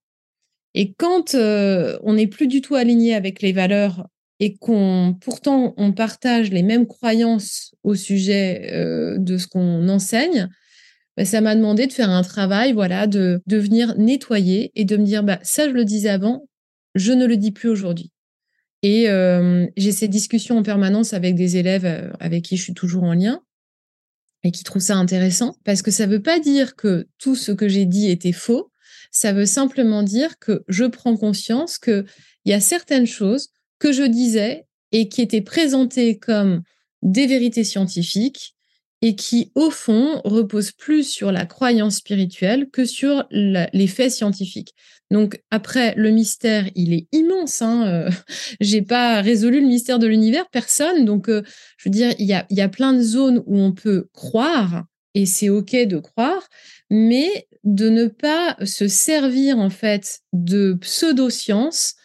Et 0.74 0.92
quand 0.92 1.34
on 1.34 2.12
n'est 2.14 2.26
plus 2.26 2.48
du 2.48 2.60
tout 2.60 2.74
aligné 2.74 3.14
avec 3.14 3.42
les 3.42 3.52
valeurs 3.52 4.08
et 4.40 4.56
qu'on 4.56 5.16
pourtant 5.20 5.74
on 5.76 5.92
partage 5.92 6.50
les 6.50 6.62
mêmes 6.62 6.86
croyances 6.86 7.74
au 7.82 7.94
sujet 7.94 8.70
euh, 8.72 9.18
de 9.18 9.38
ce 9.38 9.46
qu'on 9.46 9.88
enseigne, 9.88 10.48
bah, 11.16 11.24
ça 11.24 11.40
m'a 11.40 11.54
demandé 11.54 11.86
de 11.86 11.92
faire 11.92 12.10
un 12.10 12.22
travail, 12.22 12.72
voilà, 12.72 13.06
de, 13.06 13.42
de 13.46 13.56
venir 13.56 13.94
nettoyer 13.96 14.72
et 14.74 14.84
de 14.84 14.96
me 14.96 15.04
dire, 15.04 15.22
bah, 15.22 15.38
ça 15.42 15.68
je 15.68 15.74
le 15.74 15.84
disais 15.84 16.08
avant, 16.08 16.48
je 16.94 17.12
ne 17.12 17.26
le 17.26 17.36
dis 17.36 17.52
plus 17.52 17.68
aujourd'hui. 17.68 18.10
Et 18.82 19.08
euh, 19.08 19.66
j'ai 19.78 19.92
ces 19.92 20.08
discussions 20.08 20.58
en 20.58 20.62
permanence 20.62 21.14
avec 21.14 21.34
des 21.36 21.56
élèves 21.56 21.86
euh, 21.86 22.10
avec 22.20 22.44
qui 22.44 22.56
je 22.56 22.62
suis 22.64 22.74
toujours 22.74 23.04
en 23.04 23.14
lien 23.14 23.40
et 24.42 24.50
qui 24.50 24.62
trouvent 24.62 24.82
ça 24.82 24.96
intéressant 24.96 25.56
parce 25.64 25.80
que 25.80 25.90
ça 25.90 26.06
ne 26.06 26.12
veut 26.12 26.22
pas 26.22 26.38
dire 26.38 26.76
que 26.76 27.08
tout 27.18 27.34
ce 27.34 27.50
que 27.50 27.66
j'ai 27.66 27.86
dit 27.86 28.10
était 28.10 28.32
faux. 28.32 28.70
Ça 29.10 29.32
veut 29.32 29.46
simplement 29.46 30.02
dire 30.02 30.38
que 30.38 30.64
je 30.68 30.84
prends 30.84 31.16
conscience 31.16 31.78
qu'il 31.78 32.04
y 32.44 32.52
a 32.52 32.60
certaines 32.60 33.06
choses 33.06 33.53
que 33.78 33.92
je 33.92 34.02
disais 34.02 34.66
et 34.92 35.08
qui 35.08 35.22
étaient 35.22 35.40
présentées 35.40 36.18
comme 36.18 36.62
des 37.02 37.26
vérités 37.26 37.64
scientifiques 37.64 38.54
et 39.02 39.16
qui, 39.16 39.52
au 39.54 39.70
fond, 39.70 40.22
reposent 40.24 40.72
plus 40.72 41.04
sur 41.04 41.30
la 41.30 41.44
croyance 41.44 41.96
spirituelle 41.96 42.70
que 42.70 42.86
sur 42.86 43.26
les 43.30 43.86
faits 43.86 44.12
scientifiques. 44.12 44.74
Donc 45.10 45.42
après, 45.50 45.94
le 45.96 46.10
mystère, 46.10 46.68
il 46.74 46.94
est 46.94 47.06
immense. 47.12 47.60
Hein. 47.60 47.86
euh, 47.86 48.10
J'ai 48.60 48.80
pas 48.80 49.20
résolu 49.20 49.60
le 49.60 49.66
mystère 49.66 49.98
de 49.98 50.06
l'univers, 50.06 50.48
personne. 50.50 51.04
Donc, 51.04 51.28
euh, 51.28 51.42
je 51.76 51.88
veux 51.88 51.92
dire, 51.92 52.14
il 52.18 52.26
y 52.26 52.32
a, 52.32 52.46
y 52.48 52.62
a 52.62 52.68
plein 52.68 52.94
de 52.94 53.02
zones 53.02 53.42
où 53.46 53.58
on 53.58 53.72
peut 53.72 54.08
croire, 54.14 54.84
et 55.14 55.26
c'est 55.26 55.50
OK 55.50 55.72
de 55.72 55.98
croire, 55.98 56.48
mais 56.90 57.46
de 57.62 57.90
ne 57.90 58.06
pas 58.06 58.56
se 58.64 58.88
servir, 58.88 59.58
en 59.58 59.70
fait, 59.70 60.20
de 60.32 60.74
pseudo-sciences 60.80 61.94
euh, 61.96 62.03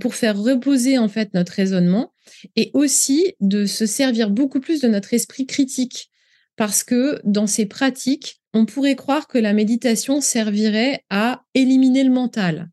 pour 0.00 0.14
faire 0.14 0.38
reposer, 0.38 0.98
en 0.98 1.08
fait, 1.08 1.34
notre 1.34 1.52
raisonnement, 1.52 2.12
et 2.56 2.70
aussi 2.74 3.34
de 3.40 3.66
se 3.66 3.86
servir 3.86 4.30
beaucoup 4.30 4.60
plus 4.60 4.80
de 4.80 4.88
notre 4.88 5.12
esprit 5.14 5.46
critique. 5.46 6.08
Parce 6.56 6.84
que 6.84 7.20
dans 7.24 7.46
ces 7.46 7.66
pratiques, 7.66 8.40
on 8.54 8.66
pourrait 8.66 8.96
croire 8.96 9.26
que 9.26 9.38
la 9.38 9.54
méditation 9.54 10.20
servirait 10.20 11.02
à 11.10 11.42
éliminer 11.54 12.04
le 12.04 12.10
mental, 12.10 12.68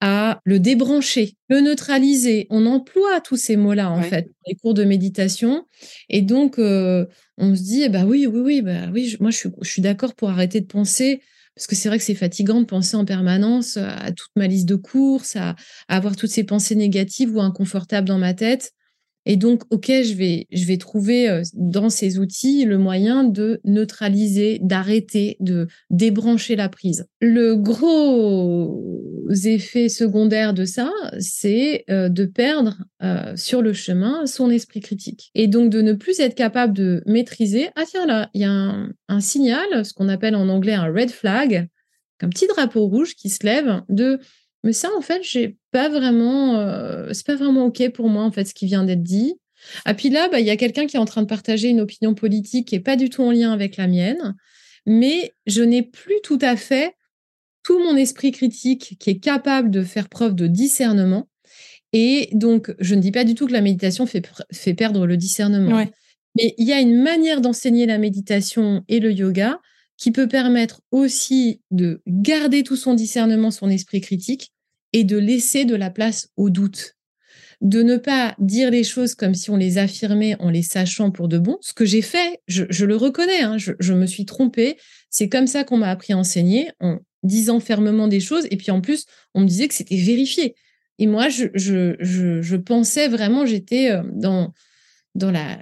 à 0.00 0.40
le 0.44 0.58
débrancher, 0.58 1.34
le 1.48 1.60
neutraliser. 1.60 2.46
On 2.50 2.64
emploie 2.66 3.20
tous 3.20 3.36
ces 3.36 3.56
mots-là, 3.56 3.90
en 3.90 3.98
Ouais. 4.00 4.08
fait, 4.08 4.22
dans 4.22 4.48
les 4.48 4.54
cours 4.54 4.74
de 4.74 4.84
méditation. 4.84 5.66
Et 6.08 6.22
donc, 6.22 6.58
euh, 6.58 7.04
on 7.36 7.54
se 7.54 7.62
dit, 7.62 7.82
eh 7.82 7.88
ben 7.90 8.06
oui, 8.06 8.26
oui, 8.26 8.40
oui, 8.40 8.62
bah 8.62 8.88
oui, 8.92 9.06
je- 9.08 9.18
moi, 9.20 9.30
je 9.30 9.36
suis, 9.36 9.50
je 9.60 9.70
suis 9.70 9.82
d'accord 9.82 10.14
pour 10.14 10.30
arrêter 10.30 10.60
de 10.60 10.66
penser, 10.66 11.20
parce 11.58 11.66
que 11.66 11.74
c'est 11.74 11.88
vrai 11.88 11.98
que 11.98 12.04
c'est 12.04 12.14
fatigant 12.14 12.60
de 12.60 12.66
penser 12.66 12.96
en 12.96 13.04
permanence 13.04 13.78
à 13.78 14.12
toute 14.12 14.30
ma 14.36 14.46
liste 14.46 14.68
de 14.68 14.76
courses, 14.76 15.34
à, 15.34 15.56
avoir 15.88 16.14
toutes 16.14 16.30
ces 16.30 16.44
pensées 16.44 16.76
négatives 16.76 17.34
ou 17.34 17.40
inconfortables 17.40 18.06
dans 18.06 18.18
ma 18.18 18.32
tête. 18.32 18.70
Et 19.26 19.36
donc, 19.36 19.62
OK, 19.70 19.86
je 19.88 20.14
vais, 20.14 20.46
je 20.50 20.64
vais 20.64 20.78
trouver 20.78 21.28
euh, 21.28 21.42
dans 21.54 21.90
ces 21.90 22.18
outils 22.18 22.64
le 22.64 22.78
moyen 22.78 23.24
de 23.24 23.60
neutraliser, 23.64 24.58
d'arrêter, 24.62 25.36
de 25.40 25.68
débrancher 25.90 26.56
la 26.56 26.68
prise. 26.68 27.06
Le 27.20 27.54
gros 27.54 29.28
effet 29.44 29.88
secondaire 29.88 30.54
de 30.54 30.64
ça, 30.64 30.90
c'est 31.18 31.84
euh, 31.90 32.08
de 32.08 32.24
perdre 32.24 32.78
euh, 33.02 33.36
sur 33.36 33.60
le 33.60 33.72
chemin 33.72 34.24
son 34.26 34.50
esprit 34.50 34.80
critique. 34.80 35.30
Et 35.34 35.46
donc 35.46 35.70
de 35.70 35.82
ne 35.82 35.92
plus 35.92 36.20
être 36.20 36.34
capable 36.34 36.72
de 36.72 37.02
maîtriser, 37.06 37.68
ah 37.76 37.84
tiens 37.86 38.06
là, 38.06 38.30
il 38.32 38.40
y 38.40 38.44
a 38.44 38.50
un, 38.50 38.92
un 39.08 39.20
signal, 39.20 39.84
ce 39.84 39.92
qu'on 39.92 40.08
appelle 40.08 40.36
en 40.36 40.48
anglais 40.48 40.74
un 40.74 40.86
red 40.86 41.10
flag, 41.10 41.68
un 42.20 42.28
petit 42.28 42.46
drapeau 42.46 42.86
rouge 42.86 43.14
qui 43.14 43.28
se 43.28 43.44
lève 43.44 43.82
de 43.88 44.18
mais 44.64 44.72
ça 44.72 44.88
en 44.96 45.00
fait 45.00 45.22
j'ai 45.22 45.57
pas 45.70 45.88
vraiment 45.88 46.56
euh, 46.56 47.12
c'est 47.12 47.26
pas 47.26 47.36
vraiment 47.36 47.66
ok 47.66 47.90
pour 47.90 48.08
moi 48.08 48.24
en 48.24 48.30
fait 48.30 48.44
ce 48.44 48.54
qui 48.54 48.66
vient 48.66 48.84
d'être 48.84 49.02
dit. 49.02 49.34
Ah 49.84 49.94
puis 49.94 50.08
là 50.08 50.28
bah, 50.28 50.40
il 50.40 50.46
y 50.46 50.50
a 50.50 50.56
quelqu'un 50.56 50.86
qui 50.86 50.96
est 50.96 51.00
en 51.00 51.04
train 51.04 51.22
de 51.22 51.26
partager 51.26 51.68
une 51.68 51.80
opinion 51.80 52.14
politique 52.14 52.68
qui 52.68 52.74
est 52.74 52.80
pas 52.80 52.96
du 52.96 53.10
tout 53.10 53.22
en 53.22 53.32
lien 53.32 53.52
avec 53.52 53.76
la 53.76 53.88
mienne 53.88 54.34
mais 54.86 55.34
je 55.46 55.62
n'ai 55.62 55.82
plus 55.82 56.20
tout 56.22 56.38
à 56.40 56.56
fait 56.56 56.94
tout 57.62 57.78
mon 57.80 57.96
esprit 57.96 58.32
critique 58.32 58.96
qui 58.98 59.10
est 59.10 59.18
capable 59.18 59.70
de 59.70 59.82
faire 59.82 60.08
preuve 60.08 60.34
de 60.34 60.46
discernement. 60.46 61.28
Et 61.92 62.30
donc 62.32 62.74
je 62.78 62.94
ne 62.94 63.00
dis 63.00 63.12
pas 63.12 63.24
du 63.24 63.34
tout 63.34 63.46
que 63.46 63.52
la 63.52 63.60
méditation 63.60 64.06
fait, 64.06 64.26
fait 64.52 64.74
perdre 64.74 65.06
le 65.06 65.16
discernement. 65.16 65.76
Ouais. 65.76 65.90
mais 66.36 66.54
il 66.56 66.66
y 66.66 66.72
a 66.72 66.80
une 66.80 67.02
manière 67.02 67.40
d'enseigner 67.40 67.84
la 67.84 67.98
méditation 67.98 68.84
et 68.88 69.00
le 69.00 69.12
yoga 69.12 69.60
qui 69.98 70.12
peut 70.12 70.28
permettre 70.28 70.80
aussi 70.92 71.60
de 71.70 72.02
garder 72.06 72.62
tout 72.62 72.76
son 72.76 72.94
discernement, 72.94 73.50
son 73.50 73.68
esprit 73.68 74.00
critique 74.00 74.52
et 74.92 75.04
de 75.04 75.16
laisser 75.16 75.64
de 75.64 75.74
la 75.74 75.90
place 75.90 76.28
au 76.36 76.50
doute. 76.50 76.96
De 77.60 77.82
ne 77.82 77.96
pas 77.96 78.36
dire 78.38 78.70
les 78.70 78.84
choses 78.84 79.14
comme 79.14 79.34
si 79.34 79.50
on 79.50 79.56
les 79.56 79.78
affirmait 79.78 80.36
en 80.40 80.48
les 80.48 80.62
sachant 80.62 81.10
pour 81.10 81.26
de 81.26 81.38
bon. 81.38 81.58
Ce 81.60 81.72
que 81.72 81.84
j'ai 81.84 82.02
fait, 82.02 82.40
je, 82.46 82.84
le 82.84 82.96
reconnais, 82.96 83.42
hein, 83.42 83.56
je, 83.58 83.92
me 83.92 84.06
suis 84.06 84.24
trompée. 84.26 84.76
C'est 85.10 85.28
comme 85.28 85.48
ça 85.48 85.64
qu'on 85.64 85.76
m'a 85.76 85.90
appris 85.90 86.12
à 86.12 86.18
enseigner, 86.18 86.70
en 86.78 86.98
disant 87.24 87.58
fermement 87.58 88.06
des 88.06 88.20
choses. 88.20 88.46
Et 88.52 88.56
puis 88.56 88.70
en 88.70 88.80
plus, 88.80 89.06
on 89.34 89.40
me 89.40 89.46
disait 89.46 89.66
que 89.66 89.74
c'était 89.74 89.96
vérifié. 89.96 90.54
Et 91.00 91.08
moi, 91.08 91.28
je, 91.28 91.48
je 91.54 92.56
pensais 92.56 93.08
vraiment, 93.08 93.44
j'étais 93.44 93.90
euh, 93.90 94.02
dans, 94.12 94.52
dans 95.14 95.30
la, 95.30 95.58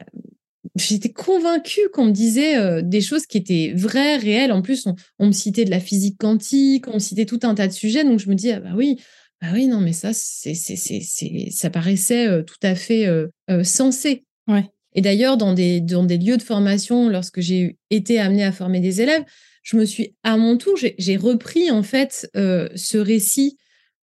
j'étais 0.77 1.11
convaincue 1.11 1.89
qu'on 1.93 2.07
me 2.07 2.11
disait 2.12 2.57
euh, 2.57 2.83
des 2.83 3.01
choses 3.01 3.27
qui 3.27 3.39
étaient 3.39 3.73
vraies, 3.75 4.17
réelles. 4.17 4.53
En 4.53 4.62
plus, 4.62 4.87
on, 4.87 4.95
on 5.19 5.27
me 5.29 5.33
citait 5.33 5.65
de 5.65 5.71
la 5.71 5.81
physique 5.81 6.19
quantique, 6.19 6.89
on 6.89 6.95
me 6.95 6.99
citait 6.99 7.27
tout 7.27 7.41
un 7.43 7.55
tas 7.55 7.66
de 7.66 7.72
sujets. 7.72 8.05
Donc, 8.05 8.18
je 8.18 8.29
me 8.29 8.35
dis, 8.35 8.51
ah 8.53 8.61
bah 8.61 8.72
oui, 8.74 8.97
bah 9.41 9.49
oui, 9.53 9.66
non, 9.66 9.81
mais 9.81 9.93
ça, 9.93 10.11
c'est, 10.12 10.55
c'est, 10.55 10.77
c'est, 10.77 11.01
c'est- 11.01 11.51
ça 11.51 11.70
paraissait 11.70 12.27
euh, 12.29 12.43
tout 12.43 12.59
à 12.62 12.74
fait 12.74 13.07
euh, 13.07 13.29
sensé. 13.64 14.24
Ouais. 14.49 14.64
Et 14.95 15.01
d'ailleurs, 15.01 15.37
dans 15.37 15.53
des, 15.53 15.81
dans 15.81 16.05
des 16.05 16.18
lieux 16.18 16.37
de 16.37 16.43
formation, 16.43 17.09
lorsque 17.09 17.41
j'ai 17.41 17.77
été 17.91 18.18
amenée 18.18 18.45
à 18.45 18.53
former 18.53 18.81
des 18.81 19.01
élèves, 19.03 19.24
je 19.62 19.77
me 19.77 19.85
suis, 19.85 20.14
à 20.22 20.37
mon 20.37 20.57
tour, 20.57 20.77
j'ai, 20.77 20.95
j'ai 20.99 21.16
repris 21.16 21.70
en 21.70 21.83
fait 21.83 22.31
ce 22.35 22.97
récit 22.97 23.59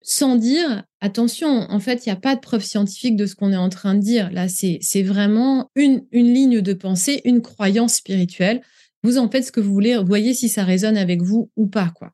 sans 0.01 0.35
dire, 0.35 0.83
attention, 0.99 1.47
en 1.47 1.79
fait, 1.79 2.05
il 2.05 2.09
n'y 2.09 2.13
a 2.13 2.19
pas 2.19 2.35
de 2.35 2.39
preuve 2.39 2.63
scientifique 2.63 3.15
de 3.15 3.25
ce 3.25 3.35
qu'on 3.35 3.51
est 3.51 3.57
en 3.57 3.69
train 3.69 3.93
de 3.93 3.99
dire. 3.99 4.31
Là, 4.31 4.47
c'est 4.47 5.03
vraiment 5.03 5.69
une, 5.75 6.03
une 6.11 6.33
ligne 6.33 6.61
de 6.61 6.73
pensée, 6.73 7.21
une 7.25 7.41
croyance 7.41 7.95
spirituelle. 7.95 8.61
Vous 9.03 9.17
en 9.17 9.29
faites 9.29 9.45
ce 9.45 9.51
que 9.51 9.59
vous 9.59 9.73
voulez, 9.73 9.97
voyez 9.97 10.33
si 10.33 10.49
ça 10.49 10.63
résonne 10.63 10.97
avec 10.97 11.21
vous 11.21 11.49
ou 11.55 11.67
pas, 11.67 11.91
quoi. 11.95 12.13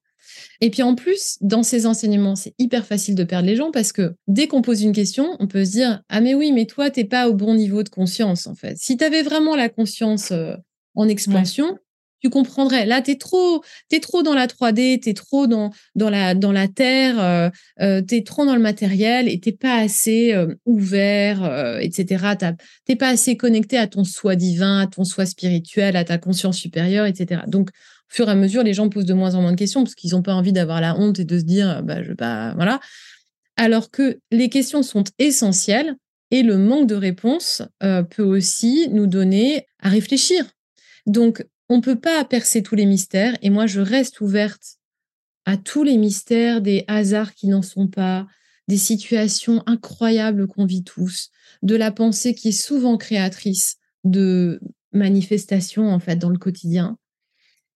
Et 0.61 0.69
puis 0.69 0.81
en 0.81 0.95
plus, 0.95 1.37
dans 1.41 1.63
ces 1.63 1.85
enseignements, 1.85 2.35
c'est 2.35 2.53
hyper 2.59 2.85
facile 2.85 3.15
de 3.15 3.23
perdre 3.23 3.47
les 3.47 3.55
gens 3.55 3.71
parce 3.71 3.91
que 3.91 4.15
dès 4.27 4.47
qu'on 4.47 4.61
pose 4.61 4.81
une 4.81 4.91
question, 4.91 5.35
on 5.39 5.47
peut 5.47 5.65
se 5.65 5.71
dire 5.71 6.01
Ah, 6.09 6.21
mais 6.21 6.33
oui, 6.33 6.51
mais 6.51 6.65
toi, 6.65 6.89
t'es 6.89 7.05
pas 7.05 7.29
au 7.29 7.33
bon 7.33 7.55
niveau 7.55 7.83
de 7.83 7.89
conscience, 7.89 8.47
en 8.47 8.55
fait. 8.55 8.75
Si 8.77 8.97
tu 8.97 9.03
avais 9.03 9.21
vraiment 9.21 9.55
la 9.55 9.69
conscience 9.69 10.31
euh, 10.31 10.55
en 10.95 11.07
expansion, 11.07 11.77
tu 12.21 12.29
comprendrais. 12.29 12.85
Là, 12.85 13.01
tu 13.01 13.11
es 13.11 13.15
trop, 13.15 13.63
es 13.91 13.99
trop 13.99 14.23
dans 14.23 14.33
la 14.33 14.47
3D, 14.47 15.01
tu 15.01 15.09
es 15.09 15.13
trop 15.13 15.47
dans, 15.47 15.71
dans, 15.95 16.09
la, 16.09 16.33
dans 16.33 16.51
la 16.51 16.67
terre, 16.67 17.19
euh, 17.19 17.49
euh, 17.81 18.01
tu 18.01 18.15
es 18.15 18.23
trop 18.23 18.45
dans 18.45 18.55
le 18.55 18.61
matériel 18.61 19.27
et 19.27 19.39
tu 19.39 19.53
pas 19.53 19.75
assez 19.75 20.33
euh, 20.33 20.55
ouvert, 20.65 21.79
etc. 21.81 22.35
Tu 22.87 22.95
pas 22.95 23.09
assez 23.09 23.37
connecté 23.37 23.77
à 23.77 23.87
ton 23.87 24.03
soi 24.03 24.35
divin, 24.35 24.79
à 24.79 24.87
ton 24.87 25.03
soi 25.03 25.25
spirituel, 25.25 25.95
à 25.95 26.03
ta 26.03 26.17
conscience 26.17 26.57
supérieure, 26.57 27.05
etc. 27.05 27.41
Donc, 27.47 27.69
au 27.69 28.15
fur 28.15 28.27
et 28.27 28.31
à 28.31 28.35
mesure, 28.35 28.63
les 28.63 28.73
gens 28.73 28.89
posent 28.89 29.05
de 29.05 29.13
moins 29.13 29.35
en 29.35 29.41
moins 29.41 29.51
de 29.51 29.57
questions 29.57 29.83
parce 29.83 29.95
qu'ils 29.95 30.11
n'ont 30.11 30.21
pas 30.21 30.33
envie 30.33 30.53
d'avoir 30.53 30.81
la 30.81 30.97
honte 30.97 31.19
et 31.19 31.25
de 31.25 31.37
se 31.37 31.43
dire, 31.43 31.83
bah, 31.83 32.53
voilà. 32.55 32.79
Alors 33.57 33.91
que 33.91 34.19
les 34.31 34.49
questions 34.49 34.81
sont 34.81 35.03
essentielles 35.19 35.95
et 36.31 36.43
le 36.43 36.57
manque 36.57 36.87
de 36.87 36.95
réponse 36.95 37.63
peut 37.79 38.23
aussi 38.23 38.87
nous 38.91 39.07
donner 39.07 39.65
à 39.81 39.89
réfléchir. 39.89 40.45
Donc, 41.05 41.43
on 41.69 41.77
ne 41.77 41.81
peut 41.81 41.99
pas 41.99 42.23
percer 42.25 42.63
tous 42.63 42.75
les 42.75 42.85
mystères 42.85 43.37
et 43.41 43.49
moi 43.49 43.67
je 43.67 43.81
reste 43.81 44.21
ouverte 44.21 44.77
à 45.45 45.57
tous 45.57 45.83
les 45.83 45.97
mystères, 45.97 46.61
des 46.61 46.83
hasards 46.87 47.33
qui 47.33 47.47
n'en 47.47 47.61
sont 47.61 47.87
pas, 47.87 48.27
des 48.67 48.77
situations 48.77 49.63
incroyables 49.65 50.47
qu'on 50.47 50.65
vit 50.65 50.83
tous, 50.83 51.29
de 51.61 51.75
la 51.75 51.91
pensée 51.91 52.35
qui 52.35 52.49
est 52.49 52.51
souvent 52.51 52.97
créatrice 52.97 53.77
de 54.03 54.59
manifestations 54.91 55.89
en 55.89 55.99
fait 55.99 56.17
dans 56.17 56.29
le 56.29 56.37
quotidien, 56.37 56.97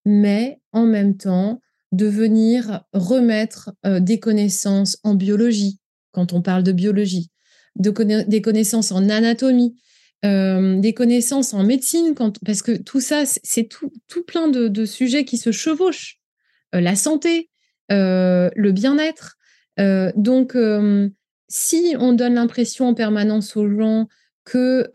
mais 0.05 0.59
en 0.73 0.85
même 0.85 1.15
temps 1.15 1.61
de 1.91 2.07
venir 2.07 2.83
remettre 2.93 3.71
euh, 3.85 3.99
des 3.99 4.19
connaissances 4.19 4.97
en 5.03 5.15
biologie 5.15 5.79
quand 6.11 6.33
on 6.33 6.41
parle 6.41 6.63
de 6.63 6.71
biologie, 6.71 7.31
des 7.75 8.41
connaissances 8.41 8.91
en 8.91 9.09
anatomie, 9.09 9.77
euh, 10.24 10.80
des 10.80 10.93
connaissances 10.93 11.55
en 11.55 11.63
médecine, 11.63 12.13
parce 12.45 12.61
que 12.61 12.78
tout 12.78 12.99
ça, 12.99 13.24
c'est 13.26 13.63
tout, 13.63 13.91
tout 14.07 14.24
plein 14.24 14.49
de, 14.49 14.86
sujets 14.86 15.26
qui 15.26 15.38
se 15.38 15.51
chevauchent. 15.51 16.19
Euh, 16.76 16.82
la 16.82 16.95
santé, 16.95 17.49
euh, 17.91 18.51
le 18.55 18.72
bien-être. 18.72 19.38
donc, 20.15 20.55
si 21.47 21.95
on 21.99 22.13
donne 22.13 22.36
l'impression 22.36 22.88
en 22.88 22.93
permanence 22.93 23.57
aux 23.57 23.67
gens 23.67 24.07
que 24.45 24.88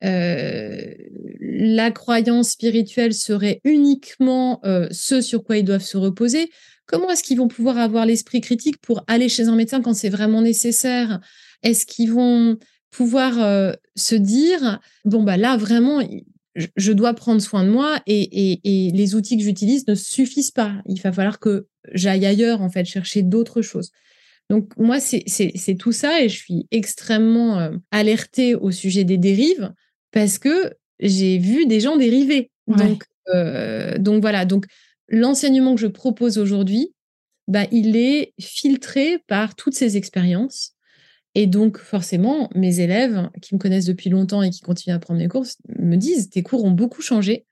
la 0.00 1.90
croyance 1.92 2.50
spirituelle 2.50 3.14
serait 3.14 3.60
uniquement 3.62 4.60
ce 4.90 5.20
sur 5.20 5.44
quoi 5.44 5.58
ils 5.58 5.64
doivent 5.64 5.80
se 5.80 5.96
reposer, 5.96 6.50
comment 6.86 7.08
est-ce 7.10 7.22
qu'ils 7.22 7.38
vont 7.38 7.46
pouvoir 7.46 7.78
avoir 7.78 8.04
l'esprit 8.04 8.40
critique 8.40 8.78
pour 8.80 9.04
aller 9.06 9.28
chez 9.28 9.44
un 9.44 9.54
médecin 9.54 9.80
quand 9.80 9.94
c'est 9.94 10.10
vraiment 10.10 10.42
nécessaire? 10.42 11.20
Est-ce 11.62 11.86
qu'ils 11.86 12.10
vont 12.10 12.58
pouvoir 12.92 13.42
euh, 13.42 13.72
se 13.96 14.14
dire 14.14 14.78
bon 15.04 15.24
bah 15.24 15.36
là 15.36 15.56
vraiment 15.56 16.06
je, 16.54 16.92
dois 16.92 17.14
prendre 17.14 17.40
soin 17.40 17.64
de 17.64 17.70
moi 17.70 18.00
et, 18.06 18.60
les 18.94 19.14
outils 19.14 19.38
que 19.38 19.42
j'utilise 19.42 19.88
ne 19.88 19.94
suffisent 19.94 20.50
pas. 20.50 20.74
Il 20.86 21.00
va 21.00 21.10
falloir 21.10 21.40
que 21.40 21.66
j'aille 21.92 22.26
ailleurs 22.26 22.60
en 22.60 22.68
fait 22.68 22.84
chercher 22.84 23.22
d'autres 23.22 23.62
choses. 23.62 23.90
Donc 24.50 24.76
moi 24.76 25.00
c'est 25.00 25.76
tout 25.78 25.92
ça 25.92 26.22
et 26.22 26.28
je 26.28 26.36
suis 26.36 26.66
extrêmement 26.70 27.58
euh, 27.58 27.70
alertée 27.90 28.54
au 28.54 28.70
sujet 28.70 29.04
des 29.04 29.16
dérives 29.16 29.72
parce 30.12 30.38
que 30.38 30.74
j'ai 31.00 31.38
vu 31.38 31.66
des 31.66 31.80
gens 31.80 31.96
dériver. 31.96 32.50
Donc 32.68 33.04
euh, 33.34 33.98
donc 33.98 34.20
voilà 34.20 34.44
donc 34.44 34.66
l'enseignement 35.08 35.74
que 35.74 35.80
je 35.80 35.86
propose 35.86 36.38
aujourd'hui 36.38 36.92
bah, 37.48 37.66
il 37.70 37.96
est 37.96 38.34
filtré 38.40 39.18
par 39.26 39.54
toutes 39.54 39.74
ces 39.74 39.96
expériences 39.96 40.74
et 41.34 41.46
donc, 41.46 41.78
forcément, 41.78 42.50
mes 42.54 42.80
élèves 42.80 43.30
qui 43.40 43.54
me 43.54 43.58
connaissent 43.58 43.86
depuis 43.86 44.10
longtemps 44.10 44.42
et 44.42 44.50
qui 44.50 44.60
continuent 44.60 44.94
à 44.94 44.98
prendre 44.98 45.18
mes 45.18 45.28
cours 45.28 45.46
me 45.78 45.96
disent 45.96 46.28
Tes 46.28 46.42
cours 46.42 46.64
ont 46.64 46.70
beaucoup 46.70 47.00
changé. 47.00 47.46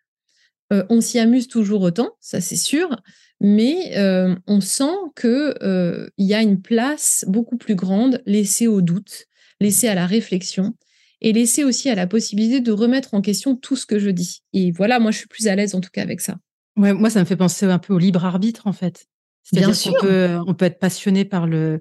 Euh, 0.72 0.84
on 0.88 1.00
s'y 1.00 1.18
amuse 1.18 1.48
toujours 1.48 1.82
autant, 1.82 2.10
ça 2.20 2.40
c'est 2.40 2.56
sûr, 2.56 3.02
mais 3.40 3.96
euh, 3.96 4.36
on 4.46 4.60
sent 4.60 4.94
qu'il 5.20 5.54
euh, 5.62 6.08
y 6.16 6.32
a 6.32 6.42
une 6.42 6.60
place 6.62 7.24
beaucoup 7.26 7.56
plus 7.56 7.74
grande 7.74 8.22
laissée 8.24 8.68
au 8.68 8.80
doute, 8.80 9.26
laissée 9.60 9.88
à 9.88 9.96
la 9.96 10.06
réflexion 10.06 10.74
et 11.22 11.32
laissée 11.32 11.64
aussi 11.64 11.90
à 11.90 11.96
la 11.96 12.06
possibilité 12.06 12.60
de 12.60 12.70
remettre 12.70 13.14
en 13.14 13.20
question 13.20 13.56
tout 13.56 13.74
ce 13.74 13.84
que 13.84 13.98
je 13.98 14.10
dis. 14.10 14.42
Et 14.52 14.70
voilà, 14.70 15.00
moi 15.00 15.10
je 15.10 15.18
suis 15.18 15.26
plus 15.26 15.48
à 15.48 15.56
l'aise 15.56 15.74
en 15.74 15.80
tout 15.80 15.90
cas 15.92 16.02
avec 16.02 16.20
ça. 16.20 16.36
Ouais, 16.76 16.92
moi 16.92 17.10
ça 17.10 17.18
me 17.18 17.24
fait 17.24 17.36
penser 17.36 17.66
un 17.66 17.80
peu 17.80 17.92
au 17.92 17.98
libre 17.98 18.24
arbitre 18.24 18.68
en 18.68 18.72
fait. 18.72 19.06
C'est-à-dire 19.42 19.76
qu'on 19.76 20.06
peut, 20.06 20.38
on 20.46 20.54
peut 20.54 20.66
être 20.66 20.78
passionné 20.78 21.24
par 21.24 21.48
le, 21.48 21.80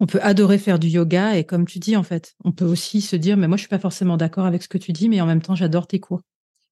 on 0.00 0.06
peut 0.06 0.20
adorer 0.22 0.58
faire 0.58 0.78
du 0.78 0.88
yoga 0.88 1.36
et 1.36 1.44
comme 1.44 1.66
tu 1.66 1.78
dis 1.78 1.96
en 1.96 2.02
fait, 2.02 2.34
on 2.44 2.52
peut 2.52 2.64
aussi 2.64 3.00
se 3.00 3.16
dire 3.16 3.36
mais 3.36 3.48
moi 3.48 3.56
je 3.56 3.62
suis 3.62 3.68
pas 3.68 3.78
forcément 3.78 4.16
d'accord 4.16 4.46
avec 4.46 4.62
ce 4.62 4.68
que 4.68 4.78
tu 4.78 4.92
dis 4.92 5.08
mais 5.08 5.20
en 5.20 5.26
même 5.26 5.42
temps 5.42 5.54
j'adore 5.54 5.86
tes 5.86 6.00
cours. 6.00 6.22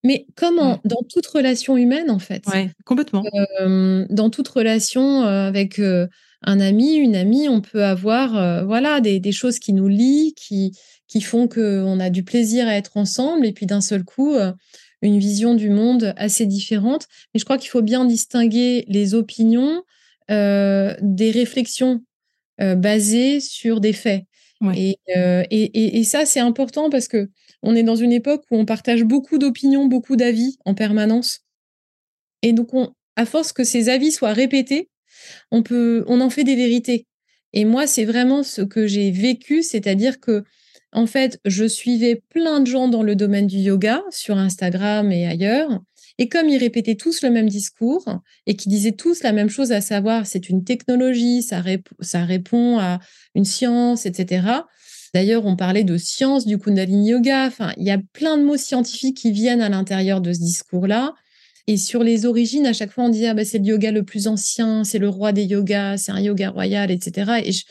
Mais 0.04 0.26
comme 0.36 0.78
dans 0.84 1.02
toute 1.08 1.26
relation 1.26 1.78
humaine 1.78 2.10
en 2.10 2.18
fait. 2.18 2.44
Oui, 2.52 2.68
complètement. 2.84 3.24
Euh, 3.60 4.04
dans 4.10 4.28
toute 4.28 4.48
relation 4.48 5.22
euh, 5.22 5.48
avec 5.48 5.78
euh, 5.78 6.06
un 6.42 6.60
ami, 6.60 6.96
une 6.96 7.16
amie, 7.16 7.48
on 7.48 7.62
peut 7.62 7.84
avoir 7.84 8.66
voilà 8.66 9.00
des, 9.00 9.32
choses 9.32 9.58
qui 9.58 9.72
nous 9.72 9.88
lient, 9.88 10.34
qui 10.36 10.76
qui 11.08 11.22
font 11.22 11.48
qu'on 11.48 12.00
a 12.00 12.10
du 12.10 12.22
plaisir 12.22 12.68
à 12.68 12.74
être 12.74 12.98
ensemble 12.98 13.46
et 13.46 13.52
puis 13.52 13.64
d'un 13.64 13.80
seul 13.80 14.04
coup 14.04 14.36
une 15.00 15.18
vision 15.18 15.54
du 15.54 15.70
monde 15.70 16.12
assez 16.18 16.44
différente. 16.44 17.06
Mais 17.32 17.40
je 17.40 17.44
crois 17.46 17.56
qu'il 17.56 17.70
faut 17.70 17.82
bien 17.82 18.04
distinguer 18.04 18.84
les 18.88 19.14
opinions 19.14 19.82
des 20.28 21.30
réflexions 21.30 22.02
euh, 22.60 22.74
basé 22.74 23.40
sur 23.40 23.80
des 23.80 23.92
faits. 23.92 24.24
Euh, 24.62 25.42
et, 25.50 25.98
et, 25.98 26.04
ça, 26.04 26.24
c'est 26.24 26.40
important 26.40 26.88
parce 26.88 27.08
que 27.08 27.28
on 27.62 27.74
est 27.74 27.82
dans 27.82 27.96
une 27.96 28.12
époque 28.12 28.44
où 28.50 28.56
on 28.56 28.64
partage 28.64 29.04
beaucoup 29.04 29.38
d'opinions, 29.38 29.86
beaucoup 29.86 30.16
d'avis 30.16 30.56
en 30.64 30.74
permanence. 30.74 31.40
Et 32.42 32.52
donc, 32.52 32.72
on, 32.74 32.92
à 33.16 33.26
force 33.26 33.52
que 33.52 33.64
ces 33.64 33.88
avis 33.88 34.12
soient 34.12 34.32
répétés, 34.32 34.88
on 35.50 35.62
peut, 35.62 36.04
on 36.06 36.20
en 36.20 36.30
fait 36.30 36.44
des 36.44 36.56
vérités. 36.56 37.06
Et 37.52 37.64
moi, 37.64 37.86
c'est 37.86 38.04
vraiment 38.04 38.42
ce 38.42 38.62
que 38.62 38.86
j'ai 38.86 39.10
vécu, 39.10 39.62
c'est-à-dire 39.62 40.20
que, 40.20 40.44
en 40.92 41.06
fait, 41.06 41.40
je 41.44 41.66
suivais 41.66 42.22
plein 42.28 42.60
de 42.60 42.66
gens 42.66 42.88
dans 42.88 43.02
le 43.02 43.16
domaine 43.16 43.46
du 43.46 43.58
yoga 43.58 44.02
sur 44.10 44.36
Instagram 44.36 45.10
et 45.12 45.26
ailleurs, 45.26 45.80
et 46.18 46.28
comme 46.28 46.48
ils 46.48 46.58
répétaient 46.58 46.94
tous 46.94 47.22
le 47.22 47.30
même 47.30 47.48
discours 47.48 48.04
et 48.46 48.54
qu'ils 48.54 48.70
disaient 48.70 48.92
tous 48.92 49.22
la 49.22 49.32
même 49.32 49.48
chose, 49.48 49.72
à 49.72 49.80
savoir 49.80 50.26
c'est 50.26 50.48
une 50.48 50.64
technologie, 50.64 51.42
ça, 51.42 51.62
ça 52.00 52.24
répond 52.24 52.78
à 52.78 53.00
une 53.34 53.44
science, 53.44 54.06
etc. 54.06 54.46
D'ailleurs, 55.12 55.46
on 55.46 55.56
parlait 55.56 55.84
de 55.84 55.96
science 55.96 56.46
du 56.46 56.58
Kundalini 56.58 57.10
Yoga. 57.10 57.46
Enfin, 57.46 57.72
il 57.76 57.84
y 57.84 57.90
a 57.90 57.98
plein 58.12 58.36
de 58.36 58.44
mots 58.44 58.56
scientifiques 58.56 59.16
qui 59.16 59.32
viennent 59.32 59.62
à 59.62 59.68
l'intérieur 59.68 60.20
de 60.20 60.32
ce 60.32 60.40
discours-là. 60.40 61.14
Et 61.66 61.76
sur 61.76 62.02
les 62.02 62.26
origines, 62.26 62.66
à 62.66 62.72
chaque 62.72 62.90
fois, 62.90 63.04
on 63.04 63.08
disait 63.08 63.28
ah, 63.28 63.34
bah, 63.34 63.44
c'est 63.44 63.58
le 63.58 63.64
yoga 63.64 63.90
le 63.90 64.02
plus 64.02 64.26
ancien, 64.26 64.84
c'est 64.84 64.98
le 64.98 65.08
roi 65.08 65.32
des 65.32 65.44
yogas, 65.44 65.96
c'est 65.96 66.12
un 66.12 66.20
yoga 66.20 66.50
royal, 66.50 66.90
etc. 66.90 67.40
Et 67.44 67.52
je, 67.52 67.64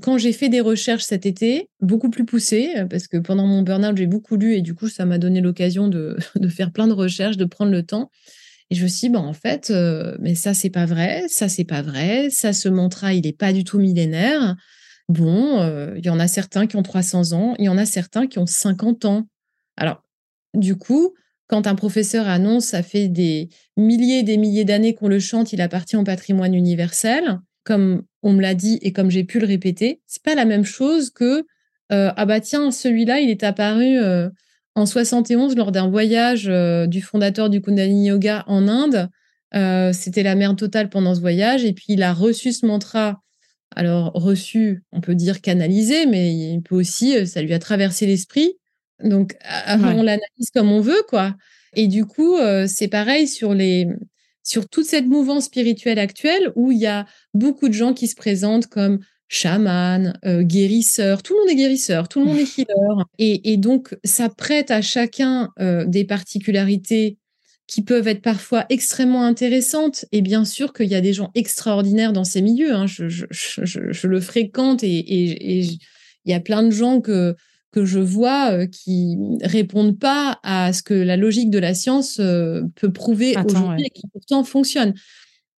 quand 0.00 0.18
j'ai 0.18 0.32
fait 0.32 0.48
des 0.48 0.60
recherches 0.60 1.04
cet 1.04 1.26
été, 1.26 1.68
beaucoup 1.80 2.10
plus 2.10 2.24
poussées, 2.24 2.72
euh, 2.76 2.86
parce 2.86 3.06
que 3.06 3.16
pendant 3.16 3.46
mon 3.46 3.62
burn-out, 3.62 3.96
j'ai 3.96 4.06
beaucoup 4.06 4.36
lu 4.36 4.54
et 4.54 4.62
du 4.62 4.74
coup, 4.74 4.88
ça 4.88 5.04
m'a 5.04 5.18
donné 5.18 5.40
l'occasion 5.40 5.88
de, 5.88 6.16
faire 6.48 6.72
plein 6.72 6.86
de 6.86 6.92
recherches, 6.92 7.36
de 7.36 7.44
prendre 7.44 7.72
le 7.72 7.82
temps. 7.82 8.10
Et 8.70 8.74
je 8.74 8.82
me 8.82 8.88
suis 8.88 9.08
dit, 9.08 9.10
bah, 9.10 9.20
en 9.20 9.32
fait, 9.32 9.70
euh, 9.70 10.16
mais 10.20 10.34
ça, 10.34 10.54
c'est 10.54 10.70
pas 10.70 10.86
vrai, 10.86 11.24
ça, 11.28 11.48
c'est 11.48 11.64
pas 11.64 11.82
vrai, 11.82 12.30
ça, 12.30 12.52
ce 12.52 12.68
mantra, 12.68 13.14
il 13.14 13.24
n'est 13.24 13.32
pas 13.32 13.52
du 13.52 13.64
tout 13.64 13.78
millénaire. 13.78 14.56
Bon, 15.08 15.60
euh, 15.60 15.94
il 15.96 16.04
y 16.04 16.10
en 16.10 16.18
a 16.18 16.26
certains 16.26 16.66
qui 16.66 16.76
ont 16.76 16.82
300 16.82 17.32
ans, 17.32 17.54
il 17.58 17.66
y 17.66 17.68
en 17.68 17.78
a 17.78 17.86
certains 17.86 18.26
qui 18.26 18.38
ont 18.38 18.46
50 18.46 19.04
ans. 19.04 19.28
Alors, 19.76 20.02
du 20.54 20.74
coup, 20.74 21.14
quand 21.46 21.68
un 21.68 21.76
professeur 21.76 22.26
annonce, 22.26 22.66
ça 22.66 22.82
fait 22.82 23.06
des 23.06 23.50
milliers 23.76 24.20
et 24.20 24.22
des 24.24 24.36
milliers 24.36 24.64
d'années 24.64 24.94
qu'on 24.94 25.06
le 25.06 25.20
chante, 25.20 25.52
il 25.52 25.60
appartient 25.60 25.96
au 25.96 26.02
patrimoine 26.02 26.54
universel, 26.54 27.38
comme 27.66 28.04
on 28.22 28.32
me 28.32 28.40
l'a 28.40 28.54
dit 28.54 28.78
et 28.80 28.92
comme 28.92 29.10
j'ai 29.10 29.24
pu 29.24 29.40
le 29.40 29.46
répéter, 29.46 30.00
c'est 30.06 30.22
pas 30.22 30.34
la 30.34 30.44
même 30.44 30.64
chose 30.64 31.10
que 31.10 31.44
euh, 31.92 32.10
ah 32.16 32.26
bah 32.26 32.40
tiens, 32.40 32.70
celui-là, 32.70 33.20
il 33.20 33.30
est 33.30 33.44
apparu 33.44 33.98
euh, 33.98 34.28
en 34.74 34.86
71 34.86 35.56
lors 35.56 35.72
d'un 35.72 35.88
voyage 35.88 36.48
euh, 36.48 36.86
du 36.86 37.00
fondateur 37.02 37.50
du 37.50 37.60
Kundalini 37.60 38.08
Yoga 38.08 38.44
en 38.46 38.68
Inde. 38.68 39.10
C'était 39.94 40.22
la 40.22 40.34
merde 40.34 40.58
totale 40.58 40.90
pendant 40.90 41.14
ce 41.14 41.20
voyage 41.20 41.64
et 41.64 41.72
puis 41.72 41.86
il 41.90 42.02
a 42.02 42.12
reçu 42.12 42.52
ce 42.52 42.66
mantra. 42.66 43.22
Alors 43.74 44.12
reçu, 44.12 44.82
on 44.92 45.00
peut 45.00 45.14
dire 45.14 45.40
canalisé, 45.40 46.04
mais 46.04 46.34
il 46.34 46.60
peut 46.62 46.74
aussi, 46.74 47.26
ça 47.26 47.40
lui 47.40 47.54
a 47.54 47.58
traversé 47.58 48.06
l'esprit. 48.06 48.52
Donc 49.02 49.34
on 49.68 50.02
l'analyse 50.02 50.50
comme 50.52 50.70
on 50.70 50.80
veut, 50.80 51.02
quoi. 51.08 51.36
Et 51.72 51.88
du 51.88 52.04
coup, 52.04 52.36
c'est 52.66 52.88
pareil 52.88 53.26
sur 53.26 53.54
les 53.54 53.88
sur 54.46 54.68
toute 54.68 54.86
cette 54.86 55.06
mouvance 55.06 55.46
spirituelle 55.46 55.98
actuelle 55.98 56.52
où 56.54 56.70
il 56.70 56.78
y 56.78 56.86
a 56.86 57.04
beaucoup 57.34 57.68
de 57.68 57.74
gens 57.74 57.92
qui 57.92 58.06
se 58.06 58.14
présentent 58.14 58.68
comme 58.68 59.00
chaman, 59.26 60.16
euh, 60.24 60.42
guérisseur, 60.42 61.24
tout 61.24 61.34
le 61.34 61.40
monde 61.40 61.50
est 61.50 61.56
guérisseur, 61.56 62.08
tout 62.08 62.20
le 62.20 62.26
monde 62.26 62.38
est 62.38 62.56
healer. 62.56 63.04
Et, 63.18 63.56
donc, 63.56 63.96
ça 64.04 64.28
prête 64.28 64.70
à 64.70 64.82
chacun 64.82 65.50
euh, 65.58 65.84
des 65.84 66.04
particularités 66.04 67.18
qui 67.66 67.82
peuvent 67.82 68.06
être 68.06 68.22
parfois 68.22 68.66
extrêmement 68.68 69.24
intéressantes. 69.24 70.04
Et 70.12 70.22
bien 70.22 70.44
sûr 70.44 70.72
qu'il 70.72 70.86
y 70.86 70.94
a 70.94 71.00
des 71.00 71.12
gens 71.12 71.32
extraordinaires 71.34 72.12
dans 72.12 72.22
ces 72.22 72.40
milieux. 72.40 72.72
Hein. 72.72 72.86
Je, 72.86 74.06
le 74.06 74.20
fréquente 74.20 74.84
et 74.84 75.04
il 75.10 75.80
y 76.24 76.34
a 76.34 76.40
plein 76.40 76.62
de 76.62 76.70
gens 76.70 77.00
que, 77.00 77.34
que 77.72 77.84
je 77.84 77.98
vois 77.98 78.52
euh, 78.52 78.66
qui 78.66 79.16
répondent 79.42 79.98
pas 79.98 80.40
à 80.42 80.72
ce 80.72 80.82
que 80.82 80.94
la 80.94 81.16
logique 81.16 81.50
de 81.50 81.58
la 81.58 81.74
science 81.74 82.16
peut 82.16 82.92
prouver 82.92 83.36
aujourd'hui 83.44 83.86
et 83.86 83.90
qui 83.90 84.06
pourtant 84.12 84.44
fonctionne. 84.44 84.94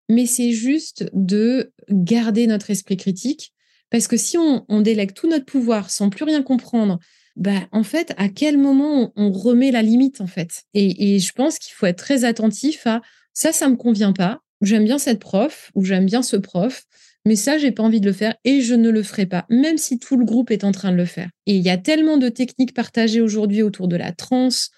Mais 0.09 0.25
c'est 0.25 0.51
juste 0.51 1.09
de 1.13 1.73
garder 1.89 2.47
notre 2.47 2.69
esprit 2.69 2.97
critique 2.97 3.53
parce 3.89 4.07
que 4.07 4.17
si 4.17 4.37
on, 4.37 4.81
délègue 4.81 5.13
tout 5.13 5.29
notre 5.29 5.45
pouvoir 5.45 5.89
sans 5.89 6.09
plus 6.09 6.25
rien 6.25 6.43
comprendre, 6.43 6.99
bah, 7.35 7.67
en 7.71 7.83
fait, 7.83 8.13
à 8.17 8.29
quel 8.29 8.57
moment 8.57 9.13
on, 9.15 9.31
remet 9.31 9.71
la 9.71 9.81
limite, 9.81 10.21
en 10.21 10.27
fait? 10.27 10.63
Et, 10.73 11.19
je 11.19 11.31
pense 11.31 11.57
qu'il 11.57 11.73
faut 11.73 11.85
être 11.85 11.97
très 11.97 12.25
attentif 12.25 12.85
à 12.85 13.01
ça, 13.33 13.53
ça 13.53 13.69
me 13.69 13.75
convient 13.75 14.13
pas. 14.13 14.41
J'aime 14.61 14.85
bien 14.85 14.97
cette 14.97 15.19
prof 15.19 15.71
ou 15.75 15.85
j'aime 15.85 16.05
bien 16.05 16.23
ce 16.23 16.35
prof, 16.35 16.85
mais 17.27 17.35
ça, 17.35 17.57
j'ai 17.57 17.73
pas 17.73 17.83
envie 17.83 17.99
de 17.99 18.05
le 18.05 18.13
faire 18.13 18.35
et 18.45 18.61
je 18.61 18.73
ne 18.73 18.89
le 18.89 19.03
ferai 19.03 19.25
pas, 19.25 19.45
même 19.49 19.77
si 19.77 19.99
tout 19.99 20.15
le 20.15 20.23
groupe 20.23 20.49
est 20.49 20.63
en 20.63 20.71
train 20.71 20.93
de 20.93 20.95
le 20.95 21.03
faire. 21.03 21.29
Et 21.45 21.57
il 21.57 21.61
y 21.61 21.69
a 21.69 21.77
tellement 21.77 22.15
de 22.15 22.29
techniques 22.29 22.73
partagées 22.73 23.19
aujourd'hui 23.19 23.63
autour 23.63 23.89
de 23.89 23.97
la 23.97 24.13
transe, 24.13 24.69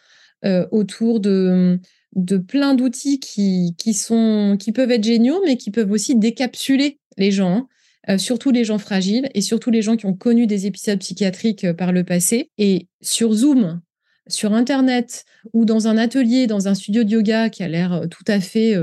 euh, 0.45 0.66
autour 0.72 1.20
de, 1.20 1.80
de 2.16 2.38
plein 2.38 2.74
d'outils 2.74 3.20
qui, 3.20 3.76
qui, 3.78 3.91
qui 3.93 4.72
peuvent 4.72 4.89
être 4.89 5.04
géniaux, 5.04 5.39
mais 5.45 5.58
qui 5.58 5.70
peuvent 5.70 5.91
aussi 5.91 6.16
décapsuler 6.16 7.00
les 7.18 7.30
gens. 7.30 7.56
Hein. 7.56 7.68
Euh, 8.10 8.18
surtout 8.18 8.50
les 8.50 8.64
gens 8.64 8.80
fragiles 8.80 9.30
et 9.36 9.41
surtout 9.41 9.70
les 9.70 9.84
gens 9.84 9.95
qui 9.95 10.08
ont 10.08 10.16
connu 10.16 10.47
des 10.47 10.66
épisodes 10.66 10.97
psychiatriques 10.97 11.66
euh, 11.66 11.74
par 11.76 11.91
le 11.91 12.04
passé. 12.04 12.50
Et 12.58 12.88
sur 13.00 13.32
Zoom, 13.32 13.80
sur 14.28 14.54
Internet 14.54 15.24
ou 15.54 15.66
dans 15.66 15.88
un 15.88 15.97
atelier, 15.97 16.47
dans 16.47 16.68
un 16.68 16.74
studio 16.74 17.04
de 17.04 17.12
yoga 17.12 17.52
qui 17.52 17.62
a 17.62 17.68
l'air 17.68 18.08
tout 18.10 18.26
à 18.28 18.39
fait 18.39 18.76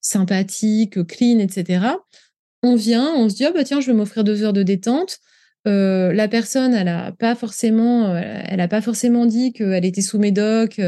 sympathique, 0.00 1.06
clean, 1.06 1.38
etc., 1.38 1.86
on 2.64 2.74
vient, 2.74 3.12
on 3.14 3.28
se 3.28 3.36
dit, 3.36 3.44
oh, 3.48 3.52
bah 3.54 3.64
tiens, 3.64 3.80
je 3.80 3.86
vais 3.86 3.92
m'offrir 3.92 4.24
deux 4.24 4.42
heures 4.42 4.52
de 4.52 4.62
détente. 4.62 5.18
la 5.64 6.28
personne, 6.28 6.74
elle 6.74 6.86
n'a 6.86 7.12
pas 7.12 7.34
forcément, 7.34 8.16
elle 8.16 8.60
a 8.60 8.68
pas 8.68 8.80
forcément 8.80 9.26
dit 9.26 9.52
qu'elle 9.52 9.84
était 9.84 10.02
sous 10.02 10.18
médoc 10.18 10.80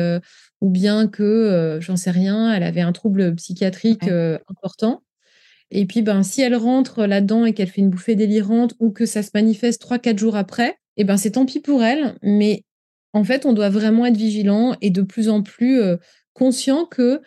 ou 0.60 0.70
bien 0.70 1.06
que, 1.06 1.78
j'en 1.80 1.96
sais 1.96 2.10
rien, 2.10 2.52
elle 2.52 2.62
avait 2.62 2.80
un 2.80 2.92
trouble 2.92 3.34
psychiatrique 3.36 4.08
important. 4.48 5.02
Et 5.70 5.86
puis, 5.86 6.02
ben, 6.02 6.22
si 6.22 6.42
elle 6.42 6.54
rentre 6.54 7.06
là-dedans 7.06 7.44
et 7.44 7.52
qu'elle 7.52 7.68
fait 7.68 7.80
une 7.80 7.90
bouffée 7.90 8.14
délirante 8.14 8.74
ou 8.78 8.90
que 8.90 9.06
ça 9.06 9.22
se 9.22 9.30
manifeste 9.34 9.80
trois, 9.80 9.98
quatre 9.98 10.18
jours 10.18 10.36
après, 10.36 10.76
eh 10.96 11.04
ben, 11.04 11.16
c'est 11.16 11.32
tant 11.32 11.46
pis 11.46 11.60
pour 11.60 11.82
elle. 11.82 12.16
Mais 12.22 12.62
en 13.12 13.24
fait, 13.24 13.46
on 13.46 13.52
doit 13.52 13.70
vraiment 13.70 14.06
être 14.06 14.16
vigilant 14.16 14.76
et 14.80 14.90
de 14.90 15.02
plus 15.02 15.28
en 15.28 15.42
plus 15.42 15.80
euh, 15.80 15.96
conscient 16.34 16.84
que 16.84 17.20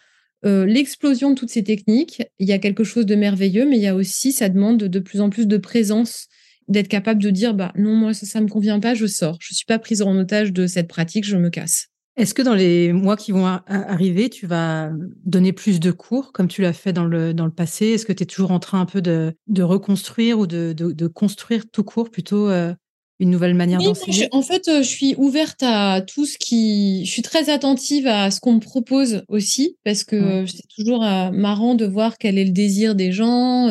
euh, 0.45 0.65
l'explosion 0.65 1.31
de 1.31 1.35
toutes 1.35 1.49
ces 1.49 1.63
techniques, 1.63 2.23
il 2.39 2.47
y 2.47 2.53
a 2.53 2.59
quelque 2.59 2.83
chose 2.83 3.05
de 3.05 3.15
merveilleux, 3.15 3.65
mais 3.65 3.77
il 3.77 3.81
y 3.81 3.87
a 3.87 3.95
aussi, 3.95 4.31
ça 4.31 4.49
demande 4.49 4.77
de, 4.77 4.99
plus 4.99 5.21
en 5.21 5.29
plus 5.29 5.47
de 5.47 5.57
présence, 5.57 6.27
d'être 6.67 6.87
capable 6.87 7.21
de 7.21 7.29
dire, 7.29 7.53
bah 7.53 7.71
non, 7.75 7.95
moi, 7.95 8.13
ça 8.13 8.39
ne 8.39 8.45
me 8.45 8.49
convient 8.49 8.79
pas, 8.79 8.93
je 8.93 9.07
sors. 9.07 9.37
Je 9.41 9.53
suis 9.53 9.65
pas 9.65 9.79
prise 9.79 10.01
en 10.01 10.15
otage 10.17 10.53
de 10.53 10.67
cette 10.67 10.87
pratique, 10.87 11.25
je 11.25 11.35
me 11.35 11.49
casse. 11.49 11.87
Est-ce 12.15 12.33
que 12.33 12.41
dans 12.41 12.53
les 12.53 12.91
mois 12.91 13.15
qui 13.15 13.31
vont 13.31 13.45
arriver, 13.45 14.29
tu 14.29 14.45
vas 14.45 14.91
donner 15.23 15.53
plus 15.53 15.79
de 15.79 15.91
cours 15.91 16.33
comme 16.33 16.49
tu 16.49 16.61
l'as 16.61 16.73
fait 16.73 16.91
dans 16.91 17.05
le, 17.05 17.33
dans 17.33 17.45
le 17.45 17.51
passé? 17.51 17.87
Est-ce 17.87 18.05
que 18.05 18.11
tu 18.11 18.23
es 18.23 18.25
toujours 18.25 18.51
en 18.51 18.59
train 18.59 18.81
un 18.81 18.85
peu 18.85 19.01
de, 19.01 19.33
de 19.47 19.63
reconstruire 19.63 20.37
ou 20.37 20.45
de, 20.45 20.73
de, 20.73 21.07
construire 21.07 21.63
tout 21.71 21.85
court 21.85 22.09
plutôt 22.09 22.49
euh, 22.49 22.73
une 23.19 23.29
nouvelle 23.29 23.53
manière 23.53 23.81
d'enseigner 23.81 24.27
En 24.31 24.41
fait, 24.41 24.67
euh, 24.67 24.81
je 24.81 24.87
suis 24.87 25.15
ouverte 25.17 25.61
à 25.61 26.01
tout 26.01 26.25
ce 26.25 26.37
qui. 26.37 27.05
Je 27.05 27.11
suis 27.11 27.21
très 27.21 27.49
attentive 27.49 28.07
à 28.07 28.31
ce 28.31 28.39
qu'on 28.39 28.53
me 28.53 28.59
propose 28.59 29.23
aussi 29.27 29.77
parce 29.83 30.03
que 30.03 30.45
c'est 30.45 30.67
toujours 30.75 31.03
euh, 31.03 31.31
marrant 31.31 31.75
de 31.75 31.85
voir 31.85 32.17
quel 32.17 32.37
est 32.37 32.45
le 32.45 32.51
désir 32.51 32.95
des 32.95 33.11
gens. 33.11 33.67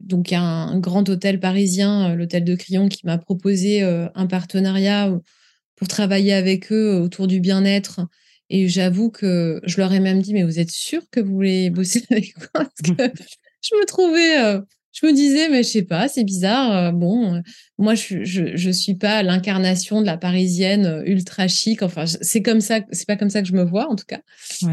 donc, 0.00 0.30
il 0.30 0.34
y 0.34 0.36
a 0.36 0.42
un 0.42 0.78
grand 0.78 1.08
hôtel 1.08 1.40
parisien, 1.40 2.14
l'hôtel 2.14 2.44
de 2.44 2.54
Crillon, 2.54 2.88
qui 2.88 3.04
m'a 3.04 3.18
proposé 3.18 3.82
un 3.82 4.26
partenariat 4.26 5.12
pour 5.76 5.88
travailler 5.88 6.34
avec 6.34 6.70
eux 6.72 7.00
autour 7.00 7.26
du 7.26 7.40
bien-être. 7.40 8.00
Et 8.50 8.68
j'avoue 8.68 9.10
que 9.10 9.60
je 9.64 9.78
leur 9.78 9.92
ai 9.92 10.00
même 10.00 10.20
dit, 10.20 10.34
mais 10.34 10.42
vous 10.42 10.58
êtes 10.58 10.72
sûr 10.72 11.02
que 11.10 11.20
vous 11.20 11.32
voulez 11.32 11.70
bosser 11.70 12.04
avec 12.10 12.34
moi? 12.36 12.64
Parce 12.64 12.82
que 12.82 12.92
je 13.62 13.74
me 13.76 13.86
trouvais, 13.86 14.40
euh, 14.42 14.60
je 14.92 15.06
me 15.06 15.12
disais, 15.12 15.48
mais 15.48 15.62
je 15.62 15.68
sais 15.68 15.82
pas, 15.82 16.08
c'est 16.08 16.24
bizarre. 16.24 16.76
Euh, 16.76 16.92
bon, 16.92 17.34
euh, 17.34 17.40
moi, 17.78 17.94
je, 17.94 18.24
je, 18.24 18.56
je 18.56 18.70
suis 18.70 18.94
pas 18.94 19.22
l'incarnation 19.22 20.00
de 20.00 20.06
la 20.06 20.16
parisienne 20.16 21.02
ultra 21.06 21.48
chic. 21.48 21.82
Enfin, 21.82 22.06
c'est 22.06 22.42
comme 22.42 22.60
ça, 22.60 22.80
c'est 22.90 23.06
pas 23.06 23.16
comme 23.16 23.30
ça 23.30 23.42
que 23.42 23.48
je 23.48 23.54
me 23.54 23.62
vois, 23.64 23.88
en 23.88 23.96
tout 23.96 24.06
cas. 24.06 24.20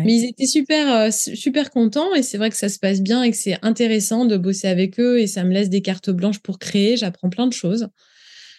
Mais 0.06 0.14
ils 0.16 0.26
étaient 0.26 0.48
super, 0.48 1.14
super 1.14 1.70
contents 1.70 2.14
et 2.16 2.24
c'est 2.24 2.38
vrai 2.38 2.50
que 2.50 2.58
ça 2.58 2.70
se 2.70 2.80
passe 2.80 3.02
bien 3.02 3.24
et 3.24 3.32
que 3.32 3.38
c'est 3.38 3.58
intéressant 3.62 4.26
de 4.26 4.38
bosser 4.38 4.68
avec 4.68 5.00
eux 5.00 5.20
et 5.20 5.28
ça 5.28 5.44
me 5.44 5.54
laisse 5.54 5.70
des 5.70 5.82
cartes 5.82 6.10
blanches 6.10 6.40
pour 6.40 6.60
créer. 6.60 6.98
J'apprends 6.98 7.30
plein 7.30 7.48
de 7.48 7.54
choses. 7.54 7.88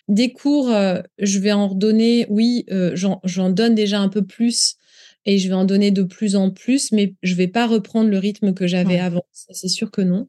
Des 0.08 0.32
cours, 0.32 0.70
euh, 0.70 1.02
je 1.18 1.38
vais 1.38 1.52
en 1.52 1.68
redonner, 1.68 2.26
oui, 2.30 2.64
euh, 2.70 2.92
j'en 2.94 3.50
donne 3.50 3.74
déjà 3.74 4.00
un 4.00 4.08
peu 4.08 4.22
plus 4.22 4.76
et 5.26 5.38
je 5.38 5.48
vais 5.48 5.54
en 5.54 5.66
donner 5.66 5.90
de 5.90 6.02
plus 6.02 6.34
en 6.34 6.50
plus, 6.50 6.92
mais 6.92 7.14
je 7.22 7.34
vais 7.34 7.48
pas 7.48 7.66
reprendre 7.66 8.08
le 8.08 8.18
rythme 8.18 8.54
que 8.54 8.66
j'avais 8.66 8.98
avant. 8.98 9.24
c'est 9.32 9.68
sûr 9.68 9.90
que 9.90 10.00
non. 10.00 10.28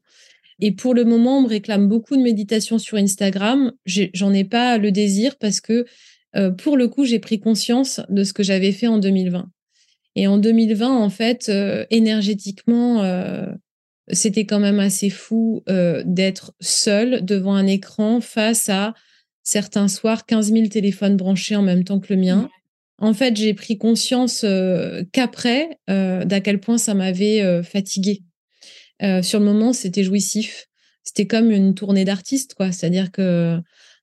Et 0.60 0.72
pour 0.72 0.94
le 0.94 1.04
moment, 1.04 1.38
on 1.38 1.42
me 1.42 1.48
réclame 1.48 1.88
beaucoup 1.88 2.16
de 2.16 2.22
méditation 2.22 2.78
sur 2.78 2.98
Instagram. 2.98 3.72
J'en 3.86 4.32
ai, 4.32 4.44
pas 4.44 4.78
le 4.78 4.92
désir 4.92 5.36
parce 5.38 5.60
que 5.60 5.86
euh, 6.36 6.50
pour 6.50 6.76
le 6.76 6.88
coup, 6.88 7.04
j'ai 7.04 7.18
pris 7.18 7.40
conscience 7.40 8.00
de 8.08 8.24
ce 8.24 8.32
que 8.32 8.42
j'avais 8.42 8.72
fait 8.72 8.86
en 8.86 8.98
2020. 8.98 9.48
Et 10.16 10.26
en 10.26 10.38
2020, 10.38 10.88
en 10.88 11.08
fait, 11.08 11.50
énergétiquement, 11.90 13.00
c'était 14.12 14.44
quand 14.44 14.58
même 14.58 14.80
assez 14.80 15.08
fou 15.08 15.62
d'être 16.04 16.52
seule 16.60 17.24
devant 17.24 17.54
un 17.54 17.68
écran 17.68 18.20
face 18.20 18.68
à 18.68 18.94
certains 19.44 19.88
soirs 19.88 20.26
15 20.26 20.52
000 20.52 20.66
téléphones 20.66 21.16
branchés 21.16 21.56
en 21.56 21.62
même 21.62 21.84
temps 21.84 22.00
que 22.00 22.12
le 22.12 22.20
mien. 22.20 22.48
En 23.00 23.14
fait, 23.14 23.36
j'ai 23.36 23.54
pris 23.54 23.78
conscience 23.78 24.42
euh, 24.44 25.02
qu'après 25.12 25.78
euh, 25.88 26.24
d'à 26.24 26.40
quel 26.40 26.60
point 26.60 26.78
ça 26.78 26.94
m'avait 26.94 27.62
euh, 29.02 29.22
sur 29.22 29.38
le 29.38 29.44
moment, 29.44 29.72
c'était 29.72 30.04
jouissif. 30.04 30.66
C'était 31.02 31.26
comme 31.26 31.50
une 31.50 31.74
tournée 31.74 32.04
d'artiste, 32.04 32.54
quoi. 32.54 32.72
C'est-à-dire 32.72 33.10
que 33.10 33.58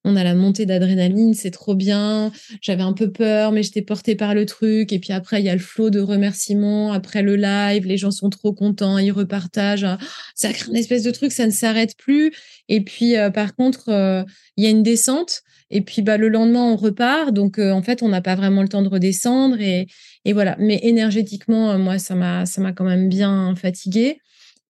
on 0.08 0.16
a 0.16 0.24
la 0.24 0.36
montée 0.36 0.66
d'adrénaline, 0.66 1.34
c'est 1.34 1.52
trop 1.52 1.76
bien. 1.76 2.32
J'avais 2.62 2.84
un 2.84 2.94
peu 2.94 3.12
peur, 3.12 3.52
mais 3.52 3.62
j'étais 3.62 3.82
portée 3.82 4.16
par 4.16 4.34
le 4.34 4.46
truc. 4.46 4.94
Et 4.94 5.00
puis 5.00 5.12
après, 5.12 5.42
il 5.42 5.46
y 5.46 5.50
a 5.50 5.54
le 5.54 5.60
flot 5.60 5.90
de 5.90 6.00
remerciements. 6.00 6.94
Après 6.94 7.22
le 7.22 7.36
live, 7.36 7.86
les 7.86 7.98
gens 7.98 8.12
sont 8.12 8.30
trop 8.30 8.54
contents, 8.54 8.98
ils 9.00 9.12
repartagent. 9.12 9.86
Ça 10.34 10.54
crée 10.54 10.70
une 10.70 10.78
espèce 10.78 11.04
de 11.04 11.12
truc, 11.12 11.34
ça 11.34 11.46
ne 11.46 11.52
s'arrête 11.52 11.98
plus. 11.98 12.32
Et 12.70 12.82
puis, 12.82 13.18
euh, 13.18 13.30
par 13.32 13.54
contre, 13.56 13.90
euh, 13.90 14.24
il 14.56 14.64
y 14.64 14.68
a 14.68 14.70
une 14.70 14.84
descente. 14.84 15.42
Et 15.70 15.82
puis, 15.82 16.02
bah, 16.02 16.16
le 16.16 16.30
lendemain, 16.30 16.64
on 16.64 16.78
repart. 16.78 17.34
Donc, 17.34 17.60
euh, 17.60 17.72
en 17.72 17.82
fait, 17.82 18.02
on 18.02 18.08
n'a 18.08 18.22
pas 18.22 18.36
vraiment 18.36 18.62
le 18.62 18.70
temps 18.70 18.84
de 18.84 18.88
redescendre. 18.88 19.60
Et, 19.60 19.88
et 20.24 20.32
voilà. 20.32 20.56
Mais 20.58 20.80
énergétiquement, 20.84 21.78
moi, 21.78 22.00
ça 22.00 22.16
m'a, 22.16 22.46
ça 22.46 22.62
m'a 22.62 22.72
quand 22.72 22.86
même 22.86 23.10
bien 23.10 23.54
fatiguée. 23.58 24.20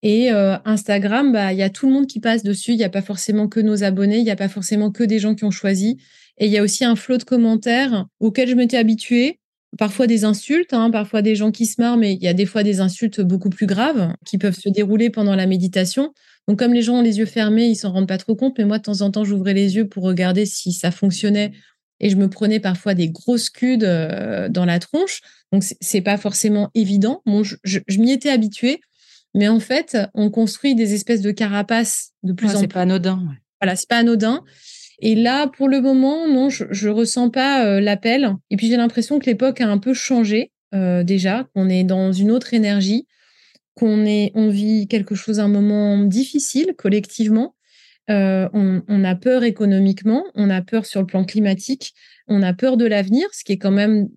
Et 0.04 0.32
euh, 0.32 0.58
Instagram, 0.66 1.32
bah, 1.32 1.54
il 1.54 1.60
y 1.60 1.64
a 1.64 1.70
tout 1.70 1.88
le 1.88 1.94
monde 1.94 2.08
qui 2.08 2.20
passe 2.20 2.44
dessus. 2.44 2.72
Il 2.72 2.78
n'y 2.78 2.84
a 2.84 2.90
pas 2.90 3.02
forcément 3.02 3.48
que 3.48 3.60
nos 3.60 3.84
abonnés, 3.84 4.20
il 4.20 4.24
n'y 4.24 4.32
a 4.32 4.36
pas 4.36 4.50
forcément 4.50 4.92
que 4.92 5.04
des 5.04 5.20
gens 5.20 5.36
qui 5.36 5.44
ont 5.44 5.52
choisi. 5.52 5.98
Et 6.38 6.46
il 6.46 6.52
y 6.52 6.58
a 6.58 6.64
aussi 6.64 6.86
un 6.86 6.96
flot 6.96 7.18
de 7.18 7.24
commentaires 7.24 8.06
auxquels 8.20 8.50
je 8.50 8.56
m'étais 8.56 8.78
habituée. 8.78 9.40
Parfois 9.78 10.08
des 10.08 10.24
insultes, 10.24 10.74
hein, 10.74 10.92
parfois 10.92 11.22
des 11.22 11.36
gens 11.36 11.52
qui 11.52 11.66
se 11.66 11.82
marrent, 11.82 11.98
mais 11.98 12.14
il 12.14 12.24
y 12.24 12.28
a 12.28 12.34
des 12.34 12.46
fois 12.46 12.64
des 12.64 12.80
insultes 12.80 13.22
beaucoup 13.22 13.50
plus 13.50 13.66
graves 13.66 14.14
qui 14.26 14.38
peuvent 14.38 14.58
se 14.58 14.70
dérouler 14.70 15.10
pendant 15.10 15.36
la 15.36 15.46
méditation. 15.46 16.14
Donc 16.48 16.60
comme 16.60 16.74
les 16.74 16.84
gens 16.84 17.00
ont 17.00 17.02
les 17.02 17.18
yeux 17.18 17.26
fermés, 17.26 17.66
ils 17.68 17.76
s'en 17.76 17.92
rendent 17.92 18.08
pas 18.08 18.18
trop 18.18 18.36
compte. 18.36 18.58
Mais 18.58 18.66
moi, 18.66 18.78
de 18.78 18.84
temps 18.84 19.02
en 19.02 19.12
temps, 19.12 19.26
j'ouvrais 19.26 19.54
les 19.54 19.76
yeux 19.76 19.88
pour 19.88 20.04
regarder 20.04 20.46
si 20.46 20.72
ça 20.72 20.92
fonctionnait. 20.92 21.52
Et 22.00 22.10
je 22.10 22.16
me 22.16 22.30
prenais 22.30 22.60
parfois 22.60 22.94
des 22.94 23.10
grosses 23.10 23.50
cudes 23.50 23.84
euh, 23.84 24.48
dans 24.48 24.66
la 24.66 24.78
tronche. 24.78 25.22
Donc 25.52 25.64
c'est 25.82 26.02
pas 26.02 26.18
forcément 26.18 26.70
évident. 26.76 27.22
Bon, 27.26 27.42
je 27.44 28.00
m'y 28.00 28.12
étais 28.12 28.30
habituée. 28.30 28.80
Mais 29.36 29.48
en 29.48 29.60
fait, 29.60 29.98
on 30.14 30.30
construit 30.30 30.76
des 30.76 30.94
espèces 30.94 31.22
de 31.22 31.32
carapaces 31.32 32.12
de 32.24 32.34
plus 32.34 32.48
en 32.48 32.52
plus. 32.52 32.60
C'est 32.60 32.68
pas 32.68 32.82
anodin. 32.82 33.24
Voilà, 33.62 33.76
c'est 33.76 33.90
pas 33.90 33.98
anodin. 33.98 34.44
Et 35.00 35.16
là, 35.16 35.48
pour 35.48 35.68
le 35.68 35.82
moment, 35.82 36.28
non, 36.28 36.50
je, 36.50 36.66
je 36.72 36.90
ressens 36.90 37.30
pas 37.30 37.66
euh, 37.66 37.80
l'appel. 37.80 38.36
Et 38.50 38.58
puis 38.58 38.68
j'ai 38.68 38.78
l'impression 38.78 39.20
que 39.20 39.26
l'époque 39.26 39.62
a 39.62 39.68
un 39.68 39.78
peu 39.78 39.94
changé 39.94 40.52
euh, 40.74 41.04
déjà, 41.04 41.48
qu'on 41.54 41.70
est 41.70 41.84
dans 41.84 42.12
une 42.12 42.32
autre 42.32 42.54
énergie, 42.54 43.08
qu'on 43.76 44.06
est, 44.06 44.32
on 44.34 44.50
vit 44.50 44.88
quelque 44.88 45.16
chose, 45.16 45.40
un 45.40 45.48
moment 45.48 46.00
difficile 46.00 46.74
collectivement. 46.78 47.56
Euh, 48.10 48.50
on, 48.54 48.82
on, 48.88 49.04
a 49.04 49.16
peur 49.16 49.44
économiquement, 49.44 50.24
on 50.34 50.50
a 50.50 50.62
peur 50.62 50.86
sur 50.86 51.02
le 51.02 51.08
plan 51.08 51.26
climatique, 51.26 51.94
on 52.28 52.42
a 52.42 52.54
peur 52.54 52.78
de 52.78 52.86
l'avenir, 52.86 53.28
ce 53.34 53.44
qui 53.44 53.52
est 53.52 53.58
quand 53.58 53.72
même 53.72 54.08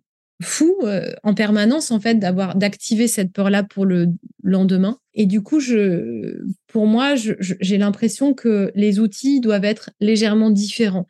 fou 0.41 0.74
en 1.22 1.34
permanence 1.34 1.91
en 1.91 2.01
fait 2.01 2.14
d'avoir 2.18 2.55
d'activer 2.55 3.09
cette 3.09 3.32
peur 3.32 3.51
là 3.51 3.62
pour 3.62 3.84
le 3.84 4.09
lendemain 4.43 4.99
et 5.14 5.26
du 5.26 5.43
coup 5.43 5.61
je 5.61 6.43
pour 6.66 6.86
moi 6.86 7.14
j'ai 7.14 7.78
l'impression 7.78 8.32
que 8.32 8.72
les 8.74 9.01
outils 9.01 9.41
doivent 9.41 9.64
être 9.64 9.91
légèrement 10.01 10.51
différents 10.51 11.07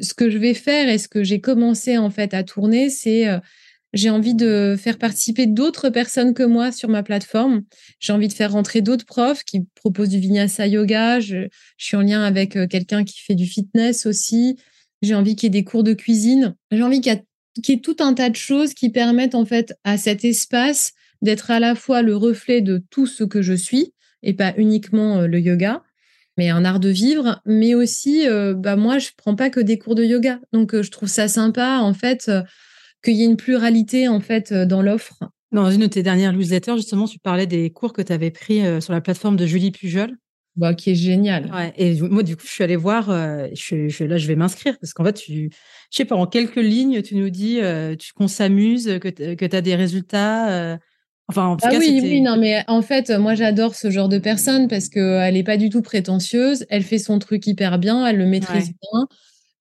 ce 0.00 0.14
que 0.14 0.30
je 0.30 0.38
vais 0.38 0.54
faire 0.54 0.88
et 0.88 0.96
ce 0.96 1.08
que 1.08 1.22
j'ai 1.22 1.40
commencé 1.40 1.98
en 1.98 2.08
fait 2.08 2.32
à 2.32 2.44
tourner 2.44 2.88
c'est 2.88 3.26
j'ai 3.92 4.08
envie 4.08 4.34
de 4.34 4.74
faire 4.78 4.96
participer 4.96 5.46
d'autres 5.46 5.90
personnes 5.90 6.32
que 6.32 6.42
moi 6.42 6.72
sur 6.72 6.88
ma 6.88 7.02
plateforme. 7.02 7.62
J'ai 8.00 8.12
envie 8.12 8.28
de 8.28 8.32
faire 8.32 8.52
rentrer 8.52 8.80
d'autres 8.80 9.04
profs 9.04 9.44
qui 9.44 9.66
proposent 9.74 10.08
du 10.08 10.18
vinyasa 10.18 10.66
yoga. 10.66 11.20
Je, 11.20 11.48
suis 11.76 11.96
en 11.96 12.00
lien 12.00 12.22
avec 12.22 12.52
quelqu'un 12.70 13.04
qui 13.04 13.20
fait 13.20 13.34
du 13.34 13.46
fitness 13.46 14.06
aussi. 14.06 14.56
J'ai 15.02 15.14
envie 15.14 15.36
qu'il 15.36 15.48
y 15.54 15.58
ait 15.58 15.60
des 15.60 15.64
cours 15.64 15.82
de 15.82 15.92
cuisine. 15.92 16.54
J'ai 16.70 16.82
envie 16.82 17.00
qu'il 17.00 17.12
y 17.12 17.16
ait 17.16 17.24
qui 17.62 17.72
est 17.72 17.84
tout 17.84 17.96
un 18.00 18.14
tas 18.14 18.30
de 18.30 18.36
choses 18.36 18.74
qui 18.74 18.90
permettent 18.90 19.34
en 19.34 19.44
fait 19.44 19.74
à 19.84 19.96
cet 19.96 20.24
espace 20.24 20.92
d'être 21.20 21.50
à 21.50 21.60
la 21.60 21.74
fois 21.74 22.02
le 22.02 22.16
reflet 22.16 22.60
de 22.60 22.82
tout 22.90 23.06
ce 23.06 23.24
que 23.24 23.42
je 23.42 23.54
suis 23.54 23.94
et 24.22 24.34
pas 24.34 24.52
uniquement 24.56 25.20
euh, 25.20 25.26
le 25.26 25.40
yoga, 25.40 25.82
mais 26.36 26.48
un 26.48 26.64
art 26.64 26.80
de 26.80 26.88
vivre, 26.88 27.40
mais 27.44 27.74
aussi, 27.74 28.28
euh, 28.28 28.54
bah 28.54 28.76
moi, 28.76 28.98
je 28.98 29.10
prends 29.16 29.36
pas 29.36 29.50
que 29.50 29.60
des 29.60 29.78
cours 29.78 29.94
de 29.94 30.04
yoga, 30.04 30.40
donc 30.52 30.74
euh, 30.74 30.82
je 30.82 30.90
trouve 30.90 31.08
ça 31.08 31.28
sympa 31.28 31.78
en 31.80 31.94
fait 31.94 32.30
qu'il 33.04 33.14
y 33.14 33.22
ait 33.22 33.26
une 33.26 33.36
pluralité 33.36 34.08
en 34.08 34.20
fait 34.20 34.52
dans 34.52 34.82
l'offre. 34.82 35.18
Dans 35.50 35.70
une 35.70 35.80
de 35.80 35.86
tes 35.86 36.02
dernières 36.02 36.32
newsletters, 36.32 36.76
justement, 36.76 37.06
tu 37.06 37.18
parlais 37.18 37.46
des 37.46 37.70
cours 37.70 37.92
que 37.92 38.00
tu 38.00 38.12
avais 38.12 38.30
pris 38.30 38.62
sur 38.80 38.94
la 38.94 39.02
plateforme 39.02 39.36
de 39.36 39.44
Julie 39.44 39.70
Pujol. 39.70 40.16
Bah, 40.54 40.74
qui 40.74 40.90
est 40.90 40.94
génial. 40.94 41.50
Ouais, 41.52 41.72
et 41.78 41.98
moi, 42.02 42.22
du 42.22 42.36
coup, 42.36 42.44
je 42.46 42.52
suis 42.52 42.64
allée 42.64 42.76
voir, 42.76 43.06
je, 43.54 43.88
je, 43.88 44.04
là, 44.04 44.18
je 44.18 44.26
vais 44.26 44.36
m'inscrire 44.36 44.78
parce 44.78 44.92
qu'en 44.92 45.04
fait, 45.04 45.14
tu, 45.14 45.50
je 45.92 45.98
sais 45.98 46.04
pas, 46.06 46.16
en 46.16 46.26
quelques 46.26 46.56
lignes, 46.56 47.02
tu 47.02 47.16
nous 47.16 47.28
dis 47.28 47.60
euh, 47.60 47.94
qu'on 48.16 48.26
s'amuse, 48.26 48.98
que 48.98 49.08
tu 49.46 49.56
as 49.56 49.60
des 49.60 49.74
résultats. 49.74 50.50
Euh, 50.50 50.78
enfin, 51.28 51.44
en 51.44 51.56
tout 51.58 51.66
ah 51.68 51.70
cas, 51.70 51.78
oui, 51.78 52.00
oui, 52.02 52.22
non, 52.22 52.38
mais 52.38 52.64
en 52.66 52.80
fait, 52.80 53.10
moi, 53.10 53.34
j'adore 53.34 53.74
ce 53.74 53.90
genre 53.90 54.08
de 54.08 54.16
personne 54.16 54.68
parce 54.68 54.88
qu'elle 54.88 55.34
n'est 55.34 55.44
pas 55.44 55.58
du 55.58 55.68
tout 55.68 55.82
prétentieuse. 55.82 56.64
Elle 56.70 56.82
fait 56.82 56.96
son 56.96 57.18
truc 57.18 57.46
hyper 57.46 57.78
bien, 57.78 58.06
elle 58.06 58.16
le 58.16 58.24
maîtrise 58.24 58.70
bien. 58.70 59.06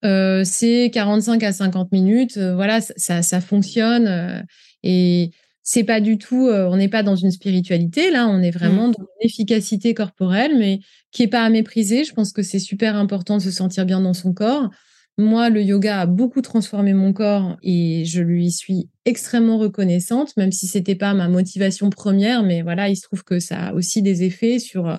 Euh, 0.05 0.43
c'est 0.45 0.89
45 0.93 1.43
à 1.43 1.51
50 1.51 1.91
minutes. 1.91 2.37
voilà, 2.37 2.79
ça, 2.79 3.21
ça 3.21 3.41
fonctionne. 3.41 4.45
et 4.83 5.31
c'est 5.63 5.83
pas 5.83 6.01
du 6.01 6.17
tout, 6.17 6.49
on 6.49 6.75
n'est 6.75 6.89
pas 6.89 7.03
dans 7.03 7.15
une 7.15 7.31
spiritualité, 7.31 8.09
là, 8.09 8.27
on 8.27 8.41
est 8.41 8.51
vraiment 8.51 8.87
mmh. 8.87 8.91
dans 8.97 9.03
une 9.03 9.27
efficacité 9.27 9.93
corporelle, 9.93 10.57
mais 10.57 10.79
qui 11.11 11.23
est 11.23 11.27
pas 11.27 11.43
à 11.43 11.49
mépriser. 11.49 12.03
Je 12.03 12.13
pense 12.13 12.33
que 12.33 12.41
c'est 12.41 12.59
super 12.59 12.95
important 12.95 13.37
de 13.37 13.41
se 13.41 13.51
sentir 13.51 13.85
bien 13.85 14.01
dans 14.01 14.13
son 14.13 14.33
corps. 14.33 14.69
Moi, 15.17 15.49
le 15.49 15.61
yoga 15.61 16.01
a 16.01 16.05
beaucoup 16.05 16.41
transformé 16.41 16.93
mon 16.93 17.13
corps 17.13 17.57
et 17.61 18.05
je 18.05 18.21
lui 18.21 18.51
suis 18.51 18.89
extrêmement 19.05 19.57
reconnaissante, 19.57 20.35
même 20.37 20.51
si 20.51 20.67
c'était 20.67 20.95
pas 20.95 21.13
ma 21.13 21.27
motivation 21.27 21.89
première. 21.89 22.43
Mais 22.43 22.61
voilà, 22.61 22.89
il 22.89 22.95
se 22.95 23.03
trouve 23.03 23.23
que 23.23 23.39
ça 23.39 23.67
a 23.67 23.73
aussi 23.73 24.01
des 24.01 24.23
effets 24.23 24.57
sur 24.57 24.87
euh, 24.87 24.95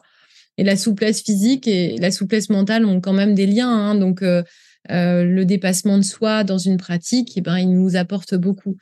et 0.58 0.64
la 0.64 0.76
souplesse 0.76 1.22
physique 1.22 1.66
et 1.66 1.96
la 1.96 2.10
souplesse 2.10 2.50
mentale 2.50 2.84
ont 2.84 3.00
quand 3.00 3.14
même 3.14 3.34
des 3.34 3.46
liens. 3.46 3.70
Hein. 3.70 3.94
donc 3.94 4.22
euh, 4.22 4.42
euh, 4.90 5.24
le 5.24 5.44
dépassement 5.44 5.96
de 5.96 6.02
soi 6.02 6.42
dans 6.44 6.58
une 6.58 6.76
pratique, 6.76 7.32
eh 7.36 7.40
ben, 7.40 7.58
il 7.58 7.70
nous 7.70 7.96
apporte 7.96 8.34
beaucoup. 8.34 8.76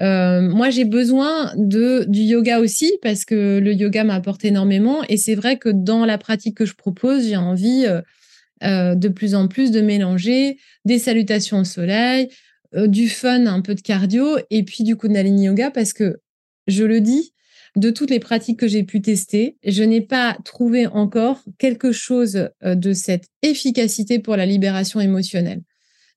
moi, 0.00 0.70
j'ai 0.70 0.84
besoin 0.84 1.52
du 1.56 2.06
yoga 2.10 2.60
aussi 2.60 2.92
parce 3.02 3.24
que 3.24 3.58
le 3.58 3.72
yoga 3.72 4.04
m'apporte 4.04 4.44
énormément. 4.44 5.02
Et 5.08 5.16
c'est 5.16 5.34
vrai 5.34 5.58
que 5.58 5.68
dans 5.68 6.04
la 6.04 6.18
pratique 6.18 6.56
que 6.56 6.66
je 6.66 6.74
propose, 6.74 7.26
j'ai 7.26 7.36
envie 7.36 7.86
euh, 8.62 8.94
de 8.94 9.08
plus 9.08 9.34
en 9.34 9.48
plus 9.48 9.70
de 9.70 9.80
mélanger 9.80 10.58
des 10.84 10.98
salutations 10.98 11.60
au 11.60 11.64
soleil, 11.64 12.28
euh, 12.74 12.88
du 12.88 13.08
fun, 13.08 13.46
un 13.46 13.62
peu 13.62 13.74
de 13.74 13.80
cardio, 13.80 14.36
et 14.50 14.64
puis 14.64 14.84
du 14.84 14.96
Kundalini 14.96 15.46
Yoga, 15.46 15.70
parce 15.70 15.94
que, 15.94 16.20
je 16.66 16.84
le 16.84 17.00
dis, 17.00 17.32
de 17.76 17.90
toutes 17.90 18.10
les 18.10 18.20
pratiques 18.20 18.58
que 18.58 18.68
j'ai 18.68 18.82
pu 18.82 19.00
tester, 19.00 19.56
je 19.64 19.82
n'ai 19.82 20.00
pas 20.00 20.36
trouvé 20.44 20.86
encore 20.86 21.42
quelque 21.58 21.92
chose 21.92 22.48
euh, 22.64 22.74
de 22.74 22.92
cette 22.92 23.26
efficacité 23.42 24.18
pour 24.18 24.36
la 24.36 24.46
libération 24.46 25.00
émotionnelle. 25.00 25.62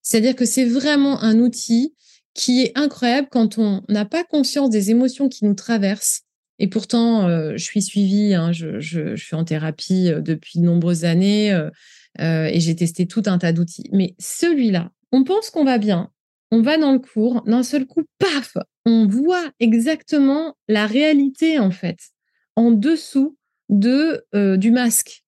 C'est-à-dire 0.01 0.35
que 0.35 0.45
c'est 0.45 0.65
vraiment 0.65 1.21
un 1.21 1.39
outil 1.39 1.93
qui 2.33 2.63
est 2.63 2.71
incroyable 2.75 3.27
quand 3.31 3.57
on 3.57 3.83
n'a 3.89 4.05
pas 4.05 4.23
conscience 4.23 4.69
des 4.69 4.89
émotions 4.89 5.29
qui 5.29 5.45
nous 5.45 5.53
traversent. 5.53 6.21
Et 6.59 6.67
pourtant, 6.67 7.27
je 7.29 7.63
suis 7.63 7.81
suivie, 7.81 8.33
hein, 8.33 8.51
je, 8.51 9.15
suis 9.15 9.35
en 9.35 9.43
thérapie 9.43 10.11
depuis 10.21 10.59
de 10.59 10.65
nombreuses 10.65 11.05
années. 11.05 11.55
Euh, 12.19 12.45
et 12.45 12.59
j'ai 12.59 12.75
testé 12.75 13.07
tout 13.07 13.23
un 13.25 13.37
tas 13.37 13.53
d'outils. 13.53 13.89
Mais 13.91 14.15
celui-là, 14.19 14.91
on 15.11 15.23
pense 15.23 15.49
qu'on 15.49 15.63
va 15.63 15.77
bien, 15.77 16.11
on 16.53 16.61
va 16.61 16.77
dans 16.77 16.91
le 16.91 16.99
cours, 16.99 17.41
d'un 17.47 17.63
seul 17.63 17.87
coup, 17.87 18.03
paf, 18.19 18.57
on 18.85 19.07
voit 19.07 19.51
exactement 19.59 20.55
la 20.67 20.85
réalité 20.85 21.57
en 21.57 21.71
fait 21.71 21.97
en 22.55 22.69
dessous 22.69 23.35
de 23.69 24.23
euh, 24.35 24.55
du 24.55 24.69
masque 24.69 25.23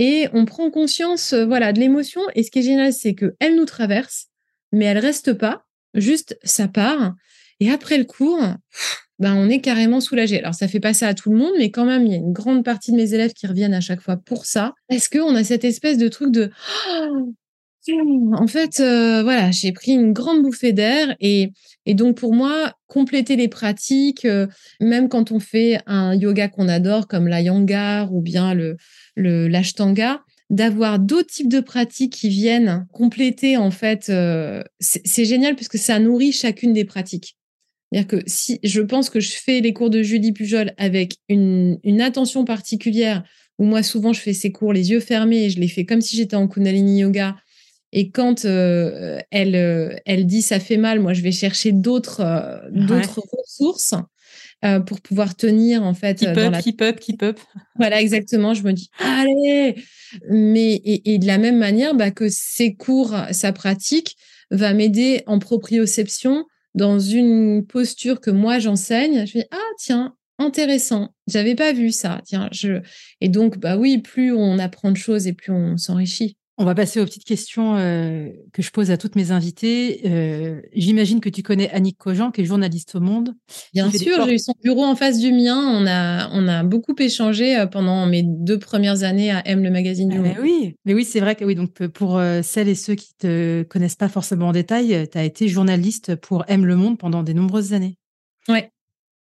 et 0.00 0.26
on 0.32 0.44
prend 0.44 0.72
conscience 0.72 1.32
euh, 1.34 1.46
voilà 1.46 1.72
de 1.72 1.78
l'émotion 1.78 2.20
et 2.34 2.42
ce 2.42 2.50
qui 2.50 2.58
est 2.58 2.62
génial 2.62 2.92
c'est 2.92 3.14
que 3.14 3.36
elle 3.38 3.54
nous 3.54 3.66
traverse 3.66 4.26
mais 4.72 4.86
elle 4.86 4.98
reste 4.98 5.34
pas 5.34 5.66
juste 5.94 6.36
ça 6.42 6.66
part 6.66 7.14
et 7.60 7.70
après 7.70 7.98
le 7.98 8.04
cours 8.04 8.42
ben, 9.18 9.34
on 9.34 9.48
est 9.48 9.62
carrément 9.62 10.02
soulagé. 10.02 10.40
Alors, 10.40 10.52
ça 10.52 10.68
fait 10.68 10.78
pas 10.78 10.92
ça 10.92 11.08
à 11.08 11.14
tout 11.14 11.30
le 11.30 11.38
monde, 11.38 11.54
mais 11.56 11.70
quand 11.70 11.86
même, 11.86 12.04
il 12.04 12.12
y 12.12 12.14
a 12.14 12.18
une 12.18 12.34
grande 12.34 12.62
partie 12.62 12.92
de 12.92 12.96
mes 12.96 13.14
élèves 13.14 13.32
qui 13.32 13.46
reviennent 13.46 13.72
à 13.72 13.80
chaque 13.80 14.02
fois 14.02 14.18
pour 14.18 14.44
ça. 14.44 14.74
Est-ce 14.90 15.08
qu'on 15.08 15.34
a 15.34 15.42
cette 15.42 15.64
espèce 15.64 15.96
de 15.96 16.08
truc 16.08 16.30
de 16.32 16.50
en 17.92 18.46
fait, 18.46 18.80
euh, 18.80 19.22
voilà, 19.22 19.50
j'ai 19.50 19.72
pris 19.72 19.92
une 19.92 20.12
grande 20.12 20.42
bouffée 20.42 20.72
d'air 20.72 21.14
et, 21.20 21.52
donc 21.86 22.16
pour 22.16 22.34
moi, 22.34 22.74
compléter 22.86 23.36
les 23.36 23.48
pratiques, 23.48 24.24
euh, 24.24 24.46
même 24.80 25.08
quand 25.08 25.32
on 25.32 25.38
fait 25.38 25.78
un 25.86 26.14
yoga 26.14 26.48
qu'on 26.48 26.68
adore 26.68 27.06
comme 27.06 27.28
la 27.28 27.40
yangar 27.40 28.12
ou 28.12 28.20
bien 28.20 28.54
le 28.54 28.76
l'ashtanga, 29.16 30.22
d'avoir 30.50 30.98
d'autres 30.98 31.32
types 31.32 31.48
de 31.48 31.60
pratiques 31.60 32.12
qui 32.12 32.28
viennent 32.28 32.86
compléter 32.92 33.56
en 33.56 33.70
fait, 33.70 34.08
euh, 34.08 34.62
c'est 34.80 35.24
génial 35.24 35.56
puisque 35.56 35.78
ça 35.78 35.98
nourrit 35.98 36.32
chacune 36.32 36.72
des 36.72 36.84
pratiques. 36.84 37.36
C'est-à-dire 37.90 38.08
que 38.08 38.22
si 38.26 38.58
je 38.62 38.80
pense 38.80 39.10
que 39.10 39.20
je 39.20 39.32
fais 39.32 39.60
les 39.60 39.72
cours 39.72 39.90
de 39.90 40.02
Julie 40.02 40.32
Pujol 40.32 40.72
avec 40.76 41.16
une, 41.28 41.78
attention 42.00 42.44
particulière, 42.44 43.22
où 43.58 43.64
moi 43.64 43.82
souvent 43.82 44.12
je 44.12 44.20
fais 44.20 44.32
ces 44.32 44.52
cours 44.52 44.72
les 44.72 44.90
yeux 44.90 45.00
fermés 45.00 45.44
et 45.44 45.50
je 45.50 45.60
les 45.60 45.68
fais 45.68 45.84
comme 45.84 46.00
si 46.00 46.16
j'étais 46.16 46.36
en 46.36 46.48
Kundalini 46.48 47.00
Yoga. 47.00 47.36
Et 47.92 48.10
quand 48.10 48.44
euh, 48.44 49.18
elle, 49.30 49.54
euh, 49.54 49.96
elle 50.04 50.26
dit 50.26 50.42
ça 50.42 50.60
fait 50.60 50.76
mal, 50.76 51.00
moi 51.00 51.12
je 51.12 51.22
vais 51.22 51.32
chercher 51.32 51.72
d'autres 51.72 52.20
euh, 52.20 52.58
d'autres 52.70 53.22
ressources 53.32 53.94
pour 54.86 55.00
pouvoir 55.00 55.36
tenir 55.36 55.84
en 55.84 55.94
fait. 55.94 56.18
Keep 56.18 56.36
up, 56.38 56.54
keep 56.60 56.82
up, 56.82 56.98
keep 56.98 57.22
up. 57.22 57.38
Voilà, 57.76 58.00
exactement. 58.00 58.52
Je 58.52 58.64
me 58.64 58.72
dis, 58.72 58.90
allez 58.98 59.76
Mais 60.28 60.80
et, 60.84 61.18
de 61.18 61.26
la 61.26 61.38
même 61.38 61.58
manière 61.58 61.94
bah, 61.94 62.10
que 62.10 62.28
ces 62.28 62.74
cours, 62.74 63.14
sa 63.30 63.52
pratique 63.52 64.16
va 64.50 64.74
m'aider 64.74 65.22
en 65.26 65.38
proprioception, 65.38 66.46
dans 66.74 66.98
une 66.98 67.64
posture 67.64 68.20
que 68.20 68.30
moi 68.30 68.58
j'enseigne, 68.58 69.26
je 69.26 69.38
me 69.38 69.42
dis 69.42 69.48
ah 69.52 69.70
tiens 69.78 70.14
intéressant, 70.38 71.14
j'avais 71.26 71.54
pas 71.54 71.72
vu 71.72 71.90
ça. 71.90 72.20
Tiens, 72.24 72.48
je 72.52 72.80
et 73.20 73.28
donc 73.28 73.58
bah 73.58 73.76
oui, 73.76 73.98
plus 73.98 74.32
on 74.32 74.58
apprend 74.58 74.90
de 74.90 74.96
choses 74.96 75.26
et 75.26 75.32
plus 75.32 75.52
on 75.52 75.76
s'enrichit. 75.76 76.36
On 76.58 76.64
va 76.64 76.74
passer 76.74 77.00
aux 77.00 77.04
petites 77.04 77.24
questions 77.24 77.76
euh, 77.76 78.30
que 78.54 78.62
je 78.62 78.70
pose 78.70 78.90
à 78.90 78.96
toutes 78.96 79.14
mes 79.14 79.30
invitées. 79.30 80.00
Euh, 80.06 80.62
j'imagine 80.74 81.20
que 81.20 81.28
tu 81.28 81.42
connais 81.42 81.70
Annick 81.70 81.98
Cogent, 81.98 82.30
qui 82.30 82.40
est 82.40 82.44
journaliste 82.46 82.94
au 82.94 83.00
Monde. 83.00 83.34
Bien 83.74 83.90
sûr, 83.90 84.24
j'ai 84.24 84.34
eu 84.34 84.38
son 84.38 84.54
bureau 84.62 84.84
en 84.84 84.96
face 84.96 85.18
du 85.18 85.32
mien. 85.32 85.58
On 85.58 85.86
a, 85.86 86.30
on 86.32 86.48
a 86.48 86.62
beaucoup 86.62 86.94
échangé 86.98 87.58
euh, 87.58 87.66
pendant 87.66 88.06
mes 88.06 88.22
deux 88.22 88.58
premières 88.58 89.02
années 89.02 89.30
à 89.30 89.46
M, 89.46 89.62
le 89.62 89.70
magazine 89.70 90.08
du 90.08 90.16
ah, 90.16 90.22
Monde. 90.22 90.36
oui, 90.40 90.74
mais 90.86 90.94
oui, 90.94 91.04
c'est 91.04 91.20
vrai 91.20 91.34
que 91.34 91.44
oui. 91.44 91.54
Donc 91.54 91.86
pour 91.88 92.20
celles 92.42 92.68
et 92.68 92.74
ceux 92.74 92.94
qui 92.94 93.14
te 93.18 93.62
connaissent 93.64 93.96
pas 93.96 94.08
forcément 94.08 94.48
en 94.48 94.52
détail, 94.52 95.06
tu 95.12 95.18
as 95.18 95.24
été 95.24 95.48
journaliste 95.48 96.14
pour 96.16 96.44
M 96.48 96.64
le 96.64 96.76
Monde 96.76 96.96
pendant 96.96 97.22
des 97.22 97.34
nombreuses 97.34 97.74
années. 97.74 97.98
Ouais. 98.48 98.70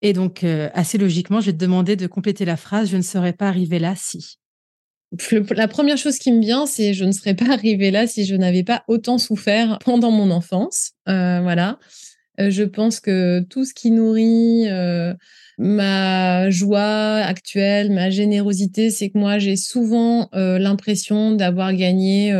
Et 0.02 0.14
donc 0.14 0.44
assez 0.74 0.98
logiquement, 0.98 1.40
je 1.40 1.46
vais 1.46 1.52
te 1.52 1.58
demander 1.58 1.94
de 1.94 2.08
compléter 2.08 2.44
la 2.44 2.56
phrase 2.56 2.90
"Je 2.90 2.96
ne 2.96 3.02
serais 3.02 3.34
pas 3.34 3.46
arrivée 3.46 3.78
là 3.78 3.94
si" 3.96 4.38
la 5.56 5.68
première 5.68 5.96
chose 5.96 6.18
qui 6.18 6.32
me 6.32 6.40
vient, 6.40 6.66
c'est 6.66 6.94
je 6.94 7.04
ne 7.04 7.12
serais 7.12 7.34
pas 7.34 7.52
arrivée 7.52 7.90
là 7.90 8.06
si 8.06 8.24
je 8.24 8.36
n'avais 8.36 8.62
pas 8.62 8.84
autant 8.86 9.18
souffert 9.18 9.78
pendant 9.84 10.10
mon 10.10 10.30
enfance. 10.30 10.92
Euh, 11.08 11.40
voilà. 11.40 11.78
Euh, 12.40 12.50
je 12.50 12.62
pense 12.62 13.00
que 13.00 13.40
tout 13.40 13.64
ce 13.64 13.74
qui 13.74 13.90
nourrit 13.90 14.68
euh, 14.68 15.12
ma 15.58 16.48
joie 16.50 17.16
actuelle, 17.16 17.90
ma 17.90 18.10
générosité, 18.10 18.90
c'est 18.90 19.10
que 19.10 19.18
moi, 19.18 19.38
j'ai 19.38 19.56
souvent 19.56 20.30
l'impression 20.32 21.32
d'avoir 21.32 21.74
gagné 21.74 22.32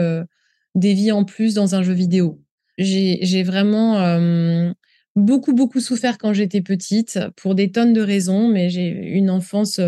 des 0.74 0.94
vies 0.94 1.12
en 1.12 1.24
plus 1.24 1.54
dans 1.54 1.74
un 1.74 1.82
jeu 1.82 1.92
vidéo. 1.92 2.40
J'ai 2.78 3.42
vraiment 3.42 4.72
beaucoup, 5.16 5.52
beaucoup 5.52 5.80
souffert 5.80 6.16
quand 6.16 6.32
j'étais 6.32 6.62
petite 6.62 7.18
pour 7.36 7.54
des 7.54 7.70
tonnes 7.70 7.92
de 7.92 8.00
raisons, 8.00 8.48
mais 8.48 8.70
j'ai 8.70 8.88
une 8.88 9.28
enfance 9.28 9.78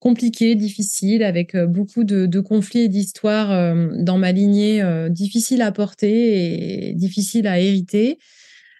compliqué, 0.00 0.54
difficile, 0.54 1.22
avec 1.22 1.54
euh, 1.54 1.66
beaucoup 1.66 2.04
de, 2.04 2.40
conflits 2.40 2.82
et 2.82 2.88
d'histoires 2.88 3.52
euh, 3.52 3.88
dans 3.98 4.18
ma 4.18 4.32
lignée, 4.32 4.82
euh, 4.82 5.08
difficiles 5.08 5.62
à 5.62 5.72
porter 5.72 6.88
et 6.88 6.92
difficiles 6.92 7.46
à 7.46 7.58
hériter. 7.58 8.18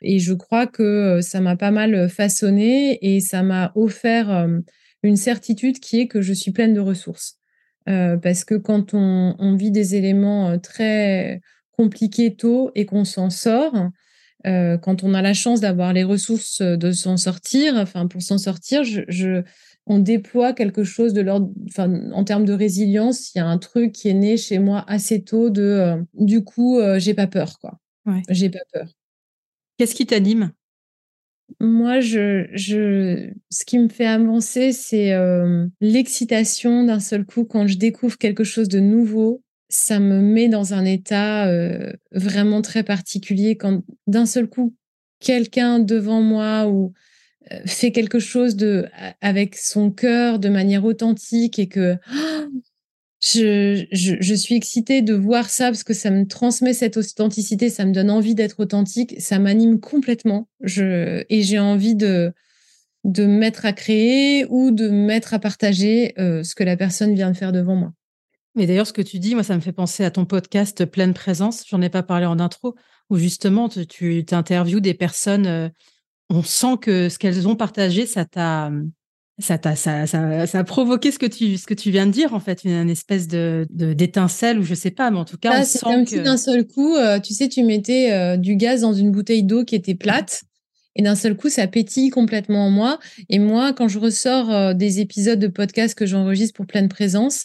Et 0.02 0.18
je 0.18 0.34
crois 0.34 0.66
que 0.66 1.20
ça 1.22 1.40
m'a 1.40 1.56
pas 1.56 1.70
mal 1.70 2.08
façonné 2.10 2.98
et 3.00 3.20
ça 3.20 3.42
m'a 3.42 3.72
offert 3.74 4.46
une 5.02 5.16
certitude 5.16 5.80
qui 5.80 6.00
est 6.00 6.06
que 6.06 6.20
je 6.20 6.34
suis 6.34 6.50
pleine 6.50 6.74
de 6.74 6.80
ressources. 6.80 7.38
parce 7.86 8.44
que 8.44 8.56
quand 8.56 8.92
on, 8.92 9.56
vit 9.56 9.70
des 9.70 9.94
éléments 9.94 10.58
très 10.58 11.40
compliqués 11.72 12.36
tôt 12.36 12.72
et 12.74 12.84
qu'on 12.84 13.06
s'en 13.06 13.30
sort, 13.30 13.88
quand 14.44 15.02
on 15.02 15.14
a 15.14 15.22
la 15.22 15.32
chance 15.32 15.60
d'avoir 15.60 15.94
les 15.94 16.04
ressources 16.04 16.60
de 16.60 16.92
s'en 16.92 17.16
sortir, 17.16 17.76
enfin 17.76 18.06
pour 18.06 18.20
s'en 18.20 18.36
sortir, 18.36 18.84
je, 18.84 19.42
on 19.86 19.98
déploie 20.00 20.52
quelque 20.52 20.82
chose 20.84 21.12
de 21.12 21.20
l'ordre, 21.20 21.50
enfin, 21.68 22.10
en 22.12 22.24
termes 22.24 22.44
de 22.44 22.52
résilience, 22.52 23.32
il 23.34 23.38
y 23.38 23.40
a 23.40 23.46
un 23.46 23.58
truc 23.58 23.92
qui 23.92 24.08
est 24.08 24.14
né 24.14 24.36
chez 24.36 24.58
moi 24.58 24.84
assez 24.88 25.22
tôt 25.22 25.48
de, 25.48 25.62
euh, 25.62 26.02
du 26.14 26.42
coup, 26.42 26.78
euh, 26.78 26.98
j'ai 26.98 27.14
pas 27.14 27.28
peur, 27.28 27.58
quoi. 27.60 27.78
Ouais. 28.04 28.22
J'ai 28.28 28.50
pas 28.50 28.64
peur. 28.72 28.88
Qu'est-ce 29.78 29.94
qui 29.94 30.06
t'anime? 30.06 30.52
Moi, 31.60 32.00
je, 32.00 32.48
je, 32.52 33.30
ce 33.50 33.64
qui 33.64 33.78
me 33.78 33.88
fait 33.88 34.06
avancer, 34.06 34.72
c'est 34.72 35.12
euh, 35.12 35.66
l'excitation 35.80 36.82
d'un 36.84 36.98
seul 36.98 37.24
coup 37.24 37.44
quand 37.44 37.68
je 37.68 37.78
découvre 37.78 38.18
quelque 38.18 38.42
chose 38.42 38.68
de 38.68 38.80
nouveau. 38.80 39.42
Ça 39.68 40.00
me 40.00 40.20
met 40.20 40.48
dans 40.48 40.74
un 40.74 40.84
état 40.84 41.50
vraiment 42.12 42.62
très 42.62 42.84
particulier 42.84 43.56
quand 43.56 43.82
d'un 44.06 44.24
seul 44.24 44.46
coup, 44.46 44.76
quelqu'un 45.18 45.80
devant 45.80 46.22
moi 46.22 46.68
ou 46.68 46.92
fait 47.66 47.92
quelque 47.92 48.18
chose 48.18 48.56
de 48.56 48.86
avec 49.20 49.56
son 49.56 49.90
cœur 49.90 50.38
de 50.38 50.48
manière 50.48 50.84
authentique 50.84 51.58
et 51.58 51.68
que 51.68 51.96
je, 53.22 53.86
je, 53.92 54.14
je, 54.20 54.34
suis 54.34 54.54
excitée 54.54 55.02
de 55.02 55.14
voir 55.14 55.48
ça 55.48 55.66
parce 55.66 55.84
que 55.84 55.94
ça 55.94 56.10
me 56.10 56.26
transmet 56.26 56.74
cette 56.74 56.96
authenticité, 56.96 57.70
ça 57.70 57.84
me 57.84 57.92
donne 57.92 58.10
envie 58.10 58.34
d'être 58.34 58.60
authentique, 58.60 59.14
ça 59.18 59.38
m'anime 59.38 59.80
complètement. 59.80 60.48
Je, 60.60 61.24
et 61.28 61.42
j'ai 61.42 61.58
envie 61.58 61.94
de, 61.94 62.32
de 63.04 63.24
mettre 63.24 63.64
à 63.64 63.72
créer 63.72 64.46
ou 64.48 64.70
de 64.70 64.88
mettre 64.88 65.32
à 65.32 65.38
partager 65.38 66.12
euh, 66.18 66.42
ce 66.42 66.54
que 66.54 66.64
la 66.64 66.76
personne 66.76 67.14
vient 67.14 67.30
de 67.30 67.36
faire 67.36 67.52
devant 67.52 67.76
moi. 67.76 67.92
Mais 68.54 68.66
d'ailleurs, 68.66 68.86
ce 68.86 68.92
que 68.92 69.02
tu 69.02 69.18
dis, 69.18 69.34
moi, 69.34 69.44
ça 69.44 69.54
me 69.54 69.60
fait 69.60 69.72
penser 69.72 70.04
à 70.04 70.10
ton 70.10 70.24
podcast 70.24 70.84
Pleine 70.86 71.14
Présence. 71.14 71.64
J'en 71.68 71.82
ai 71.82 71.90
pas 71.90 72.02
parlé 72.02 72.26
en 72.26 72.40
intro, 72.40 72.74
où 73.10 73.18
justement, 73.18 73.68
tu, 73.68 73.86
tu 73.86 74.34
interviews 74.34 74.80
des 74.80 74.94
personnes. 74.94 75.46
Euh, 75.46 75.68
on 76.30 76.42
sent 76.42 76.78
que 76.80 77.08
ce 77.08 77.18
qu'elles 77.18 77.46
ont 77.46 77.56
partagé, 77.56 78.06
ça 78.06 78.24
t'a, 78.24 78.70
ça 79.38 79.58
t'a, 79.58 79.76
ça, 79.76 80.06
ça, 80.06 80.46
ça, 80.46 80.58
a 80.58 80.64
provoqué 80.64 81.12
ce 81.12 81.18
que 81.18 81.26
tu, 81.26 81.58
ce 81.58 81.66
que 81.66 81.74
tu 81.74 81.90
viens 81.90 82.06
de 82.06 82.12
dire 82.12 82.32
en 82.32 82.40
fait, 82.40 82.64
une, 82.64 82.88
espèce 82.88 83.28
de, 83.28 83.66
d'étincelle 83.70 84.58
ou 84.58 84.62
je 84.62 84.74
sais 84.74 84.90
pas, 84.90 85.10
mais 85.10 85.18
en 85.18 85.24
tout 85.24 85.36
cas, 85.36 85.50
ah, 85.54 85.60
on 85.60 85.64
sent 85.64 85.78
comme 85.82 86.04
que 86.04 86.10
si 86.10 86.22
d'un 86.22 86.36
seul 86.36 86.66
coup, 86.66 86.96
euh, 86.96 87.20
tu 87.20 87.34
sais, 87.34 87.48
tu 87.48 87.62
mettais 87.62 88.12
euh, 88.12 88.36
du 88.36 88.56
gaz 88.56 88.80
dans 88.80 88.94
une 88.94 89.12
bouteille 89.12 89.42
d'eau 89.42 89.64
qui 89.64 89.74
était 89.74 89.94
plate. 89.94 90.42
Et 90.98 91.02
d'un 91.02 91.14
seul 91.14 91.36
coup, 91.36 91.50
ça 91.50 91.66
pétille 91.66 92.08
complètement 92.08 92.68
en 92.68 92.70
moi. 92.70 92.98
Et 93.28 93.38
moi, 93.38 93.74
quand 93.74 93.86
je 93.86 93.98
ressors 93.98 94.50
euh, 94.50 94.72
des 94.72 95.00
épisodes 95.00 95.38
de 95.38 95.48
podcast 95.48 95.94
que 95.94 96.06
j'enregistre 96.06 96.54
pour 96.54 96.66
pleine 96.66 96.88
présence, 96.88 97.44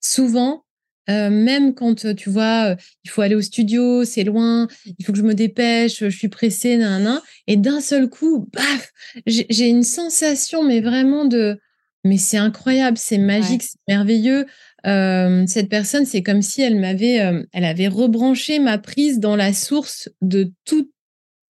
souvent, 0.00 0.62
euh, 1.10 1.30
même 1.30 1.74
quand 1.74 2.04
euh, 2.04 2.14
tu 2.14 2.30
vois, 2.30 2.70
euh, 2.70 2.76
il 3.04 3.10
faut 3.10 3.22
aller 3.22 3.34
au 3.34 3.42
studio, 3.42 4.04
c'est 4.04 4.22
loin, 4.24 4.68
il 4.86 5.04
faut 5.04 5.12
que 5.12 5.18
je 5.18 5.24
me 5.24 5.34
dépêche, 5.34 5.98
je 5.98 6.08
suis 6.08 6.28
pressée, 6.28 6.76
nan, 6.76 7.20
et 7.46 7.56
d'un 7.56 7.80
seul 7.80 8.08
coup, 8.08 8.48
baf, 8.52 8.92
j'ai 9.26 9.68
une 9.68 9.82
sensation, 9.82 10.62
mais 10.62 10.80
vraiment 10.80 11.24
de, 11.24 11.58
mais 12.04 12.18
c'est 12.18 12.36
incroyable, 12.36 12.98
c'est 12.98 13.18
magique, 13.18 13.62
c'est 13.62 13.78
merveilleux. 13.88 14.46
cette 14.84 15.68
personne, 15.68 16.06
c'est 16.06 16.22
comme 16.22 16.42
si 16.42 16.62
elle 16.62 16.78
m'avait, 16.78 17.46
elle 17.52 17.64
avait 17.64 17.88
rebranché 17.88 18.58
ma 18.58 18.78
prise 18.78 19.18
dans 19.18 19.36
la 19.36 19.52
source 19.52 20.08
de 20.20 20.52
toute, 20.64 20.90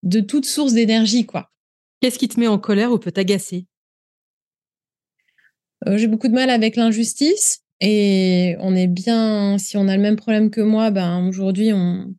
de 0.03 0.21
toute 0.21 0.47
source 0.47 0.73
d'énergie, 0.73 1.27
quoi. 1.27 1.51
Qu'est-ce 2.01 2.19
qui 2.19 2.29
te 2.29 2.41
met 2.41 2.49
en 2.49 2.59
colère 2.59 2.91
ou 2.91 2.99
peut 2.99 3.13
t'agacer? 3.13 3.67
J'ai 5.87 6.07
beaucoup 6.07 6.29
de 6.29 6.35
mal 6.35 6.51
avec 6.51 6.77
l'injustice. 6.77 7.62
Et 7.85 8.57
on 8.61 8.77
est 8.77 8.87
bien, 8.87 9.59
si 9.59 9.77
on 9.77 9.89
a 9.89 9.97
le 9.97 10.03
même 10.03 10.15
problème 10.15 10.51
que 10.51 10.61
moi, 10.61 10.93
ben 10.93 11.27
aujourd'hui, 11.27 11.73
on, 11.73 12.15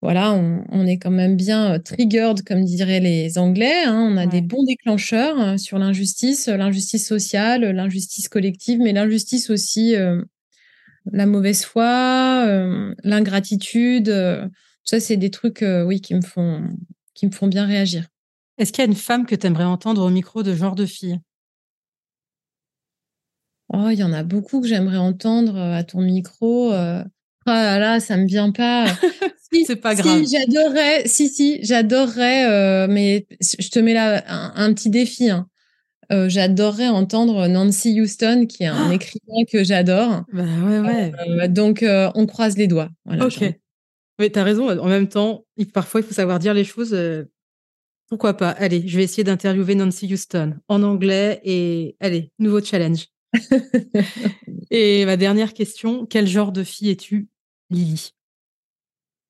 voilà, 0.00 0.32
on, 0.32 0.86
est 0.86 0.96
quand 0.96 1.10
même 1.10 1.36
bien 1.36 1.74
euh, 1.74 1.78
triggered, 1.78 2.42
comme 2.42 2.64
diraient 2.64 3.00
les 3.00 3.36
Anglais. 3.36 3.84
Hein. 3.84 4.08
On 4.12 4.16
a 4.16 4.26
des 4.26 4.40
bons 4.40 4.62
déclencheurs 4.62 5.38
euh, 5.40 5.56
sur 5.58 5.78
l'injustice, 5.78 6.46
l'injustice 6.46 7.06
sociale, 7.06 7.64
l'injustice 7.72 8.28
collective, 8.28 8.78
mais 8.78 8.92
l'injustice 8.92 9.50
aussi, 9.50 9.96
euh, 9.96 10.22
la 11.12 11.26
mauvaise 11.26 11.64
foi, 11.64 12.46
l'ingratitude. 13.02 14.08
ça, 14.84 15.00
c'est 15.00 15.16
des 15.16 15.30
trucs, 15.30 15.64
oui, 15.64 16.00
qui 16.00 16.14
me 16.14 16.20
font, 16.20 16.62
qui 17.14 17.26
me 17.26 17.32
font 17.32 17.48
bien 17.48 17.66
réagir. 17.66 18.06
Est-ce 18.58 18.72
qu'il 18.72 18.84
y 18.84 18.86
a 18.86 18.90
une 18.90 18.96
femme 18.96 19.26
que 19.26 19.34
tu 19.34 19.46
aimerais 19.46 19.64
entendre 19.64 20.02
au 20.04 20.10
micro 20.10 20.42
de 20.42 20.54
genre 20.54 20.74
de 20.74 20.86
fille? 20.86 21.18
Oh, 23.72 23.88
il 23.90 23.98
y 23.98 24.02
en 24.02 24.12
a 24.12 24.24
beaucoup 24.24 24.60
que 24.60 24.66
j'aimerais 24.66 24.96
entendre 24.96 25.56
euh, 25.56 25.76
à 25.76 25.84
ton 25.84 26.00
micro. 26.00 26.72
Euh. 26.72 27.04
Ah 27.46 27.62
là 27.62 27.78
là, 27.78 28.00
ça 28.00 28.16
me 28.16 28.26
vient 28.26 28.50
pas. 28.50 28.86
si, 29.52 29.64
c'est 29.64 29.76
pas 29.76 29.94
grave. 29.94 30.24
Si, 30.24 30.36
j'adorerais. 30.36 31.06
Si, 31.06 31.28
si, 31.28 31.60
j'adorerais. 31.62 32.50
Euh, 32.50 32.86
mais 32.90 33.26
je 33.40 33.68
te 33.68 33.78
mets 33.78 33.94
là 33.94 34.24
un, 34.26 34.74
petit 34.74 34.90
défi. 34.90 35.30
Hein. 35.30 35.46
j'adorerais 36.10 36.88
entendre 36.88 37.46
Nancy 37.46 38.00
Houston, 38.00 38.46
qui 38.48 38.64
est 38.64 38.66
un 38.66 38.90
écrivain 38.90 39.44
que 39.50 39.62
j'adore. 39.62 40.24
Bah 40.32 40.42
ouais, 40.66 41.12
ouais. 41.38 41.48
donc, 41.48 41.84
on 41.86 42.26
croise 42.26 42.56
les 42.56 42.66
doigts. 42.66 42.90
Voilà, 43.04 43.26
ok. 43.26 43.54
Mais 44.18 44.30
t'as 44.30 44.42
raison. 44.42 44.68
En 44.68 44.88
même 44.88 45.08
temps, 45.08 45.44
parfois, 45.72 46.00
il 46.00 46.04
faut 46.04 46.14
savoir 46.14 46.40
dire 46.40 46.54
les 46.54 46.64
choses. 46.64 46.96
pourquoi 48.08 48.36
pas 48.36 48.50
Allez, 48.50 48.86
je 48.86 48.96
vais 48.96 49.04
essayer 49.04 49.24
d'interviewer 49.24 49.76
Nancy 49.76 50.12
Houston 50.12 50.56
en 50.66 50.82
anglais 50.82 51.40
et 51.44 51.96
allez, 52.00 52.32
nouveau 52.40 52.60
challenge. 52.60 53.06
Et 54.70 55.04
ma 55.04 55.16
dernière 55.16 55.54
question, 55.54 56.06
quel 56.06 56.26
genre 56.26 56.50
de 56.52 56.64
fille 56.64 56.90
es-tu, 56.90 57.28
Lily? 57.70 58.12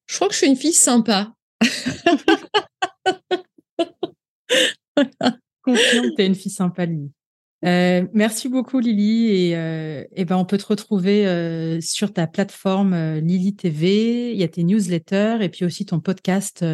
Je 0.07 0.17
crois 0.17 0.29
que 0.29 0.35
je 0.35 0.39
suis 0.39 0.49
une 0.49 0.57
fille 0.57 0.73
sympa. 0.73 1.35
Confirme, 5.63 6.15
tu 6.17 6.23
es 6.23 6.27
une 6.27 6.35
fille 6.35 6.51
sympa, 6.51 6.87
Lily. 6.87 7.13
Euh, 7.65 8.07
merci 8.15 8.49
beaucoup, 8.49 8.81
Lily. 8.81 9.29
Et, 9.29 9.57
euh, 9.57 10.05
ben, 10.17 10.37
on 10.37 10.45
peut 10.45 10.59
te 10.59 10.67
retrouver 10.67 11.27
euh, 11.27 11.81
sur 11.81 12.13
ta 12.13 12.27
plateforme 12.27 13.19
Lily 13.19 13.55
TV. 13.55 14.33
Il 14.33 14.39
y 14.39 14.43
a 14.43 14.49
tes 14.49 14.65
newsletters 14.65 15.39
et 15.41 15.49
puis 15.49 15.65
aussi 15.65 15.87
ton 15.87 16.01
podcast 16.01 16.65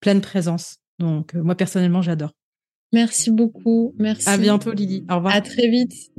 Pleine 0.00 0.20
Présence. 0.20 0.78
Donc, 0.98 1.34
moi, 1.34 1.54
personnellement, 1.54 2.02
j'adore. 2.02 2.32
Merci 2.94 3.32
beaucoup. 3.32 3.92
Merci. 3.98 4.28
À 4.28 4.36
bientôt, 4.36 4.70
Lily. 4.70 5.04
Au 5.10 5.16
revoir. 5.16 5.34
À 5.34 5.40
très 5.40 5.68
vite. 5.68 6.12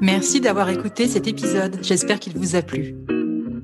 Merci 0.00 0.40
d'avoir 0.40 0.70
écouté 0.70 1.08
cet 1.08 1.26
épisode. 1.26 1.76
J'espère 1.82 2.20
qu'il 2.20 2.34
vous 2.34 2.54
a 2.54 2.62
plu. 2.62 2.94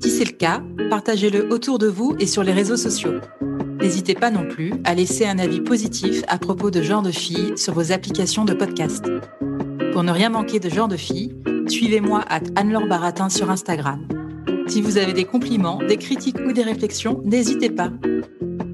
Si 0.01 0.09
c'est 0.09 0.25
le 0.25 0.33
cas, 0.33 0.61
partagez-le 0.89 1.51
autour 1.53 1.79
de 1.79 1.87
vous 1.87 2.17
et 2.19 2.25
sur 2.25 2.43
les 2.43 2.51
réseaux 2.51 2.75
sociaux. 2.75 3.13
N'hésitez 3.79 4.13
pas 4.13 4.29
non 4.29 4.45
plus 4.45 4.73
à 4.83 4.93
laisser 4.93 5.25
un 5.25 5.39
avis 5.39 5.61
positif 5.61 6.21
à 6.27 6.37
propos 6.37 6.69
de 6.69 6.81
Genre 6.81 7.01
de 7.01 7.11
Filles 7.11 7.53
sur 7.57 7.73
vos 7.73 7.93
applications 7.93 8.43
de 8.43 8.53
podcast. 8.53 9.05
Pour 9.93 10.03
ne 10.03 10.11
rien 10.11 10.29
manquer 10.29 10.59
de 10.59 10.69
Genre 10.69 10.89
de 10.89 10.97
Filles, 10.97 11.33
suivez-moi 11.69 12.25
à 12.27 12.41
Anne-Laure 12.57 12.87
Baratin 12.87 13.29
sur 13.29 13.49
Instagram. 13.49 14.05
Si 14.67 14.81
vous 14.81 14.97
avez 14.97 15.13
des 15.13 15.23
compliments, 15.23 15.81
des 15.81 15.95
critiques 15.95 16.39
ou 16.45 16.51
des 16.51 16.63
réflexions, 16.63 17.21
n'hésitez 17.23 17.69
pas. 17.69 17.89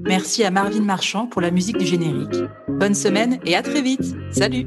Merci 0.06 0.44
à 0.44 0.50
Marvin 0.50 0.82
Marchand 0.82 1.26
pour 1.26 1.40
la 1.40 1.50
musique 1.50 1.78
du 1.78 1.86
générique. 1.86 2.36
Bonne 2.68 2.94
semaine 2.94 3.38
et 3.44 3.56
à 3.56 3.62
très 3.62 3.82
vite. 3.82 4.14
Salut 4.32 4.66